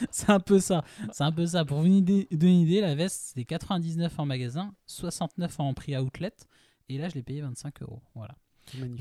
c'est 0.10 0.30
un 0.32 0.40
peu 0.40 0.60
ça. 0.60 0.84
C'est 1.12 1.24
un 1.24 1.32
peu 1.32 1.46
ça. 1.46 1.66
Pour 1.66 1.80
vous 1.82 1.88
donner 2.02 2.28
une 2.32 2.48
idée- 2.62 2.82
la 2.82 2.96
veste, 2.96 3.32
c'est 3.36 3.44
99 3.46 4.18
en 4.20 4.26
magasin, 4.26 4.74
69 4.88 5.60
en 5.60 5.74
prix 5.76 5.96
outlet. 5.98 6.32
Et 6.90 6.98
là, 6.98 7.10
je 7.10 7.16
l'ai 7.16 7.22
payé 7.24 7.42
25 7.42 7.82
euros. 7.84 8.02
Voilà. 8.16 8.36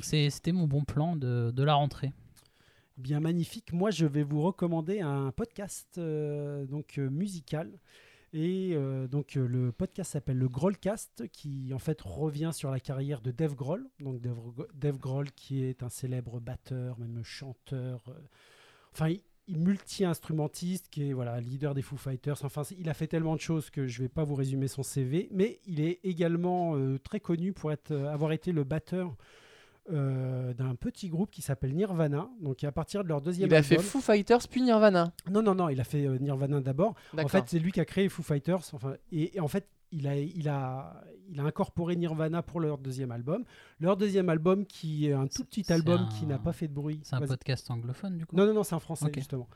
C'était 0.03 0.53
mon 0.53 0.67
bon 0.67 0.85
plan 0.85 1.17
de, 1.17 1.51
de 1.55 1.63
la 1.63 1.75
rentrée. 1.75 2.13
Bien 3.01 3.21
magnifique. 3.21 3.73
Moi, 3.73 3.91
je 3.91 4.05
vais 4.05 4.23
vous 4.23 4.43
recommander 4.43 5.01
un 5.01 5.33
podcast 5.33 5.97
euh, 5.97 6.67
donc 6.67 6.99
euh, 6.99 7.09
musical. 7.09 7.81
Et 8.35 8.73
euh, 8.75 9.09
donc 9.09 9.37
le 9.37 9.73
podcast 9.73 10.13
s'appelle 10.13 10.37
le 10.37 10.49
Grollcast, 10.49 11.27
qui 11.33 11.73
en 11.73 11.79
fait 11.79 11.99
revient 12.03 12.51
sur 12.53 12.71
la 12.71 12.79
carrière 12.79 13.23
de 13.23 13.31
Dave 13.31 13.55
Grohl. 13.55 13.89
Donc 14.01 14.21
Dave, 14.21 14.99
Grohl, 14.99 15.31
qui 15.33 15.65
est 15.65 15.83
un 15.83 15.89
célèbre 15.89 16.41
batteur, 16.41 16.99
même 16.99 17.25
chanteur. 17.25 18.05
enfin, 18.93 19.15
multi-instrumentiste, 19.49 20.89
qui 20.91 21.09
est 21.09 21.13
voilà 21.15 21.41
leader 21.41 21.73
des 21.73 21.83
Foo 21.83 21.97
Fighters. 21.97 22.45
Enfin, 22.45 22.63
il 22.79 22.91
a 22.91 22.95
fait 22.95 23.07
tellement 23.07 23.35
de 23.35 23.41
choses 23.41 23.71
que 23.71 23.87
je 23.87 24.03
ne 24.03 24.05
vais 24.05 24.11
pas 24.11 24.25
vous 24.25 24.35
résumer 24.35 24.69
son 24.69 24.83
CV, 24.83 25.29
mais 25.33 25.59
il 25.67 25.81
est 25.81 26.01
également 26.05 26.77
très 27.03 27.19
connu 27.19 27.55
pour 27.55 27.73
être, 27.73 27.93
avoir 27.93 28.33
été 28.33 28.53
le 28.53 28.65
batteur 28.65 29.17
euh, 29.93 30.55
d'un 30.55 30.75
petit 30.75 31.09
groupe 31.09 31.31
qui 31.31 31.43
s'appelle 31.43 31.75
Nirvana. 31.75 32.29
Donc 32.41 32.63
à 32.65 32.73
partir 32.73 33.03
de 33.05 33.09
leur 33.09 33.21
deuxième 33.21 33.49
Il 33.49 33.55
a 33.55 33.63
fait 33.63 33.77
album. 33.77 33.87
Foo 33.91 34.01
Fighters 34.01 34.49
puis 34.49 34.63
Nirvana. 34.63 35.13
Non, 35.31 35.43
non, 35.43 35.55
non, 35.55 35.69
il 35.69 35.81
a 35.81 35.85
fait 35.85 36.07
euh, 36.07 36.19
Nirvana 36.19 36.61
d'abord. 36.61 36.95
En 37.19 37.29
fait, 37.29 37.45
c'est 37.49 37.59
lui 37.59 37.73
qui 37.73 37.81
a 37.81 37.85
créé 37.85 38.09
Foo 38.09 38.23
Fighters. 38.23 38.63
Enfin, 38.73 38.95
et, 39.13 39.37
et 39.37 39.41
en 39.41 39.49
fait, 39.49 39.69
il 39.93 40.07
a, 40.07 40.17
il, 40.17 40.49
a, 40.49 41.03
il 41.33 41.41
a 41.41 41.43
incorporé 41.43 41.97
Nirvana 41.97 42.43
pour 42.45 42.61
leur 42.61 42.79
deuxième 42.79 43.11
album. 43.11 43.43
Leur 43.81 43.97
deuxième 43.97 44.29
album, 44.29 44.65
qui 44.65 45.09
est 45.09 45.13
un 45.13 45.27
tout 45.27 45.45
petit 45.45 45.73
album 45.73 46.03
un- 46.03 46.09
qui 46.17 46.27
n'a 46.27 46.39
pas 46.39 46.53
fait 46.53 46.69
de 46.69 46.73
bruit. 46.73 47.01
C'est 47.03 47.17
un 47.17 47.19
Vas-y. 47.19 47.29
podcast 47.31 47.69
anglophone, 47.73 48.17
du 48.17 48.25
coup 48.25 48.37
Non, 48.37 48.47
non, 48.47 48.55
non, 48.55 48.63
c'est 48.63 48.77
en 48.77 48.79
français, 48.79 49.11
justement. 49.13 49.49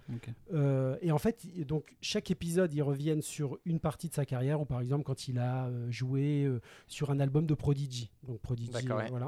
Euh, 0.52 0.96
et 1.02 1.12
en 1.12 1.18
fait, 1.18 1.46
donc, 1.66 1.94
chaque 2.00 2.32
épisode, 2.32 2.74
ils 2.74 2.82
reviennent 2.82 3.22
sur 3.22 3.58
une 3.64 3.78
partie 3.78 4.08
de 4.08 4.14
sa 4.14 4.24
carrière, 4.26 4.60
ou 4.60 4.64
par 4.64 4.80
exemple, 4.80 5.04
quand 5.04 5.28
il 5.28 5.38
a 5.38 5.66
euh, 5.66 5.88
joué 5.90 6.42
euh, 6.44 6.60
sur 6.88 7.12
un 7.12 7.20
album 7.20 7.46
de 7.46 7.54
Prodigy. 7.54 8.10
Donc, 8.26 8.40
Prodigy, 8.40 8.72
D'accord, 8.72 8.98
ouais. 8.98 9.20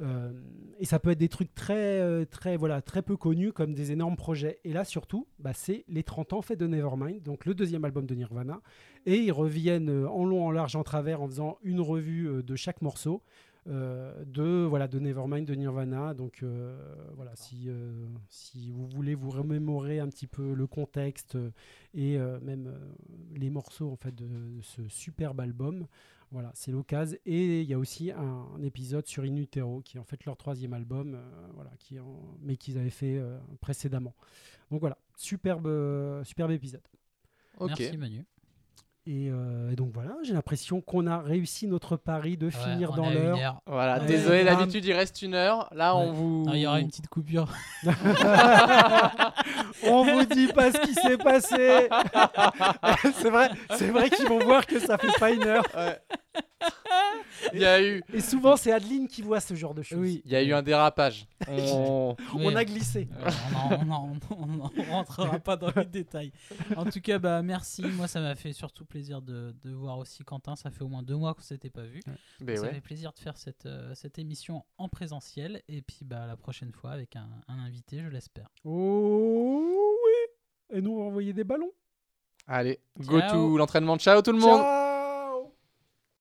Euh, 0.00 0.32
et 0.78 0.84
ça 0.84 0.98
peut 0.98 1.10
être 1.10 1.18
des 1.18 1.28
trucs 1.28 1.54
très, 1.54 2.00
euh, 2.00 2.24
très, 2.24 2.56
voilà, 2.56 2.82
très 2.82 3.02
peu 3.02 3.16
connus, 3.16 3.52
comme 3.52 3.74
des 3.74 3.92
énormes 3.92 4.16
projets. 4.16 4.58
Et 4.64 4.72
là, 4.72 4.84
surtout, 4.84 5.26
bah, 5.38 5.52
c'est 5.52 5.84
les 5.88 6.02
30 6.02 6.32
ans 6.32 6.42
faits 6.42 6.58
de 6.58 6.66
Nevermind, 6.66 7.22
donc 7.22 7.44
le 7.44 7.54
deuxième 7.54 7.84
album 7.84 8.06
de 8.06 8.14
Nirvana. 8.14 8.60
Et 9.06 9.16
ils 9.16 9.32
reviennent 9.32 9.90
euh, 9.90 10.08
en 10.08 10.24
long, 10.24 10.46
en 10.46 10.50
large, 10.50 10.76
en 10.76 10.82
travers, 10.82 11.22
en 11.22 11.28
faisant 11.28 11.58
une 11.62 11.80
revue 11.80 12.42
de 12.42 12.56
chaque 12.56 12.82
morceau. 12.82 13.22
de 13.66 14.66
voilà 14.68 14.88
de 14.88 14.98
Nevermind 14.98 15.46
de 15.46 15.54
Nirvana 15.54 16.14
donc 16.14 16.42
voilà 17.14 17.30
si 17.36 17.70
si 18.28 18.72
vous 18.72 18.88
voulez 18.88 19.14
vous 19.14 19.30
remémorer 19.30 20.00
un 20.00 20.08
petit 20.08 20.26
peu 20.26 20.52
le 20.52 20.66
contexte 20.66 21.38
et 21.94 22.18
même 22.18 22.72
les 23.36 23.50
morceaux 23.50 23.88
en 23.92 23.96
fait 23.96 24.14
de 24.16 24.26
ce 24.62 24.88
superbe 24.88 25.38
album 25.40 25.86
voilà 26.32 26.50
c'est 26.54 26.72
l'occasion 26.72 27.16
et 27.26 27.60
il 27.60 27.68
y 27.68 27.74
a 27.74 27.78
aussi 27.78 28.10
un, 28.10 28.46
un 28.58 28.62
épisode 28.62 29.06
sur 29.06 29.22
In 29.22 29.36
Utero 29.36 29.80
qui 29.84 29.96
est 29.98 30.00
en 30.00 30.04
fait 30.04 30.24
leur 30.24 30.36
troisième 30.36 30.72
album 30.72 31.14
euh, 31.14 31.20
voilà 31.54 31.70
qui 31.78 32.00
en- 32.00 32.36
mais 32.40 32.56
qu'ils 32.56 32.78
avaient 32.78 32.90
fait 32.90 33.16
euh, 33.18 33.38
précédemment 33.60 34.14
donc 34.70 34.80
voilà 34.80 34.96
superbe 35.16 35.66
euh, 35.66 36.24
superbe 36.24 36.50
épisode 36.52 36.82
Ok. 37.58 37.72
Merci, 37.78 37.96
Manu. 37.98 38.24
et, 39.06 39.28
euh, 39.30 39.70
et 39.72 39.76
donc 39.76 39.92
voilà 39.92 40.16
j'ai 40.24 40.32
l'impression 40.32 40.80
qu'on 40.80 41.06
a 41.06 41.18
réussi 41.20 41.66
notre 41.66 41.96
pari 41.98 42.38
de 42.38 42.46
Ouais, 42.46 42.50
finir 42.52 42.92
dans 42.94 43.10
l'heure 43.10 43.36
heure. 43.38 43.60
Voilà, 43.66 44.00
Ouais. 44.00 44.06
désolé, 44.06 44.42
d'habitude 44.44 44.84
il 44.86 44.92
reste 44.94 45.20
une 45.20 45.34
heure. 45.34 45.68
Là, 45.74 45.94
on 45.94 46.12
vous. 46.12 46.46
Il 46.54 46.60
y 46.60 46.66
aura 46.66 46.80
une 46.80 46.88
petite 46.88 47.08
coupure. 47.08 47.52
On 49.84 50.04
vous 50.04 50.24
dit 50.26 50.46
pas 50.48 50.70
ce 50.72 50.80
qui 50.82 50.94
s'est 50.94 51.18
passé. 51.18 51.88
c'est 53.20 53.30
vrai, 53.30 53.50
c'est 53.76 53.88
vrai 53.90 54.10
qu'ils 54.10 54.28
vont 54.28 54.38
voir 54.38 54.66
que 54.66 54.78
ça 54.78 54.96
fait 54.98 55.18
pas 55.18 55.30
une 55.30 55.42
heure. 55.44 55.64
Il 57.54 57.60
y 57.60 57.64
a 57.64 57.82
eu, 57.82 58.02
Et 58.12 58.20
souvent, 58.20 58.56
c'est 58.56 58.72
Adeline 58.72 59.08
qui 59.08 59.20
voit 59.22 59.40
ce 59.40 59.54
genre 59.54 59.74
de 59.74 59.82
choses. 59.82 59.98
Oui. 59.98 60.22
il 60.24 60.30
y 60.30 60.36
a 60.36 60.42
eu 60.42 60.52
un 60.52 60.62
dérapage. 60.62 61.26
On- 61.48 62.14
a 62.54 62.64
glissé. 62.64 63.08
Euh, 63.18 63.30
on 63.80 63.90
en 63.90 64.70
rentrera 64.90 65.38
pas 65.38 65.56
dans 65.56 65.72
les 65.74 65.84
détails. 65.84 66.32
En 66.76 66.84
tout 66.84 67.00
cas, 67.00 67.18
bah, 67.18 67.42
merci. 67.42 67.82
Moi, 67.82 68.06
ça 68.06 68.20
m'a 68.20 68.34
fait 68.36 68.52
surtout 68.52 68.84
plaisir 68.84 69.22
de, 69.22 69.54
de 69.62 69.70
voir 69.72 69.98
aussi 69.98 70.22
Quentin. 70.24 70.54
Ça 70.56 70.70
fait 70.70 70.82
au 70.82 70.88
moins 70.88 71.02
deux 71.02 71.16
mois 71.16 71.34
qu'on 71.34 71.42
s'était 71.42 71.70
pas 71.70 71.82
vu. 71.82 72.00
Ben 72.40 72.56
ça 72.56 72.62
ouais. 72.62 72.74
fait 72.74 72.80
plaisir 72.80 73.12
de 73.12 73.18
faire 73.18 73.36
cette, 73.36 73.66
euh, 73.66 73.92
cette 73.94 74.18
émission 74.18 74.64
en 74.78 74.88
présentiel. 74.88 75.62
Et 75.68 75.82
puis, 75.82 76.04
bah, 76.04 76.26
la 76.26 76.36
prochaine 76.36 76.72
fois, 76.72 76.92
avec 76.92 77.16
un, 77.16 77.28
un 77.48 77.58
invité, 77.58 78.00
je 78.02 78.08
l'espère. 78.08 78.48
Oh 78.64 79.98
oui. 80.04 80.76
Et 80.76 80.80
nous, 80.80 80.92
on 80.92 80.98
va 80.98 81.04
envoyer 81.06 81.32
des 81.32 81.44
ballons. 81.44 81.72
Allez, 82.46 82.80
go 82.98 83.20
to 83.30 83.56
l'entraînement. 83.56 83.96
Ciao 83.98 84.20
tout 84.22 84.32
le 84.32 84.38
monde. 84.38 84.60
Ciao 84.60 84.81